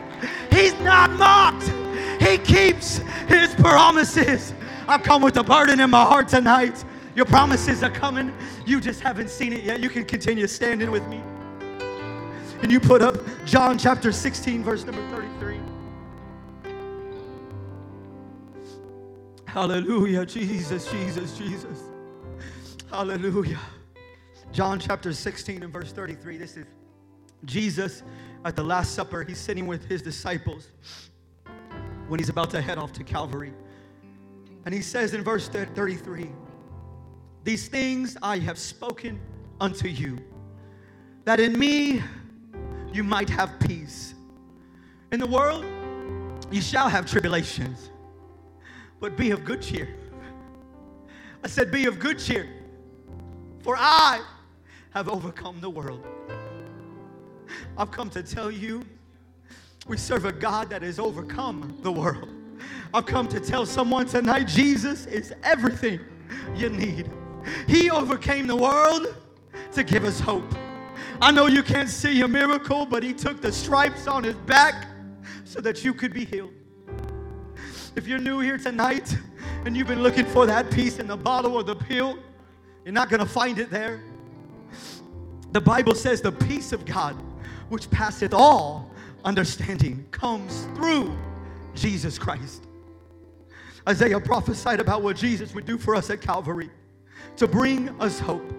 He's 0.52 0.78
not 0.82 1.12
mocked. 1.12 1.72
He 2.20 2.38
keeps 2.38 2.97
his 3.28 3.55
promises. 3.55 4.53
I've 4.88 5.03
come 5.03 5.22
with 5.22 5.38
a 5.38 5.43
burden 5.43 5.80
in 5.80 5.89
my 5.89 6.03
heart 6.03 6.28
tonight. 6.28 6.84
Your 7.15 7.26
promises 7.26 7.84
are 7.84 7.91
coming. 7.91 8.34
You 8.65 8.80
just 8.80 9.01
haven't 9.01 9.30
seen 9.30 9.53
it 9.53 9.63
yet. 9.63 9.80
You 9.80 9.89
can 9.89 10.05
continue 10.05 10.47
standing 10.47 10.91
with 10.91 11.07
me. 11.07 11.22
And 12.61 12.72
you 12.72 12.80
put 12.80 13.01
up 13.01 13.17
John 13.45 13.78
chapter 13.78 14.11
16, 14.11 14.63
verse 14.63 14.86
number 14.86 15.07
33. 15.09 15.59
Hallelujah. 19.45 20.26
Jesus, 20.26 20.91
Jesus, 20.91 21.38
Jesus. 21.38 21.80
Hallelujah. 22.89 23.59
John 24.51 24.80
chapter 24.80 25.13
16 25.13 25.63
and 25.63 25.72
verse 25.72 25.91
33. 25.91 26.38
This 26.38 26.57
is 26.57 26.65
Jesus 27.45 28.03
at 28.45 28.55
the 28.55 28.63
Last 28.63 28.93
Supper, 28.93 29.24
he's 29.24 29.38
sitting 29.38 29.67
with 29.67 29.86
his 29.86 30.01
disciples 30.01 30.70
when 32.10 32.20
he's 32.20 32.30
about 32.30 32.49
to 32.49 32.62
head 32.62 32.78
off 32.78 32.91
to 32.93 33.03
Calvary. 33.03 33.53
And 34.66 34.74
he 34.74 34.82
says 34.82 35.14
in 35.14 35.24
verse 35.24 35.47
33 35.47 36.30
These 37.43 37.70
things 37.70 38.18
I 38.22 38.39
have 38.39 38.57
spoken 38.57 39.20
unto 39.62 39.88
you, 39.88 40.18
that 41.24 41.39
in 41.39 41.57
me 41.57 42.01
you 42.91 43.03
might 43.03 43.30
have 43.30 43.60
peace. 43.60 44.16
In 45.12 45.20
the 45.20 45.28
world, 45.28 45.66
You 46.51 46.62
shall 46.62 46.89
have 46.89 47.05
tribulations, 47.05 47.91
but 48.99 49.16
be 49.16 49.30
of 49.30 49.45
good 49.45 49.62
cheer. 49.62 49.88
I 51.43 51.47
said, 51.47 51.72
Be 51.72 51.86
of 51.86 51.99
good 51.99 52.18
cheer, 52.18 52.49
for 53.60 53.76
I 53.78 54.24
have 54.91 55.07
overcome 55.07 55.62
the 55.62 55.70
world. 55.70 56.03
I've 57.78 57.91
come 57.91 58.10
to 58.12 58.24
tell 58.24 58.49
you 58.49 58.84
we 59.90 59.98
serve 59.98 60.26
a 60.26 60.32
God 60.32 60.70
that 60.70 60.84
has 60.84 61.00
overcome 61.00 61.76
the 61.82 61.92
world. 61.92 62.30
I've 62.94 63.08
come 63.08 63.28
to 63.30 63.40
tell 63.40 63.66
someone 63.66 64.06
tonight 64.06 64.44
Jesus 64.44 65.08
is 65.08 65.34
everything 65.42 66.00
you 66.56 66.70
need. 66.70 67.10
He 67.68 67.90
overcame 67.90 68.46
the 68.46 68.56
world 68.56 69.16
to 69.74 69.84
give 69.84 70.06
us 70.06 70.20
hope. 70.20 70.54
I 71.20 71.32
know 71.32 71.48
you 71.48 71.64
can't 71.64 71.90
see 71.90 72.22
a 72.22 72.28
miracle, 72.28 72.86
but 72.86 73.02
He 73.02 73.14
took 73.14 73.42
the 73.42 73.52
stripes 73.52 74.06
on 74.06 74.24
His 74.24 74.36
back 74.36 74.88
so 75.44 75.60
that 75.62 75.84
you 75.84 75.96
could 75.96 76.14
be 76.14 76.24
healed. 76.24 76.54
If 77.96 78.08
you're 78.08 78.20
new 78.20 78.42
here 78.42 78.60
tonight 78.60 79.18
and 79.66 79.76
you've 79.76 79.88
been 79.88 80.04
looking 80.04 80.26
for 80.26 80.46
that 80.46 80.70
peace 80.70 81.00
in 81.00 81.08
the 81.08 81.18
bottle 81.18 81.56
or 81.56 81.64
the 81.64 81.76
pill, 81.76 82.20
you're 82.86 82.94
not 82.94 83.10
going 83.10 83.22
to 83.22 83.26
find 83.26 83.58
it 83.58 83.72
there. 83.72 84.04
The 85.52 85.62
Bible 85.62 85.96
says 85.96 86.22
the 86.22 86.32
peace 86.32 86.74
of 86.74 86.86
God, 86.86 87.16
which 87.70 87.90
passeth 87.90 88.36
all 88.36 88.89
understanding, 89.24 90.05
comes 90.11 90.65
through 90.76 91.15
Jesus 91.76 92.17
Christ. 92.17 92.65
Isaiah 93.88 94.20
prophesied 94.20 94.80
about 94.80 95.01
what 95.01 95.15
Jesus 95.15 95.53
would 95.53 95.65
do 95.65 95.78
for 95.78 95.95
us 95.95 96.09
at 96.09 96.22
Calvary 96.22 96.70
to 97.38 97.47
bring 97.47 97.89
us 98.01 98.20
hope. 98.20 98.53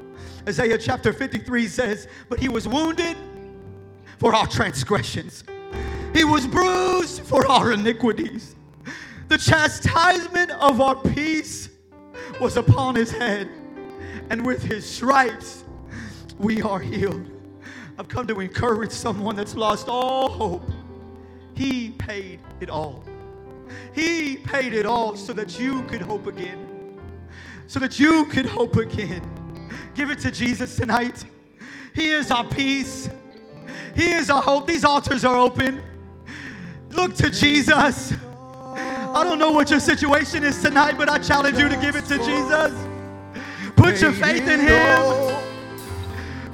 Isaiah 0.49 0.79
chapter 0.79 1.13
53 1.13 1.69
says, 1.69 2.09
But 2.29 2.41
he 2.41 2.49
was 2.49 2.67
wounded 2.67 3.17
for 4.19 4.35
our 4.35 4.47
transgressions, 4.47 5.45
he 6.15 6.25
was 6.25 6.47
bruised 6.47 7.23
for 7.23 7.47
our 7.47 7.73
iniquities. 7.73 8.57
The 9.29 9.39
chastisement 9.39 10.51
of 10.51 10.81
our 10.81 10.97
peace 10.97 11.69
was 12.41 12.57
upon 12.57 12.97
his 12.97 13.13
head, 13.13 13.49
and 14.29 14.45
with 14.45 14.63
his 14.63 14.85
stripes 14.85 15.65
we 16.39 16.63
are 16.63 16.81
healed. 16.81 17.30
I've 18.01 18.09
come 18.09 18.27
to 18.29 18.41
encourage 18.41 18.93
someone 18.93 19.37
that's 19.37 19.55
lost 19.55 19.87
all 19.87 20.31
hope. 20.31 20.71
He 21.55 21.91
paid 21.91 22.41
it 22.59 22.71
all. 22.71 23.05
He 23.95 24.39
paid 24.39 24.73
it 24.73 24.87
all 24.87 25.17
so 25.17 25.35
that 25.35 25.61
you 25.61 25.83
could 25.83 26.01
hope 26.01 26.27
again. 26.27 26.99
So 27.67 27.79
that 27.79 28.01
you 28.01 28.25
could 28.25 28.47
hope 28.47 28.77
again. 28.77 29.21
Give 29.95 30.11
it 30.11 30.19
to 30.21 30.31
Jesus 30.31 30.77
tonight. 30.77 31.27
He 31.95 32.09
is 32.09 32.31
our 32.31 32.45
peace. 32.45 33.11
He 33.95 34.13
is 34.13 34.31
our 34.31 34.41
hope. 34.41 34.67
These 34.67 34.87
altars 34.87 35.23
are 35.27 35.37
open. 35.37 35.83
Look 36.89 37.15
to 37.17 37.29
Jesus. 37.29 38.15
I 38.33 39.23
don't 39.23 39.39
know 39.39 39.51
what 39.51 39.69
your 39.69 39.79
situation 39.79 40.43
is 40.43 40.63
tonight, 40.63 40.97
but 40.97 41.11
I 41.11 41.19
challenge 41.19 41.59
you 41.59 41.69
to 41.69 41.77
give 41.77 41.97
it 41.97 42.07
to 42.07 42.17
Jesus. 42.17 42.73
Put 43.77 44.01
your 44.01 44.13
faith 44.13 44.49
in 44.49 44.61
Him. 44.61 45.40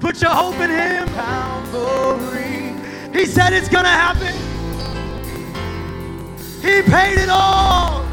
Put 0.00 0.20
your 0.20 0.30
hope 0.30 0.56
in 0.56 0.70
Him. 0.70 1.08
He 3.12 3.26
said 3.26 3.52
it's 3.52 3.68
going 3.68 3.84
to 3.84 3.90
happen. 3.90 4.34
He 6.60 6.82
paid 6.82 7.18
it 7.18 7.28
all. 7.28 8.04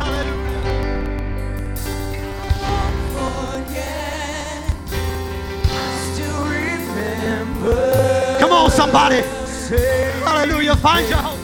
Come 8.40 8.52
on, 8.52 8.72
somebody. 8.72 9.22
Hallelujah. 10.24 10.76
Find 10.76 11.10
your 11.10 11.18
hope. 11.20 11.43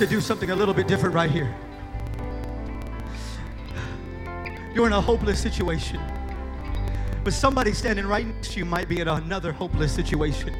To 0.00 0.06
do 0.06 0.18
something 0.18 0.50
a 0.50 0.56
little 0.56 0.72
bit 0.72 0.88
different 0.88 1.14
right 1.14 1.30
here. 1.30 1.54
You're 4.74 4.86
in 4.86 4.94
a 4.94 5.00
hopeless 5.00 5.38
situation, 5.38 6.00
but 7.22 7.34
somebody 7.34 7.74
standing 7.74 8.06
right 8.06 8.26
next 8.26 8.52
to 8.52 8.60
you 8.60 8.64
might 8.64 8.88
be 8.88 9.00
in 9.00 9.08
another 9.08 9.52
hopeless 9.52 9.92
situation. 9.92 10.56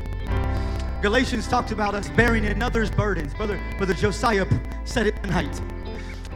Galatians 1.01 1.49
talked 1.49 1.72
about 1.72 1.95
us 1.95 2.11
bearing 2.11 2.45
another's 2.45 2.91
burdens. 2.91 3.32
Brother, 3.32 3.59
Brother 3.78 3.95
Josiah 3.95 4.47
said 4.84 5.07
it 5.07 5.16
tonight. 5.22 5.59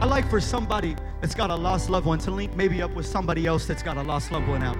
I 0.01 0.07
like 0.07 0.27
for 0.27 0.41
somebody 0.41 0.95
that's 1.21 1.35
got 1.35 1.51
a 1.51 1.55
lost 1.55 1.91
loved 1.91 2.07
one 2.07 2.17
to 2.19 2.31
link 2.31 2.55
maybe 2.55 2.81
up 2.81 2.95
with 2.95 3.05
somebody 3.05 3.45
else 3.45 3.67
that's 3.67 3.83
got 3.83 3.97
a 3.97 4.01
lost 4.01 4.31
loved 4.31 4.47
one 4.47 4.63
out. 4.63 4.77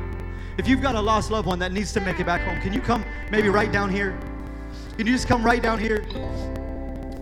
If 0.58 0.68
you've 0.68 0.82
got 0.82 0.96
a 0.96 1.02
lost 1.02 1.30
loved 1.30 1.48
one 1.48 1.60
that 1.60 1.72
needs 1.72 1.94
to 1.94 2.02
make 2.02 2.20
it 2.20 2.26
back 2.26 2.42
home, 2.42 2.60
can 2.60 2.74
you 2.74 2.82
come 2.82 3.06
maybe 3.30 3.50
right 3.50 3.72
down 3.72 3.92
here? 3.92 4.18
Can 4.98 5.06
you 5.06 5.14
just 5.14 5.28
come 5.28 5.46
right 5.46 5.62
down 5.62 5.78
here? 5.78 6.04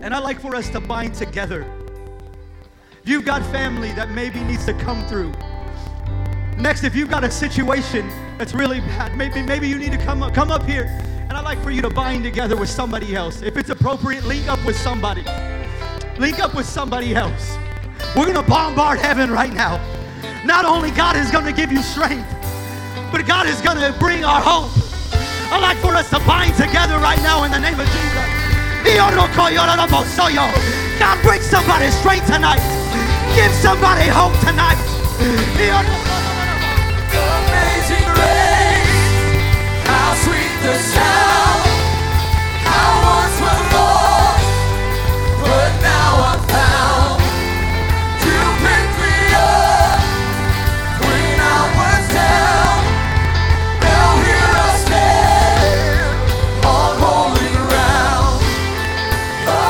And 0.04 0.14
I 0.14 0.18
like 0.18 0.38
for 0.38 0.54
us 0.54 0.68
to 0.68 0.80
bind 0.80 1.14
together. 1.14 1.64
You've 3.04 3.24
got 3.24 3.40
family 3.50 3.90
that 3.92 4.10
maybe 4.10 4.38
needs 4.44 4.66
to 4.66 4.74
come 4.74 5.02
through. 5.06 5.32
Next, 6.58 6.84
if 6.84 6.94
you've 6.94 7.08
got 7.08 7.24
a 7.24 7.30
situation 7.30 8.06
that's 8.36 8.52
really 8.52 8.80
bad, 8.80 9.16
maybe, 9.16 9.40
maybe 9.40 9.66
you 9.66 9.78
need 9.78 9.92
to 9.92 9.98
come 9.98 10.22
up, 10.22 10.34
come 10.34 10.50
up 10.50 10.62
here. 10.64 10.84
And 11.22 11.32
I'd 11.32 11.44
like 11.44 11.58
for 11.62 11.70
you 11.70 11.80
to 11.80 11.88
bind 11.88 12.22
together 12.22 12.54
with 12.54 12.68
somebody 12.68 13.16
else. 13.16 13.40
If 13.40 13.56
it's 13.56 13.70
appropriate, 13.70 14.24
link 14.24 14.46
up 14.46 14.62
with 14.66 14.76
somebody. 14.76 15.24
Link 16.18 16.38
up 16.38 16.54
with 16.54 16.66
somebody 16.66 17.14
else. 17.14 17.56
We're 18.14 18.26
going 18.26 18.36
to 18.36 18.42
bombard 18.42 18.98
heaven 18.98 19.30
right 19.30 19.54
now. 19.54 19.80
Not 20.44 20.66
only 20.66 20.90
God 20.90 21.16
is 21.16 21.30
going 21.30 21.46
to 21.46 21.52
give 21.52 21.72
you 21.72 21.80
strength, 21.80 22.28
but 23.10 23.26
God 23.26 23.46
is 23.46 23.58
going 23.62 23.78
to 23.78 23.98
bring 23.98 24.22
our 24.22 24.42
hope. 24.42 24.70
I'd 25.50 25.62
like 25.62 25.78
for 25.78 25.94
us 25.96 26.10
to 26.10 26.18
bind 26.26 26.54
together 26.56 26.98
right 26.98 27.22
now 27.22 27.44
in 27.44 27.50
the 27.50 27.58
name 27.58 27.80
of 27.80 27.86
Jesus. 27.86 28.33
God, 30.98 31.16
bring 31.22 31.40
somebody 31.40 31.90
straight 31.90 32.24
tonight. 32.26 32.62
Give 33.34 33.52
somebody 33.52 34.06
hope 34.08 34.36
tonight. 34.40 34.78
Amazing 37.14 38.06
grace, 38.14 39.86
how 39.88 40.14
sweet 40.14 40.52
the 40.62 40.74
sound. 40.78 41.43